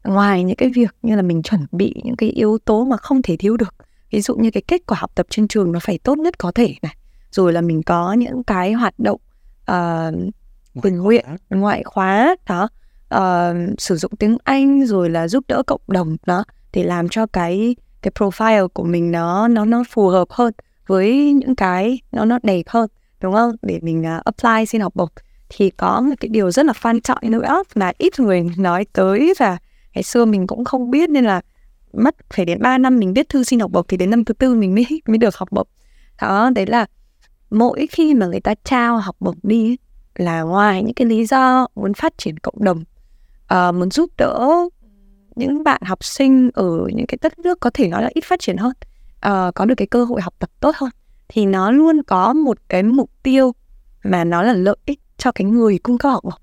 Ngoài 0.04 0.44
những 0.44 0.56
cái 0.56 0.70
việc 0.76 0.96
như 1.02 1.16
là 1.16 1.22
mình 1.22 1.44
chuẩn 1.44 1.66
bị 1.72 2.02
những 2.04 2.16
cái 2.16 2.30
yếu 2.30 2.58
tố 2.66 2.86
mà 2.86 2.98
không 2.98 3.22
thể 3.22 3.38
thiếu 3.38 3.58
được 3.58 3.76
ví 4.12 4.22
dụ 4.22 4.36
như 4.36 4.52
cái 4.52 4.64
kết 4.68 4.82
quả 4.88 4.98
học 5.00 5.12
tập 5.16 5.26
trên 5.30 5.48
trường 5.48 5.72
nó 5.72 5.80
phải 5.80 5.98
tốt 5.98 6.18
nhất 6.18 6.38
có 6.38 6.52
thể 6.52 6.76
này 6.82 6.96
rồi 7.32 7.54
là 7.54 7.62
mình 7.62 7.84
có 7.84 8.14
những 8.14 8.44
cái 8.44 8.74
hoạt 8.74 9.00
động 9.00 9.20
uh, 9.72 10.34
tình 10.82 10.98
nguyện 10.98 11.26
ngoại 11.50 11.84
khóa 11.84 12.36
đó 12.48 12.70
uh, 13.16 13.56
sử 13.78 13.96
dụng 13.96 14.12
tiếng 14.20 14.38
Anh 14.44 14.86
rồi 14.86 15.10
là 15.10 15.28
giúp 15.28 15.44
đỡ 15.48 15.64
cộng 15.68 15.82
đồng 15.88 16.18
đó 16.26 16.44
để 16.74 16.84
làm 16.84 17.10
cho 17.10 17.26
cái 17.26 17.76
cái 18.02 18.12
profile 18.20 18.68
của 18.68 18.84
mình 18.84 19.12
nó 19.12 19.48
nó 19.48 19.66
nó 19.66 19.84
phù 19.90 20.08
hợp 20.08 20.28
hơn 20.30 20.54
với 20.88 21.34
những 21.34 21.56
cái 21.56 22.00
nó 22.12 22.26
nó 22.26 22.40
đẹp 22.44 22.64
hơn 22.68 22.90
đúng 23.22 23.34
không? 23.34 23.56
Để 23.62 23.80
mình 23.82 24.02
uh, 24.18 24.24
apply 24.24 24.66
xin 24.66 24.82
học 24.82 24.96
bổng 24.96 25.10
thì 25.54 25.70
có 25.70 26.02
một 26.02 26.14
cái 26.20 26.30
điều 26.30 26.52
rất 26.52 26.66
là 26.66 26.74
quan 26.84 27.02
trọng 27.02 27.18
nữa 27.22 27.64
mà 27.76 27.92
ít 27.98 28.20
người 28.20 28.44
nói 28.58 28.86
tới 28.94 29.34
và 29.40 29.58
ngày 29.94 30.04
xưa 30.04 30.26
mình 30.26 30.48
cũng 30.48 30.66
không 30.66 30.92
biết 30.92 31.10
nên 31.10 31.26
là 31.26 31.42
mất 31.94 32.16
phải 32.34 32.46
đến 32.46 32.62
3 32.62 32.78
năm 32.78 33.00
mình 33.00 33.14
viết 33.14 33.30
thư 33.30 33.44
xin 33.44 33.60
học 33.60 33.72
bổng 33.72 33.86
thì 33.88 33.98
đến 33.98 34.10
năm 34.10 34.26
thứ 34.26 34.34
tư 34.34 34.56
mình 34.56 34.76
mới 34.76 35.02
mới 35.08 35.18
được 35.18 35.36
học 35.36 35.50
bổng. 35.52 35.68
Đó 36.22 36.50
đấy 36.56 36.66
là 36.66 36.86
mỗi 37.50 37.88
khi 37.92 38.14
mà 38.14 38.26
người 38.26 38.40
ta 38.40 38.54
trao 38.64 38.98
học 38.98 39.16
bổng 39.20 39.38
đi 39.44 39.78
là 40.16 40.42
ngoài 40.42 40.84
những 40.84 40.94
cái 40.94 41.08
lý 41.08 41.26
do 41.26 41.68
muốn 41.76 41.94
phát 41.94 42.18
triển 42.18 42.38
cộng 42.38 42.64
đồng 42.64 42.84
uh, 43.54 43.76
muốn 43.76 43.92
giúp 43.92 44.10
đỡ 44.18 44.50
những 45.36 45.64
bạn 45.64 45.82
học 45.86 46.04
sinh 46.04 46.50
ở 46.54 46.88
những 46.94 47.08
cái 47.08 47.18
đất 47.22 47.40
nước 47.40 47.60
có 47.60 47.70
thể 47.74 47.88
nói 47.88 48.04
là 48.04 48.10
ít 48.14 48.24
phát 48.24 48.40
triển 48.40 48.58
hơn 48.58 48.74
uh, 49.28 49.56
có 49.56 49.66
được 49.66 49.76
cái 49.76 49.88
cơ 49.88 50.04
hội 50.04 50.22
học 50.22 50.34
tập 50.40 50.50
tốt 50.60 50.76
hơn 50.76 50.90
thì 51.28 51.46
nó 51.46 51.72
luôn 51.72 52.04
có 52.04 52.34
một 52.34 52.58
cái 52.70 52.84
mục 52.84 53.10
tiêu 53.24 53.52
mà 54.04 54.24
nó 54.24 54.42
là 54.44 54.54
lợi 54.54 54.76
ích 54.86 55.00
cho 55.18 55.32
cái 55.32 55.46
người 55.46 55.78
cung 55.78 55.98
cấp. 55.98 56.10
Học 56.14 56.24
bổng 56.24 56.34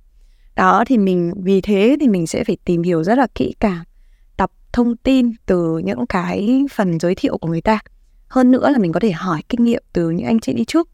đó 0.57 0.85
thì 0.87 0.99
mình 0.99 1.33
vì 1.43 1.61
thế 1.61 1.97
thì 2.01 2.09
mình 2.09 2.27
sẽ 2.27 2.45
phải 2.45 2.57
tìm 2.65 2.83
hiểu 2.83 3.05
rất 3.05 3.19
là 3.19 3.27
kỹ 3.35 3.55
càng 3.61 3.85
đọc 4.39 4.53
thông 4.73 4.97
tin 4.97 5.33
từ 5.47 5.79
những 5.79 6.07
cái 6.07 6.65
phần 6.73 7.01
giới 7.01 7.15
thiệu 7.15 7.39
của 7.39 7.49
người 7.49 7.61
ta. 7.61 7.79
Hơn 8.29 8.51
nữa 8.51 8.71
là 8.71 8.79
mình 8.79 8.93
có 8.93 9.01
thể 9.01 9.13
hỏi 9.13 9.43
kinh 9.49 9.65
nghiệm 9.65 9.83
từ 9.93 10.11
những 10.11 10.27
anh 10.27 10.41
chị 10.41 10.53
đi 10.53 10.65
trước. 10.65 10.89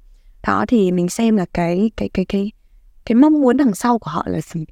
Đó 0.46 0.64
thì 0.68 0.92
mình 0.92 1.08
xem 1.08 1.36
là 1.36 1.46
cái 1.52 1.90
cái 1.96 2.08
cái 2.08 2.24
cái 2.24 2.52
cái 3.04 3.16
mong 3.16 3.40
muốn 3.40 3.56
đằng 3.56 3.74
sau 3.74 3.98
của 3.98 4.10
họ 4.10 4.24
là 4.26 4.40
gì. 4.40 4.64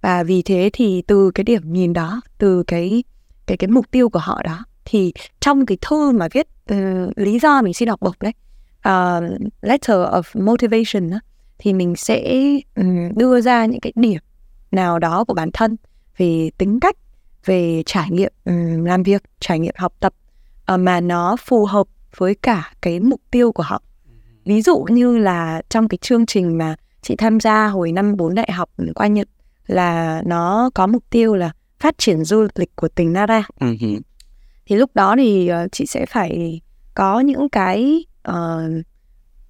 Và 0.00 0.22
vì 0.22 0.42
thế 0.42 0.70
thì 0.72 1.02
từ 1.06 1.30
cái 1.30 1.44
điểm 1.44 1.72
nhìn 1.72 1.92
đó 1.92 2.20
từ 2.38 2.62
cái 2.62 3.04
cái 3.46 3.56
cái 3.56 3.68
mục 3.68 3.90
tiêu 3.90 4.08
của 4.08 4.18
họ 4.18 4.42
đó 4.42 4.64
thì 4.84 5.12
trong 5.40 5.66
cái 5.66 5.78
thư 5.80 6.12
mà 6.12 6.28
viết 6.32 6.46
uh, 6.72 7.18
lý 7.18 7.38
do 7.38 7.62
mình 7.62 7.74
xin 7.74 7.88
học 7.88 8.00
bổng 8.00 8.14
đấy 8.20 8.32
uh, 8.88 9.40
letter 9.62 9.96
of 9.96 10.44
motivation 10.44 11.10
đó, 11.10 11.20
thì 11.60 11.72
mình 11.72 11.96
sẽ 11.96 12.34
um, 12.76 13.08
đưa 13.16 13.40
ra 13.40 13.66
những 13.66 13.80
cái 13.80 13.92
điểm 13.96 14.20
nào 14.70 14.98
đó 14.98 15.24
của 15.24 15.34
bản 15.34 15.50
thân 15.52 15.76
về 16.16 16.50
tính 16.58 16.80
cách 16.80 16.96
về 17.44 17.82
trải 17.86 18.10
nghiệm 18.10 18.32
um, 18.44 18.84
làm 18.84 19.02
việc 19.02 19.22
trải 19.40 19.58
nghiệm 19.58 19.74
học 19.78 19.92
tập 20.00 20.14
uh, 20.74 20.80
mà 20.80 21.00
nó 21.00 21.36
phù 21.44 21.64
hợp 21.64 21.86
với 22.16 22.34
cả 22.34 22.72
cái 22.80 23.00
mục 23.00 23.20
tiêu 23.30 23.52
của 23.52 23.62
họ 23.62 23.82
ví 24.44 24.62
dụ 24.62 24.84
như 24.88 25.18
là 25.18 25.62
trong 25.68 25.88
cái 25.88 25.98
chương 26.00 26.26
trình 26.26 26.58
mà 26.58 26.76
chị 27.02 27.16
tham 27.16 27.40
gia 27.40 27.66
hồi 27.66 27.92
năm 27.92 28.16
bốn 28.16 28.34
đại 28.34 28.52
học 28.52 28.70
qua 28.94 29.06
Nhật 29.06 29.28
là 29.66 30.22
nó 30.26 30.70
có 30.74 30.86
mục 30.86 31.04
tiêu 31.10 31.36
là 31.36 31.52
phát 31.78 31.98
triển 31.98 32.24
du 32.24 32.46
lịch 32.54 32.76
của 32.76 32.88
tỉnh 32.88 33.12
Nara. 33.12 33.42
Uh-huh. 33.60 34.00
Thì 34.66 34.76
lúc 34.76 34.90
đó 34.94 35.14
thì 35.18 35.50
uh, 35.52 35.72
chị 35.72 35.86
sẽ 35.86 36.06
phải 36.06 36.60
có 36.94 37.20
những 37.20 37.48
cái 37.48 38.04
uh, 38.28 38.34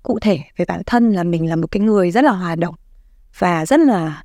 cụ 0.02 0.18
thể 0.18 0.40
về 0.56 0.64
bản 0.68 0.82
thân 0.86 1.12
là 1.12 1.24
mình 1.24 1.48
là 1.48 1.56
một 1.56 1.66
cái 1.70 1.80
người 1.80 2.10
rất 2.10 2.24
là 2.24 2.32
hòa 2.32 2.56
đồng 2.56 2.74
và 3.38 3.66
rất 3.66 3.80
là 3.80 4.22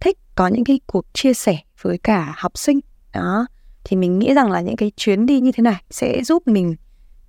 thích 0.00 0.18
có 0.34 0.48
những 0.48 0.64
cái 0.64 0.80
cuộc 0.86 1.06
chia 1.12 1.34
sẻ 1.34 1.58
với 1.82 1.98
cả 1.98 2.34
học 2.36 2.58
sinh. 2.58 2.80
Đó 3.12 3.46
thì 3.84 3.96
mình 3.96 4.18
nghĩ 4.18 4.34
rằng 4.34 4.50
là 4.50 4.60
những 4.60 4.76
cái 4.76 4.92
chuyến 4.96 5.26
đi 5.26 5.40
như 5.40 5.52
thế 5.52 5.62
này 5.62 5.82
sẽ 5.90 6.22
giúp 6.24 6.42
mình 6.46 6.76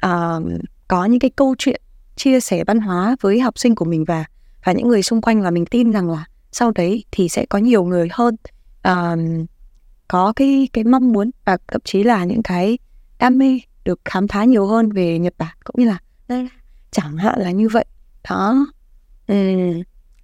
uh, 0.05 0.43
có 0.87 1.05
những 1.05 1.19
cái 1.19 1.29
câu 1.29 1.55
chuyện 1.57 1.81
chia 2.15 2.39
sẻ 2.39 2.63
văn 2.63 2.79
hóa 2.79 3.15
với 3.21 3.39
học 3.39 3.59
sinh 3.59 3.75
của 3.75 3.85
mình 3.85 4.05
và 4.05 4.25
và 4.65 4.71
những 4.71 4.87
người 4.87 5.03
xung 5.03 5.21
quanh 5.21 5.41
và 5.41 5.51
mình 5.51 5.65
tin 5.65 5.91
rằng 5.91 6.09
là 6.09 6.25
sau 6.51 6.71
đấy 6.71 7.03
thì 7.11 7.29
sẽ 7.29 7.45
có 7.45 7.59
nhiều 7.59 7.83
người 7.83 8.07
hơn 8.11 8.35
uh, 8.87 9.47
có 10.07 10.33
cái 10.35 10.67
cái 10.73 10.83
mong 10.83 11.11
muốn 11.11 11.31
và 11.45 11.57
thậm 11.67 11.81
chí 11.85 12.03
là 12.03 12.25
những 12.25 12.43
cái 12.43 12.77
đam 13.19 13.37
mê 13.37 13.59
được 13.83 13.99
khám 14.05 14.27
phá 14.27 14.43
nhiều 14.43 14.65
hơn 14.65 14.91
về 14.91 15.19
Nhật 15.19 15.33
Bản 15.37 15.57
cũng 15.63 15.75
như 15.77 15.87
là 15.87 15.99
chẳng 16.91 17.17
hạn 17.17 17.39
là 17.39 17.51
như 17.51 17.67
vậy. 17.67 17.85
Đó. 18.29 18.65
Uhm. 19.31 19.81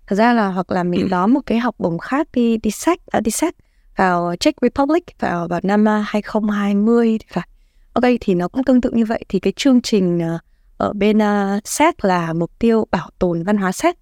thật 0.08 0.16
ra 0.16 0.34
là 0.34 0.48
hoặc 0.48 0.72
là 0.72 0.84
mình 0.84 1.08
có 1.12 1.28
một 1.28 1.40
cái 1.46 1.60
học 1.60 1.76
bổng 1.78 2.00
khác 2.00 2.28
đi 2.34 2.58
đi 2.58 2.72
sách 2.72 3.00
à, 3.12 3.20
đi 3.20 3.32
sách 3.32 3.56
vào 3.96 4.34
Czech 4.34 4.52
Republic 4.62 5.04
vào 5.20 5.48
vào 5.48 5.60
năm 5.64 5.86
2020 5.86 7.18
thì 7.20 7.26
phải. 7.32 7.48
Ok 7.94 8.04
thì 8.22 8.36
nó 8.36 8.48
cũng 8.48 8.64
tương 8.64 8.82
tự 8.82 8.92
như 8.92 9.06
vậy. 9.06 9.26
Thì 9.30 9.40
cái 9.40 9.54
chương 9.56 9.82
trình 9.82 10.18
uh, 10.18 10.42
ở 10.78 10.94
bên 10.94 11.18
uh, 11.18 11.68
SET 11.68 12.06
là 12.06 12.34
mục 12.34 12.52
tiêu 12.60 12.88
bảo 12.92 13.10
tồn 13.20 13.44
văn 13.44 13.58
hóa 13.58 13.72
SET 13.72 13.96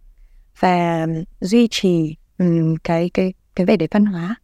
và 0.59 1.07
duy 1.41 1.67
trì 1.71 2.15
um, 2.37 2.75
cái 2.83 3.09
cái 3.13 3.33
cái 3.55 3.65
vẻ 3.65 3.77
đẹp 3.77 3.89
văn 3.91 4.05
hóa. 4.05 4.35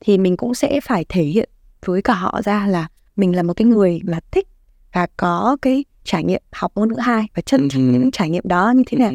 Thì 0.00 0.18
mình 0.18 0.36
cũng 0.36 0.54
sẽ 0.54 0.80
phải 0.80 1.04
thể 1.08 1.22
hiện 1.22 1.48
với 1.86 2.02
cả 2.02 2.14
họ 2.14 2.42
ra 2.44 2.66
là 2.66 2.88
mình 3.16 3.36
là 3.36 3.42
một 3.42 3.54
cái 3.54 3.66
người 3.66 4.00
mà 4.04 4.18
thích 4.30 4.48
và 4.92 5.06
có 5.16 5.56
cái 5.62 5.84
trải 6.06 6.24
nghiệm 6.24 6.42
học 6.52 6.72
ngôn 6.74 6.88
ngữ 6.88 6.98
hai 6.98 7.26
và 7.34 7.42
chân 7.46 7.68
trọng 7.68 7.92
những 7.92 8.10
trải 8.10 8.30
nghiệm 8.30 8.44
đó 8.46 8.72
như 8.76 8.82
thế 8.86 8.98
nào 8.98 9.12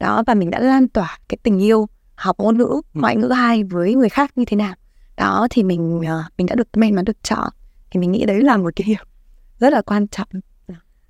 đó 0.00 0.22
và 0.26 0.34
mình 0.34 0.50
đã 0.50 0.58
lan 0.60 0.88
tỏa 0.88 1.18
cái 1.28 1.38
tình 1.42 1.58
yêu 1.58 1.88
học 2.14 2.36
ngôn 2.38 2.58
ngữ 2.58 2.80
ngoại 2.94 3.16
ngữ 3.16 3.28
hai 3.28 3.64
với 3.64 3.94
người 3.94 4.08
khác 4.08 4.32
như 4.36 4.44
thế 4.44 4.56
nào. 4.56 4.74
Đó 5.16 5.46
thì 5.50 5.62
mình 5.62 5.98
uh, 5.98 6.04
mình 6.38 6.46
đã 6.46 6.54
được 6.54 6.68
may 6.76 6.92
mắn 6.92 7.04
được 7.04 7.22
chọn. 7.22 7.48
Thì 7.90 8.00
mình 8.00 8.12
nghĩ 8.12 8.26
đấy 8.26 8.40
là 8.42 8.56
một 8.56 8.72
cái 8.76 8.84
điều 8.86 9.04
rất 9.58 9.72
là 9.72 9.82
quan 9.82 10.08
trọng. 10.08 10.28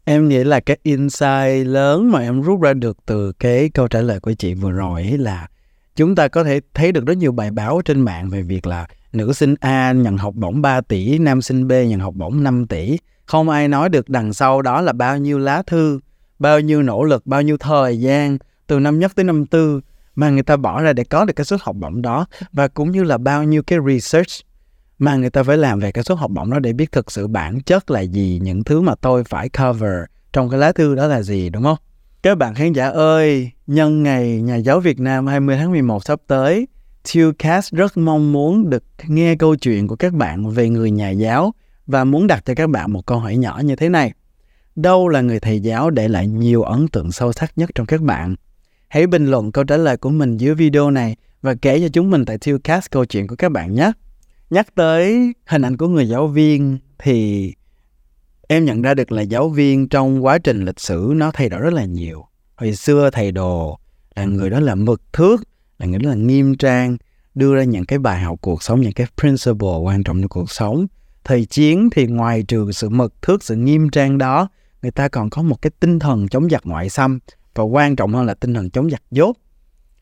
Em 0.05 0.28
nghĩ 0.28 0.45
là 0.45 0.61
cái 0.61 0.78
insight 0.83 1.66
lớn 1.66 2.11
mà 2.11 2.20
em 2.20 2.43
rút 2.43 2.61
ra 2.61 2.72
được 2.72 2.99
từ 3.07 3.33
cái 3.33 3.70
câu 3.74 3.89
trả 3.89 4.01
lời 4.01 4.20
của 4.20 4.33
chị 4.33 4.55
vừa 4.55 4.70
rồi 4.70 5.05
là 5.05 5.49
chúng 5.97 6.14
ta 6.14 6.28
có 6.28 6.45
thể 6.45 6.61
thấy 6.74 6.93
được 6.93 7.07
rất 7.07 7.16
nhiều 7.18 7.33
bài 7.33 7.51
báo 7.51 7.81
trên 7.85 8.01
mạng 8.01 8.31
về 8.31 8.43
việc 8.43 8.66
là 8.66 8.87
nữ 9.12 9.33
sinh 9.33 9.55
A 9.61 9.93
nhận 9.93 10.18
học 10.18 10.35
bổng 10.35 10.62
3 10.62 10.81
tỷ, 10.81 11.18
nam 11.18 11.43
sinh 11.43 11.68
B 11.68 11.72
nhận 11.72 12.01
học 12.01 12.14
bổng 12.16 12.43
5 12.43 12.66
tỷ. 12.66 12.99
Không 13.31 13.49
ai 13.49 13.68
nói 13.68 13.89
được 13.89 14.09
đằng 14.09 14.33
sau 14.33 14.62
đó 14.62 14.81
là 14.81 14.93
bao 14.93 15.18
nhiêu 15.18 15.39
lá 15.39 15.62
thư, 15.66 16.01
bao 16.39 16.61
nhiêu 16.61 16.83
nỗ 16.83 17.05
lực, 17.05 17.26
bao 17.26 17.43
nhiêu 17.43 17.57
thời 17.57 18.01
gian 18.01 18.39
từ 18.66 18.81
năm 18.81 18.99
nhất 18.99 19.12
tới 19.14 19.24
năm 19.24 19.47
tư 19.47 19.81
mà 20.14 20.31
người 20.31 20.43
ta 20.43 20.57
bỏ 20.57 20.83
ra 20.83 20.93
để 20.93 21.05
có 21.05 21.24
được 21.24 21.33
cái 21.37 21.45
suất 21.45 21.61
học 21.62 21.76
bổng 21.78 22.03
đó 22.03 22.26
và 22.53 22.68
cũng 22.68 22.91
như 22.91 23.03
là 23.03 23.18
bao 23.18 23.45
nhiêu 23.45 23.62
cái 23.62 23.78
research 23.89 24.31
mà 24.99 25.16
người 25.16 25.31
ta 25.31 25.43
phải 25.43 25.57
làm 25.57 25.81
về 25.81 25.93
cái 25.93 26.05
suất 26.05 26.18
học 26.18 26.31
bổng 26.31 26.51
đó 26.51 26.59
để 26.59 26.72
biết 26.72 26.93
thực 26.93 27.11
sự 27.11 27.26
bản 27.26 27.61
chất 27.61 27.91
là 27.91 28.01
gì, 28.01 28.41
những 28.43 28.64
thứ 28.64 28.81
mà 28.81 28.95
tôi 28.95 29.24
phải 29.24 29.49
cover 29.49 30.03
trong 30.33 30.51
cái 30.51 30.61
lá 30.61 30.72
thư 30.72 30.95
đó 30.95 31.07
là 31.07 31.22
gì 31.22 31.51
đúng 31.51 31.62
không? 31.62 31.78
Các 32.22 32.39
bạn 32.39 32.55
khán 32.55 32.72
giả 32.72 32.89
ơi, 32.89 33.51
nhân 33.66 34.03
ngày 34.03 34.41
Nhà 34.43 34.57
giáo 34.57 34.81
Việt 34.81 35.01
Nam 35.01 35.26
20 35.26 35.57
tháng 35.57 35.70
11 35.70 36.05
sắp 36.05 36.20
tới, 36.26 36.68
Tillcast 37.12 37.72
rất 37.72 37.97
mong 37.97 38.33
muốn 38.33 38.70
được 38.70 38.85
nghe 39.07 39.35
câu 39.37 39.57
chuyện 39.57 39.89
của 39.89 39.97
các 39.97 40.12
bạn 40.12 40.51
về 40.51 40.68
người 40.68 40.91
nhà 40.91 41.11
giáo 41.11 41.53
và 41.91 42.05
muốn 42.05 42.26
đặt 42.26 42.43
cho 42.47 42.55
các 42.55 42.70
bạn 42.70 42.93
một 42.93 43.07
câu 43.07 43.18
hỏi 43.18 43.36
nhỏ 43.36 43.61
như 43.64 43.76
thế 43.76 43.88
này. 43.88 44.12
Đâu 44.76 45.09
là 45.09 45.20
người 45.20 45.41
thầy 45.41 45.61
giáo 45.61 45.91
để 45.91 46.09
lại 46.09 46.26
nhiều 46.26 46.62
ấn 46.62 46.88
tượng 46.88 47.12
sâu 47.12 47.32
sắc 47.32 47.59
nhất 47.59 47.70
trong 47.74 47.86
các 47.86 48.01
bạn? 48.01 48.34
Hãy 48.88 49.07
bình 49.07 49.26
luận 49.26 49.53
câu 49.53 49.64
trả 49.64 49.76
lời 49.76 49.97
của 49.97 50.11
mình 50.11 50.36
dưới 50.36 50.55
video 50.55 50.91
này 50.91 51.16
và 51.43 51.55
kể 51.55 51.80
cho 51.80 51.88
chúng 51.88 52.11
mình 52.11 52.24
tại 52.24 52.38
Tillcast 52.38 52.91
câu 52.91 53.05
chuyện 53.05 53.26
của 53.26 53.36
các 53.36 53.53
bạn 53.53 53.74
nhé. 53.74 53.93
Nhắc 54.51 54.74
tới 54.74 55.32
hình 55.47 55.62
ảnh 55.62 55.76
của 55.76 55.88
người 55.88 56.09
giáo 56.09 56.26
viên 56.26 56.78
thì 56.99 57.53
em 58.49 58.64
nhận 58.64 58.82
ra 58.82 58.95
được 58.95 59.12
là 59.12 59.22
giáo 59.22 59.49
viên 59.49 59.88
trong 59.88 60.24
quá 60.24 60.38
trình 60.38 60.64
lịch 60.64 60.80
sử 60.80 61.12
nó 61.16 61.30
thay 61.34 61.49
đổi 61.49 61.61
rất 61.61 61.72
là 61.72 61.84
nhiều. 61.84 62.24
Hồi 62.57 62.74
xưa 62.74 63.11
thầy 63.11 63.32
đồ 63.32 63.78
là 64.14 64.24
người 64.24 64.51
đó 64.51 64.61
là 64.61 64.74
mực 64.74 65.12
thước, 65.12 65.43
là 65.78 65.86
người 65.86 65.99
đó 65.99 66.09
là 66.09 66.16
nghiêm 66.16 66.57
trang, 66.57 66.97
đưa 67.34 67.55
ra 67.55 67.64
những 67.64 67.84
cái 67.84 67.99
bài 67.99 68.20
học 68.20 68.38
cuộc 68.41 68.62
sống, 68.62 68.80
những 68.80 68.93
cái 68.93 69.07
principle 69.20 69.76
quan 69.82 70.03
trọng 70.03 70.20
trong 70.20 70.28
cuộc 70.28 70.51
sống. 70.51 70.86
Thời 71.31 71.45
chiến 71.45 71.91
thì 71.91 72.07
ngoài 72.07 72.43
trừ 72.43 72.72
sự 72.72 72.89
mực 72.89 73.22
thước, 73.22 73.43
sự 73.43 73.57
nghiêm 73.57 73.91
trang 73.91 74.18
đó, 74.18 74.49
người 74.83 74.91
ta 74.91 75.09
còn 75.09 75.31
có 75.31 75.43
một 75.43 75.62
cái 75.62 75.70
tinh 75.81 75.99
thần 75.99 76.28
chống 76.28 76.51
giặc 76.51 76.66
ngoại 76.66 76.91
xâm. 76.91 77.18
Và 77.55 77.64
quan 77.64 77.97
trọng 77.97 78.12
hơn 78.12 78.26
là 78.26 78.35
tinh 78.35 78.55
thần 78.55 78.70
chống 78.70 78.91
giặc 78.91 79.03
dốt. 79.11 79.37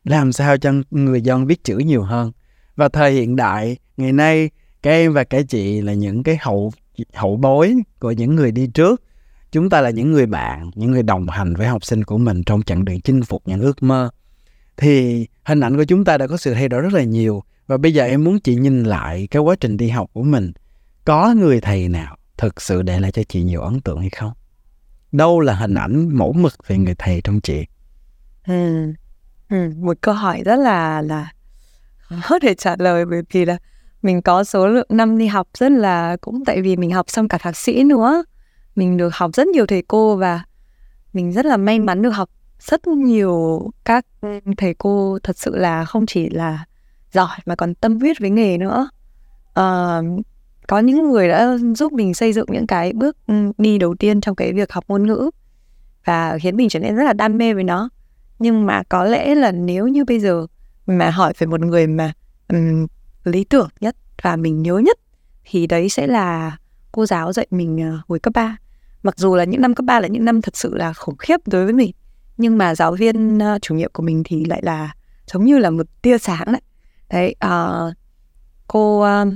Làm 0.03 0.31
sao 0.31 0.57
cho 0.57 0.73
người 0.91 1.21
dân 1.21 1.47
biết 1.47 1.63
chữ 1.63 1.77
nhiều 1.77 2.03
hơn. 2.03 2.31
Và 2.75 2.89
thời 2.89 3.11
hiện 3.11 3.35
đại, 3.35 3.77
ngày 3.97 4.11
nay, 4.11 4.49
các 4.81 4.91
em 4.91 5.13
và 5.13 5.23
các 5.23 5.45
chị 5.49 5.81
là 5.81 5.93
những 5.93 6.23
cái 6.23 6.37
hậu 6.41 6.71
hậu 7.13 7.37
bối 7.37 7.75
của 7.99 8.11
những 8.11 8.35
người 8.35 8.51
đi 8.51 8.67
trước. 8.67 9.01
Chúng 9.51 9.69
ta 9.69 9.81
là 9.81 9.89
những 9.89 10.11
người 10.11 10.25
bạn 10.25 10.71
những 10.75 10.91
người 10.91 11.03
đồng 11.03 11.27
hành 11.27 11.55
với 11.55 11.67
học 11.67 11.85
sinh 11.85 12.03
của 12.03 12.17
mình 12.17 12.43
trong 12.43 12.61
chặng 12.61 12.85
đường 12.85 13.01
chinh 13.01 13.21
phục 13.23 13.41
những 13.45 13.61
ước 13.61 13.83
mơ. 13.83 14.09
Thì 14.77 15.25
hình 15.45 15.59
ảnh 15.59 15.77
của 15.77 15.83
chúng 15.83 16.05
ta 16.05 16.17
đã 16.17 16.27
có 16.27 16.37
sự 16.37 16.53
thay 16.53 16.69
đổi 16.69 16.81
rất 16.81 16.93
là 16.93 17.03
nhiều. 17.03 17.43
Và 17.67 17.77
bây 17.77 17.93
giờ 17.93 18.03
em 18.03 18.23
muốn 18.23 18.39
chị 18.39 18.55
nhìn 18.55 18.83
lại 18.83 19.27
cái 19.31 19.41
quá 19.41 19.55
trình 19.59 19.77
đi 19.77 19.89
học 19.89 20.09
của 20.13 20.23
mình 20.23 20.51
có 21.05 21.33
người 21.33 21.61
thầy 21.61 21.89
nào 21.89 22.17
thực 22.37 22.61
sự 22.61 22.81
để 22.81 22.99
lại 22.99 23.11
cho 23.11 23.23
chị 23.29 23.43
nhiều 23.43 23.61
ấn 23.61 23.81
tượng 23.81 23.99
hay 23.99 24.09
không 24.09 24.33
đâu 25.11 25.39
là 25.39 25.53
hình 25.53 25.73
ảnh 25.73 26.17
mẫu 26.17 26.33
mực 26.33 26.67
về 26.67 26.77
người 26.77 26.95
thầy 26.97 27.21
trong 27.23 27.41
chị 27.41 27.65
ừ. 28.47 28.93
Ừ. 29.49 29.69
một 29.77 29.97
câu 30.01 30.15
hỏi 30.15 30.41
rất 30.45 30.55
là 30.55 31.01
là 31.01 31.31
khó 32.21 32.39
để 32.41 32.53
trả 32.53 32.75
lời 32.79 33.05
bởi 33.05 33.21
vì 33.31 33.45
là 33.45 33.57
mình 34.01 34.21
có 34.21 34.43
số 34.43 34.67
lượng 34.67 34.87
năm 34.89 35.17
đi 35.17 35.27
học 35.27 35.47
rất 35.53 35.71
là 35.71 36.17
cũng 36.21 36.45
tại 36.45 36.61
vì 36.61 36.75
mình 36.75 36.91
học 36.91 37.09
xong 37.09 37.27
cả 37.27 37.37
thạc 37.37 37.57
sĩ 37.57 37.83
nữa 37.83 38.23
mình 38.75 38.97
được 38.97 39.15
học 39.15 39.31
rất 39.33 39.47
nhiều 39.47 39.65
thầy 39.65 39.83
cô 39.87 40.15
và 40.15 40.43
mình 41.13 41.31
rất 41.31 41.45
là 41.45 41.57
may 41.57 41.79
mắn 41.79 42.01
được 42.01 42.09
học 42.09 42.29
rất 42.59 42.87
nhiều 42.87 43.61
các 43.85 44.05
thầy 44.57 44.73
cô 44.73 45.19
thật 45.23 45.37
sự 45.37 45.55
là 45.55 45.85
không 45.85 46.05
chỉ 46.05 46.29
là 46.29 46.65
giỏi 47.11 47.37
mà 47.45 47.55
còn 47.55 47.75
tâm 47.75 47.99
huyết 47.99 48.19
với 48.19 48.29
nghề 48.29 48.57
nữa 48.57 48.89
uh, 49.59 50.25
có 50.69 50.79
những 50.79 51.11
người 51.11 51.27
đã 51.27 51.57
giúp 51.75 51.93
mình 51.93 52.13
xây 52.13 52.33
dựng 52.33 52.45
những 52.51 52.67
cái 52.67 52.93
bước 52.93 53.17
ừ, 53.27 53.33
đi 53.57 53.77
đầu 53.77 53.95
tiên 53.95 54.21
trong 54.21 54.35
cái 54.35 54.53
việc 54.53 54.71
học 54.71 54.83
ngôn 54.87 55.07
ngữ 55.07 55.29
và 56.05 56.37
khiến 56.41 56.55
mình 56.55 56.69
trở 56.69 56.79
nên 56.79 56.95
rất 56.95 57.03
là 57.03 57.13
đam 57.13 57.37
mê 57.37 57.53
với 57.53 57.63
nó. 57.63 57.89
Nhưng 58.39 58.65
mà 58.65 58.83
có 58.89 59.03
lẽ 59.03 59.35
là 59.35 59.51
nếu 59.51 59.87
như 59.87 60.05
bây 60.05 60.19
giờ 60.19 60.45
mà 60.85 61.09
hỏi 61.09 61.33
về 61.37 61.47
một 61.47 61.59
người 61.59 61.87
mà 61.87 62.13
um, 62.47 62.87
lý 63.23 63.43
tưởng 63.43 63.69
nhất 63.79 63.95
và 64.21 64.35
mình 64.35 64.61
nhớ 64.61 64.77
nhất 64.77 64.99
thì 65.43 65.67
đấy 65.67 65.89
sẽ 65.89 66.07
là 66.07 66.57
cô 66.91 67.05
giáo 67.05 67.33
dạy 67.33 67.47
mình 67.51 67.93
uh, 67.93 68.07
hồi 68.07 68.19
cấp 68.19 68.33
3 68.33 68.57
mặc 69.03 69.17
dù 69.17 69.35
là 69.35 69.43
những 69.43 69.61
năm 69.61 69.75
cấp 69.75 69.85
3 69.85 69.99
là 69.99 70.07
những 70.07 70.25
năm 70.25 70.41
thật 70.41 70.57
sự 70.57 70.75
là 70.75 70.93
khủng 70.93 71.17
khiếp 71.17 71.39
đối 71.45 71.63
với 71.65 71.73
mình 71.73 71.91
nhưng 72.37 72.57
mà 72.57 72.75
giáo 72.75 72.95
viên 72.95 73.37
uh, 73.37 73.61
chủ 73.61 73.75
nhiệm 73.75 73.91
của 73.93 74.03
mình 74.03 74.23
thì 74.25 74.45
lại 74.45 74.61
là 74.63 74.93
giống 75.33 75.45
như 75.45 75.57
là 75.57 75.69
một 75.69 75.85
tia 76.01 76.17
sáng 76.17 76.45
đấy. 76.45 76.61
Đấy 77.09 77.35
uh, 77.45 77.93
cô 78.67 79.05
uh, 79.21 79.33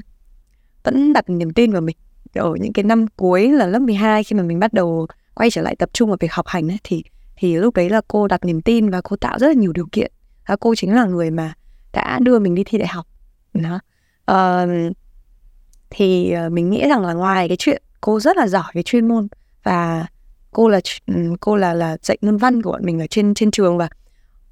vẫn 0.84 1.14
đặt 1.14 1.30
niềm 1.30 1.54
tin 1.54 1.72
vào 1.72 1.82
mình. 1.82 1.98
Ở 2.36 2.56
những 2.60 2.74
cái 2.74 2.84
năm 2.84 3.08
cuối 3.08 3.52
là 3.52 3.68
lớp 3.68 3.80
12 3.80 4.24
khi 4.24 4.36
mà 4.36 4.44
mình 4.44 4.60
bắt 4.60 4.74
đầu 4.74 5.08
quay 5.34 5.52
trở 5.52 5.62
lại 5.62 5.76
tập 5.76 5.90
trung 5.94 6.10
vào 6.10 6.18
việc 6.20 6.34
học 6.34 6.48
hành 6.48 6.72
ấy, 6.72 6.78
thì 6.84 7.04
thì 7.36 7.56
lúc 7.56 7.76
đấy 7.76 7.90
là 7.90 8.02
cô 8.08 8.28
đặt 8.28 8.46
niềm 8.46 8.62
tin 8.62 8.90
và 8.90 9.02
cô 9.02 9.16
tạo 9.16 9.40
rất 9.40 9.48
là 9.48 9.54
nhiều 9.54 9.74
điều 9.74 9.88
kiện. 9.92 10.12
Và 10.48 10.56
cô 10.56 10.76
chính 10.76 10.96
là 10.96 11.06
người 11.06 11.32
mà 11.32 11.54
đã 11.94 12.20
đưa 12.22 12.40
mình 12.40 12.56
đi 12.56 12.64
thi 12.64 12.78
đại 12.78 12.88
học. 12.88 13.08
Đó. 13.54 13.80
Uh, 14.32 14.94
thì 15.90 16.32
ờ, 16.32 16.50
mình 16.50 16.70
nghĩ 16.70 16.88
rằng 16.88 17.06
là 17.06 17.14
ngoài 17.14 17.48
cái 17.48 17.58
chuyện 17.58 17.82
cô 18.02 18.20
rất 18.20 18.38
là 18.38 18.48
giỏi 18.48 18.72
về 18.74 18.84
chuyên 18.84 19.08
môn 19.08 19.28
và 19.64 20.06
cô 20.52 20.70
là 20.70 20.80
ừ, 21.06 21.36
cô 21.40 21.56
là 21.56 21.74
là 21.74 21.98
dạy 22.02 22.18
ngôn 22.22 22.38
văn 22.38 22.62
của 22.62 22.72
bọn 22.72 22.86
mình 22.86 23.00
ở 23.00 23.08
trên 23.08 23.34
trên 23.34 23.52
trường 23.52 23.78
và 23.78 23.90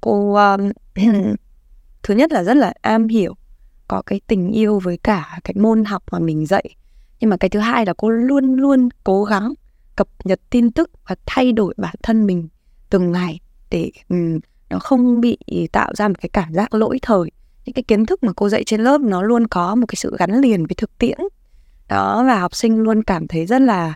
cô 0.00 0.34
um, 0.34 0.70
thứ 2.02 2.14
nhất 2.14 2.32
là 2.32 2.42
rất 2.42 2.56
là 2.56 2.72
am 2.80 3.08
hiểu 3.08 3.34
có 3.92 4.02
cái 4.06 4.20
tình 4.26 4.50
yêu 4.50 4.78
với 4.78 4.96
cả 4.96 5.38
cái 5.44 5.54
môn 5.58 5.84
học 5.84 6.02
mà 6.12 6.18
mình 6.18 6.46
dạy. 6.46 6.64
Nhưng 7.20 7.30
mà 7.30 7.36
cái 7.36 7.50
thứ 7.50 7.58
hai 7.60 7.86
là 7.86 7.94
cô 7.96 8.08
luôn 8.08 8.54
luôn 8.54 8.88
cố 9.04 9.24
gắng 9.24 9.54
cập 9.96 10.08
nhật 10.24 10.40
tin 10.50 10.70
tức 10.70 10.90
và 11.08 11.16
thay 11.26 11.52
đổi 11.52 11.74
bản 11.76 11.94
thân 12.02 12.26
mình 12.26 12.48
từng 12.90 13.12
ngày 13.12 13.40
để 13.70 13.90
um, 14.08 14.38
nó 14.70 14.78
không 14.78 15.20
bị 15.20 15.38
tạo 15.72 15.92
ra 15.94 16.08
một 16.08 16.14
cái 16.20 16.28
cảm 16.28 16.54
giác 16.54 16.74
lỗi 16.74 16.98
thời. 17.02 17.30
Những 17.64 17.74
cái 17.74 17.82
kiến 17.82 18.06
thức 18.06 18.24
mà 18.24 18.32
cô 18.36 18.48
dạy 18.48 18.64
trên 18.66 18.80
lớp 18.80 19.00
nó 19.00 19.22
luôn 19.22 19.46
có 19.46 19.74
một 19.74 19.86
cái 19.86 19.96
sự 19.96 20.16
gắn 20.18 20.40
liền 20.40 20.66
với 20.66 20.74
thực 20.76 20.98
tiễn. 20.98 21.18
Đó 21.88 22.24
và 22.26 22.40
học 22.40 22.54
sinh 22.54 22.78
luôn 22.78 23.02
cảm 23.02 23.28
thấy 23.28 23.46
rất 23.46 23.62
là 23.62 23.94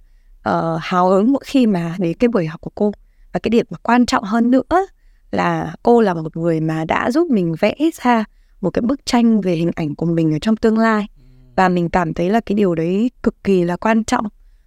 uh, 0.48 0.54
hào 0.80 1.08
hứng 1.08 1.32
mỗi 1.32 1.42
khi 1.46 1.66
mà 1.66 1.96
đến 1.98 2.16
cái 2.18 2.28
buổi 2.28 2.46
học 2.46 2.60
của 2.60 2.72
cô. 2.74 2.92
Và 3.32 3.40
cái 3.40 3.50
điểm 3.50 3.66
mà 3.70 3.78
quan 3.82 4.06
trọng 4.06 4.24
hơn 4.24 4.50
nữa 4.50 4.86
là 5.30 5.74
cô 5.82 6.00
là 6.00 6.14
một 6.14 6.36
người 6.36 6.60
mà 6.60 6.84
đã 6.84 7.10
giúp 7.10 7.30
mình 7.30 7.54
vẽ 7.60 7.74
ra 8.02 8.24
một 8.60 8.70
cái 8.70 8.82
bức 8.82 9.06
tranh 9.06 9.40
về 9.40 9.54
hình 9.54 9.70
ảnh 9.74 9.94
của 9.94 10.06
mình 10.06 10.32
ở 10.32 10.38
trong 10.38 10.56
tương 10.56 10.78
lai. 10.78 11.06
Và 11.56 11.68
mình 11.68 11.88
cảm 11.88 12.14
thấy 12.14 12.30
là 12.30 12.40
cái 12.40 12.54
điều 12.54 12.74
đấy 12.74 13.10
cực 13.22 13.44
kỳ 13.44 13.64
là 13.64 13.76
quan 13.76 14.04
trọng. 14.04 14.26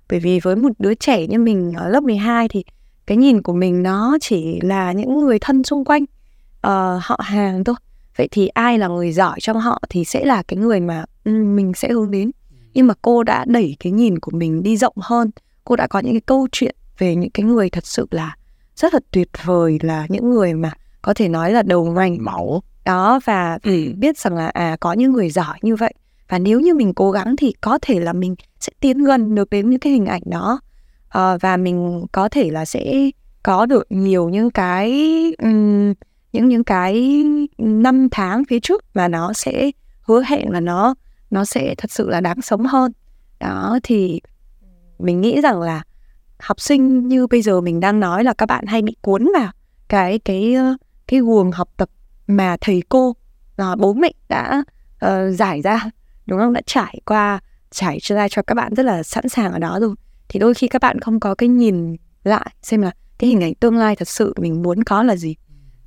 Bởi 0.09 0.19
vì 0.19 0.39
với 0.39 0.55
một 0.55 0.71
đứa 0.79 0.93
trẻ 0.93 1.27
như 1.27 1.39
mình 1.39 1.73
ở 1.73 1.89
lớp 1.89 2.03
12 2.03 2.47
thì 2.49 2.63
cái 3.07 3.17
nhìn 3.17 3.41
của 3.41 3.53
mình 3.53 3.83
nó 3.83 4.17
chỉ 4.21 4.59
là 4.61 4.91
những 4.91 5.19
người 5.19 5.39
thân 5.39 5.63
xung 5.63 5.85
quanh 5.85 6.03
uh, 6.03 7.01
họ 7.01 7.19
hàng 7.23 7.63
thôi. 7.63 7.75
Vậy 8.17 8.27
thì 8.31 8.47
ai 8.47 8.77
là 8.77 8.87
người 8.87 9.11
giỏi 9.11 9.39
trong 9.41 9.59
họ 9.59 9.81
thì 9.89 10.05
sẽ 10.05 10.25
là 10.25 10.43
cái 10.43 10.57
người 10.57 10.79
mà 10.79 11.05
ừ, 11.23 11.31
mình 11.31 11.71
sẽ 11.75 11.89
hướng 11.91 12.11
đến. 12.11 12.31
Nhưng 12.73 12.87
mà 12.87 12.93
cô 13.01 13.23
đã 13.23 13.45
đẩy 13.47 13.75
cái 13.79 13.91
nhìn 13.91 14.19
của 14.19 14.31
mình 14.37 14.63
đi 14.63 14.77
rộng 14.77 14.95
hơn. 14.97 15.31
Cô 15.63 15.75
đã 15.75 15.87
có 15.87 15.99
những 15.99 16.13
cái 16.13 16.21
câu 16.21 16.47
chuyện 16.51 16.75
về 16.97 17.15
những 17.15 17.29
cái 17.29 17.43
người 17.43 17.69
thật 17.69 17.85
sự 17.85 18.07
là 18.11 18.35
rất 18.75 18.93
là 18.93 18.99
tuyệt 19.11 19.29
vời 19.45 19.79
là 19.81 20.05
những 20.09 20.29
người 20.29 20.53
mà 20.53 20.71
có 21.01 21.13
thể 21.13 21.29
nói 21.29 21.51
là 21.51 21.61
đầu 21.61 21.85
ngành 21.85 22.17
mẫu 22.21 22.61
đó 22.85 23.19
và 23.25 23.59
ừ. 23.63 23.93
biết 23.97 24.17
rằng 24.17 24.35
là 24.35 24.47
à 24.47 24.77
có 24.79 24.93
những 24.93 25.13
người 25.13 25.29
giỏi 25.29 25.57
như 25.61 25.75
vậy. 25.75 25.93
Và 26.29 26.39
nếu 26.39 26.59
như 26.59 26.73
mình 26.73 26.93
cố 26.93 27.11
gắng 27.11 27.35
thì 27.35 27.53
có 27.61 27.79
thể 27.81 27.99
là 27.99 28.13
mình 28.13 28.35
sẽ 28.59 28.71
tiến 28.79 29.03
gần 29.03 29.35
được 29.35 29.49
đến 29.49 29.69
những 29.69 29.79
cái 29.79 29.93
hình 29.93 30.05
ảnh 30.05 30.21
đó. 30.25 30.59
À, 31.09 31.37
và 31.37 31.57
mình 31.57 32.05
có 32.11 32.29
thể 32.29 32.49
là 32.49 32.65
sẽ 32.65 33.09
có 33.43 33.65
được 33.65 33.87
nhiều 33.89 34.29
những 34.29 34.51
cái 34.51 34.91
um, 35.41 35.93
những 36.33 36.47
những 36.47 36.63
cái 36.63 37.23
năm 37.57 38.07
tháng 38.11 38.43
phía 38.45 38.59
trước 38.59 38.83
mà 38.93 39.07
nó 39.07 39.33
sẽ 39.33 39.71
hứa 40.01 40.23
hẹn 40.27 40.51
là 40.51 40.59
nó 40.59 40.95
nó 41.31 41.45
sẽ 41.45 41.75
thật 41.77 41.91
sự 41.91 42.09
là 42.09 42.21
đáng 42.21 42.41
sống 42.41 42.65
hơn. 42.65 42.91
Đó 43.39 43.79
thì 43.83 44.21
mình 44.99 45.21
nghĩ 45.21 45.41
rằng 45.41 45.61
là 45.61 45.83
học 46.39 46.59
sinh 46.59 47.07
như 47.07 47.27
bây 47.27 47.41
giờ 47.41 47.61
mình 47.61 47.79
đang 47.79 47.99
nói 47.99 48.23
là 48.23 48.33
các 48.33 48.45
bạn 48.45 48.65
hay 48.65 48.81
bị 48.81 48.95
cuốn 49.01 49.27
vào 49.33 49.51
cái 49.87 50.19
cái 50.19 50.55
cái 51.09 51.19
guồng 51.19 51.51
học 51.51 51.69
tập 51.77 51.89
mà 52.27 52.57
thầy 52.61 52.83
cô 52.89 53.15
và 53.55 53.75
bố 53.75 53.93
mẹ 53.93 54.11
đã 54.29 54.63
uh, 55.05 55.09
giải 55.35 55.61
ra 55.61 55.89
đúng 56.25 56.39
không? 56.39 56.53
Đã 56.53 56.61
trải 56.65 57.01
qua 57.05 57.39
trải 57.71 57.99
ra 58.01 58.27
cho 58.27 58.41
các 58.41 58.55
bạn 58.55 58.75
rất 58.75 58.83
là 58.83 59.03
sẵn 59.03 59.29
sàng 59.29 59.51
ở 59.51 59.59
đó 59.59 59.77
rồi. 59.81 59.95
Thì 60.29 60.39
đôi 60.39 60.53
khi 60.53 60.67
các 60.67 60.81
bạn 60.81 60.99
không 60.99 61.19
có 61.19 61.35
cái 61.35 61.49
nhìn 61.49 61.95
lại 62.23 62.51
xem 62.61 62.81
là 62.81 62.91
cái 63.17 63.29
hình 63.29 63.43
ảnh 63.43 63.55
tương 63.55 63.77
lai 63.77 63.95
thật 63.95 64.07
sự 64.07 64.33
mình 64.37 64.61
muốn 64.61 64.83
có 64.83 65.03
là 65.03 65.15
gì. 65.15 65.35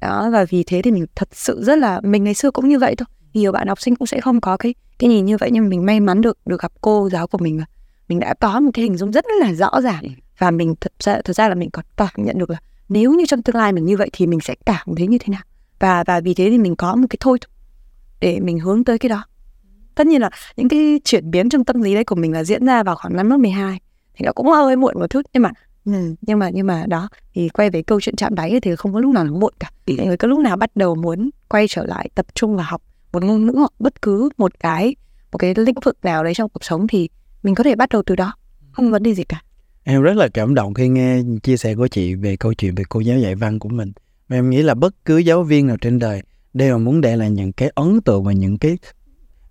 Đó 0.00 0.30
và 0.32 0.44
vì 0.44 0.64
thế 0.64 0.82
thì 0.82 0.90
mình 0.90 1.06
thật 1.14 1.28
sự 1.32 1.62
rất 1.64 1.78
là 1.78 2.00
mình 2.00 2.24
ngày 2.24 2.34
xưa 2.34 2.50
cũng 2.50 2.68
như 2.68 2.78
vậy 2.78 2.94
thôi. 2.96 3.06
Nhiều 3.34 3.52
bạn 3.52 3.68
học 3.68 3.80
sinh 3.80 3.96
cũng 3.96 4.06
sẽ 4.06 4.20
không 4.20 4.40
có 4.40 4.56
cái 4.56 4.74
cái 4.98 5.10
nhìn 5.10 5.24
như 5.24 5.36
vậy 5.36 5.50
nhưng 5.52 5.68
mình 5.68 5.86
may 5.86 6.00
mắn 6.00 6.20
được 6.20 6.38
được 6.46 6.60
gặp 6.60 6.72
cô 6.80 7.08
giáo 7.12 7.26
của 7.26 7.38
mình 7.38 7.60
mình 8.08 8.20
đã 8.20 8.34
có 8.34 8.60
một 8.60 8.70
cái 8.74 8.82
hình 8.82 8.96
dung 8.96 9.12
rất 9.12 9.24
là 9.40 9.52
rõ 9.52 9.80
ràng. 9.80 10.02
Và 10.38 10.50
mình 10.50 10.74
thật 10.80 10.92
ra 10.98 11.20
thật 11.24 11.32
ra 11.32 11.48
là 11.48 11.54
mình 11.54 11.70
còn 11.70 11.84
cảm 11.96 12.08
nhận 12.16 12.38
được 12.38 12.50
là 12.50 12.58
nếu 12.92 13.14
như 13.14 13.24
trong 13.26 13.42
tương 13.42 13.56
lai 13.56 13.72
mình 13.72 13.84
như 13.84 13.96
vậy 13.96 14.10
thì 14.12 14.26
mình 14.26 14.40
sẽ 14.40 14.54
cảm 14.66 14.94
thấy 14.96 15.06
như 15.06 15.18
thế 15.18 15.28
nào? 15.28 15.42
Và 15.78 16.04
và 16.06 16.20
vì 16.20 16.34
thế 16.34 16.50
thì 16.50 16.58
mình 16.58 16.76
có 16.76 16.96
một 16.96 17.06
cái 17.10 17.16
thôi 17.20 17.38
để 18.20 18.40
mình 18.40 18.58
hướng 18.58 18.84
tới 18.84 18.98
cái 18.98 19.08
đó. 19.08 19.24
Tất 19.94 20.06
nhiên 20.06 20.20
là 20.20 20.30
những 20.56 20.68
cái 20.68 21.00
chuyển 21.04 21.30
biến 21.30 21.48
trong 21.48 21.64
tâm 21.64 21.82
lý 21.82 21.94
đấy 21.94 22.04
của 22.04 22.14
mình 22.14 22.32
là 22.32 22.44
diễn 22.44 22.66
ra 22.66 22.82
vào 22.82 22.96
khoảng 22.96 23.16
năm 23.16 23.30
lớp 23.30 23.36
12 23.36 23.80
thì 24.14 24.24
nó 24.26 24.32
cũng 24.32 24.46
hơi 24.46 24.76
muộn 24.76 24.94
một 25.00 25.06
chút. 25.10 25.22
Nhưng 25.32 25.42
mà 25.42 25.50
ừ, 25.84 25.92
nhưng 26.22 26.38
mà 26.38 26.50
nhưng 26.50 26.66
mà 26.66 26.84
đó 26.86 27.08
thì 27.34 27.48
quay 27.48 27.70
về 27.70 27.82
câu 27.82 28.00
chuyện 28.00 28.16
chạm 28.16 28.34
đáy 28.34 28.60
thì 28.62 28.76
không 28.76 28.92
có 28.94 29.00
lúc 29.00 29.14
nào 29.14 29.24
nó 29.24 29.32
muộn 29.32 29.52
cả. 29.60 29.70
Ừ. 29.86 29.94
mọi 29.98 30.06
người 30.06 30.16
có 30.16 30.28
lúc 30.28 30.38
nào 30.38 30.56
bắt 30.56 30.76
đầu 30.76 30.94
muốn 30.94 31.30
quay 31.48 31.66
trở 31.68 31.86
lại 31.86 32.08
tập 32.14 32.26
trung 32.34 32.56
vào 32.56 32.66
học 32.68 32.82
một 33.12 33.24
ngôn 33.24 33.46
ngữ 33.46 33.52
hoặc 33.56 33.72
bất 33.78 34.02
cứ 34.02 34.28
một 34.36 34.60
cái 34.60 34.96
một 35.32 35.38
cái 35.38 35.54
lĩnh 35.56 35.80
vực 35.84 35.96
nào 36.02 36.24
đấy 36.24 36.34
trong 36.34 36.48
cuộc 36.48 36.64
sống 36.64 36.86
thì 36.86 37.08
mình 37.42 37.54
có 37.54 37.64
thể 37.64 37.74
bắt 37.74 37.88
đầu 37.88 38.02
từ 38.06 38.16
đó 38.16 38.34
không 38.72 38.90
vấn 38.90 39.02
đề 39.02 39.14
gì 39.14 39.24
cả 39.24 39.42
em 39.84 40.02
rất 40.02 40.16
là 40.16 40.28
cảm 40.28 40.54
động 40.54 40.74
khi 40.74 40.88
nghe 40.88 41.22
chia 41.42 41.56
sẻ 41.56 41.74
của 41.74 41.88
chị 41.88 42.14
về 42.14 42.36
câu 42.36 42.54
chuyện 42.54 42.74
về 42.74 42.84
cô 42.88 43.00
giáo 43.00 43.18
dạy 43.18 43.34
văn 43.34 43.58
của 43.58 43.68
mình. 43.68 43.92
Và 44.28 44.36
em 44.36 44.50
nghĩ 44.50 44.62
là 44.62 44.74
bất 44.74 44.94
cứ 45.04 45.18
giáo 45.18 45.42
viên 45.42 45.66
nào 45.66 45.76
trên 45.76 45.98
đời 45.98 46.22
đều 46.54 46.78
muốn 46.78 47.00
để 47.00 47.16
lại 47.16 47.30
những 47.30 47.52
cái 47.52 47.70
ấn 47.74 48.00
tượng 48.00 48.24
và 48.24 48.32
những 48.32 48.58
cái 48.58 48.78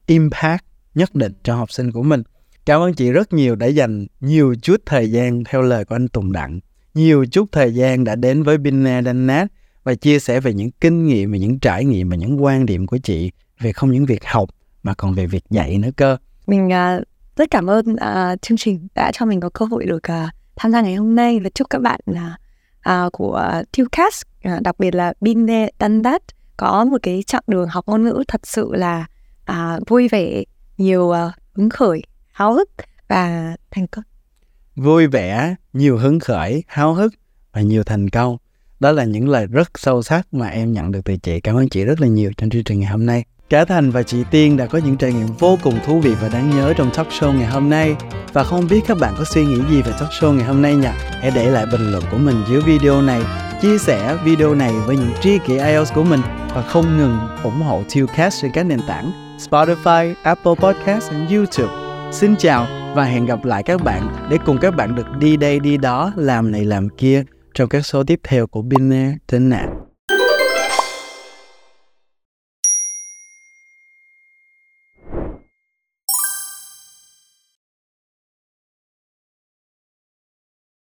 impact 0.05 0.63
nhất 0.95 1.15
định 1.15 1.33
cho 1.43 1.55
học 1.55 1.71
sinh 1.71 1.91
của 1.91 2.03
mình. 2.03 2.23
Cảm 2.65 2.81
ơn 2.81 2.93
chị 2.93 3.11
rất 3.11 3.33
nhiều 3.33 3.55
đã 3.55 3.67
dành 3.67 4.07
nhiều 4.19 4.55
chút 4.61 4.81
thời 4.85 5.11
gian 5.11 5.43
theo 5.43 5.61
lời 5.61 5.85
của 5.85 5.95
anh 5.95 6.07
Tùng 6.07 6.31
Đặng. 6.31 6.59
Nhiều 6.93 7.25
chút 7.25 7.49
thời 7.51 7.73
gian 7.73 8.03
đã 8.03 8.15
đến 8.15 8.43
với 8.43 8.57
Binna 8.57 9.01
Danat 9.01 9.47
và 9.83 9.95
chia 9.95 10.19
sẻ 10.19 10.39
về 10.39 10.53
những 10.53 10.71
kinh 10.71 11.07
nghiệm 11.07 11.31
và 11.31 11.37
những 11.37 11.59
trải 11.59 11.85
nghiệm 11.85 12.09
và 12.09 12.15
những 12.15 12.43
quan 12.43 12.65
điểm 12.65 12.87
của 12.87 12.97
chị 12.97 13.31
về 13.59 13.73
không 13.73 13.91
những 13.91 14.05
việc 14.05 14.25
học 14.25 14.49
mà 14.83 14.93
còn 14.93 15.13
về 15.13 15.27
việc 15.27 15.43
dạy 15.49 15.77
nữa 15.77 15.89
cơ. 15.95 16.17
Mình 16.47 16.67
uh, 16.67 17.03
rất 17.41 17.47
cảm 17.51 17.69
ơn 17.69 17.85
uh, 17.93 18.41
chương 18.41 18.57
trình 18.57 18.87
đã 18.95 19.11
cho 19.13 19.25
mình 19.25 19.39
có 19.39 19.49
cơ 19.49 19.65
hội 19.65 19.85
được 19.85 20.01
uh, 20.11 20.29
tham 20.55 20.71
gia 20.71 20.81
ngày 20.81 20.95
hôm 20.95 21.15
nay 21.15 21.39
và 21.39 21.49
chúc 21.49 21.69
các 21.69 21.81
bạn 21.81 21.99
là 22.05 22.37
uh, 22.89 23.11
của 23.11 23.57
uh, 23.59 23.71
Tucast, 23.77 24.23
uh, 24.47 24.61
đặc 24.61 24.79
biệt 24.79 24.95
là 24.95 25.13
Binde 25.21 25.69
Dandat 25.79 26.21
có 26.57 26.85
một 26.85 26.97
cái 27.03 27.23
chặng 27.27 27.43
đường 27.47 27.67
học 27.67 27.85
ngôn 27.87 28.03
ngữ 28.03 28.23
thật 28.27 28.47
sự 28.47 28.71
là 28.73 29.05
uh, 29.51 29.87
vui 29.87 30.07
vẻ, 30.07 30.43
nhiều 30.77 31.03
uh, 31.03 31.33
hứng 31.53 31.69
khởi, 31.69 32.01
háo 32.31 32.53
hức 32.53 32.69
và 33.07 33.55
thành 33.71 33.87
công. 33.87 34.03
Vui 34.75 35.07
vẻ, 35.07 35.55
nhiều 35.73 35.97
hứng 35.97 36.19
khởi, 36.19 36.63
háo 36.67 36.93
hức 36.93 37.13
và 37.51 37.61
nhiều 37.61 37.83
thành 37.83 38.09
công. 38.09 38.37
Đó 38.79 38.91
là 38.91 39.03
những 39.03 39.29
lời 39.29 39.47
rất 39.47 39.79
sâu 39.79 40.03
sắc 40.03 40.33
mà 40.33 40.47
em 40.47 40.73
nhận 40.73 40.91
được 40.91 41.01
từ 41.05 41.17
chị. 41.17 41.39
Cảm 41.39 41.55
ơn 41.55 41.69
chị 41.69 41.85
rất 41.85 42.01
là 42.01 42.07
nhiều 42.07 42.31
trong 42.37 42.49
chương 42.49 42.63
trình 42.63 42.79
ngày 42.79 42.89
hôm 42.91 43.05
nay. 43.05 43.23
Cả 43.51 43.65
Thành 43.65 43.91
và 43.91 44.03
chị 44.03 44.23
Tiên 44.31 44.57
đã 44.57 44.65
có 44.65 44.79
những 44.85 44.97
trải 44.97 45.13
nghiệm 45.13 45.27
vô 45.39 45.57
cùng 45.63 45.79
thú 45.85 45.99
vị 45.99 46.15
và 46.21 46.29
đáng 46.29 46.49
nhớ 46.49 46.73
trong 46.77 46.91
talk 46.95 47.07
show 47.07 47.33
ngày 47.33 47.45
hôm 47.45 47.69
nay. 47.69 47.95
Và 48.33 48.43
không 48.43 48.67
biết 48.69 48.79
các 48.87 48.97
bạn 49.01 49.13
có 49.17 49.23
suy 49.23 49.45
nghĩ 49.45 49.61
gì 49.69 49.81
về 49.81 49.91
talk 49.99 50.09
show 50.09 50.33
ngày 50.33 50.45
hôm 50.45 50.61
nay 50.61 50.75
nhỉ? 50.75 50.87
Hãy 51.21 51.31
để 51.35 51.51
lại 51.51 51.65
bình 51.71 51.91
luận 51.91 52.03
của 52.11 52.17
mình 52.17 52.35
dưới 52.49 52.61
video 52.61 53.01
này, 53.01 53.21
chia 53.61 53.77
sẻ 53.77 54.17
video 54.25 54.55
này 54.55 54.73
với 54.87 54.97
những 54.97 55.11
tri 55.21 55.37
kỷ 55.47 55.57
IELTS 55.57 55.93
của 55.93 56.03
mình 56.03 56.21
và 56.55 56.61
không 56.61 56.97
ngừng 56.97 57.17
ủng 57.43 57.61
hộ 57.61 57.83
Tillcast 57.93 58.41
trên 58.41 58.51
các 58.51 58.63
nền 58.63 58.79
tảng 58.87 59.11
Spotify, 59.37 60.13
Apple 60.23 60.55
Podcast 60.55 61.11
và 61.11 61.17
YouTube. 61.29 61.73
Xin 62.11 62.35
chào 62.35 62.67
và 62.95 63.03
hẹn 63.03 63.25
gặp 63.25 63.45
lại 63.45 63.63
các 63.63 63.83
bạn 63.83 64.27
để 64.29 64.37
cùng 64.45 64.57
các 64.57 64.75
bạn 64.75 64.95
được 64.95 65.07
đi 65.19 65.37
đây 65.37 65.59
đi 65.59 65.77
đó, 65.77 66.13
làm 66.15 66.51
này 66.51 66.65
làm 66.65 66.89
kia 66.89 67.23
trong 67.53 67.69
các 67.69 67.85
số 67.85 68.03
tiếp 68.03 68.19
theo 68.23 68.47
của 68.47 68.61
Binaire 68.61 69.17
trên 69.27 69.49
net. 69.49 69.80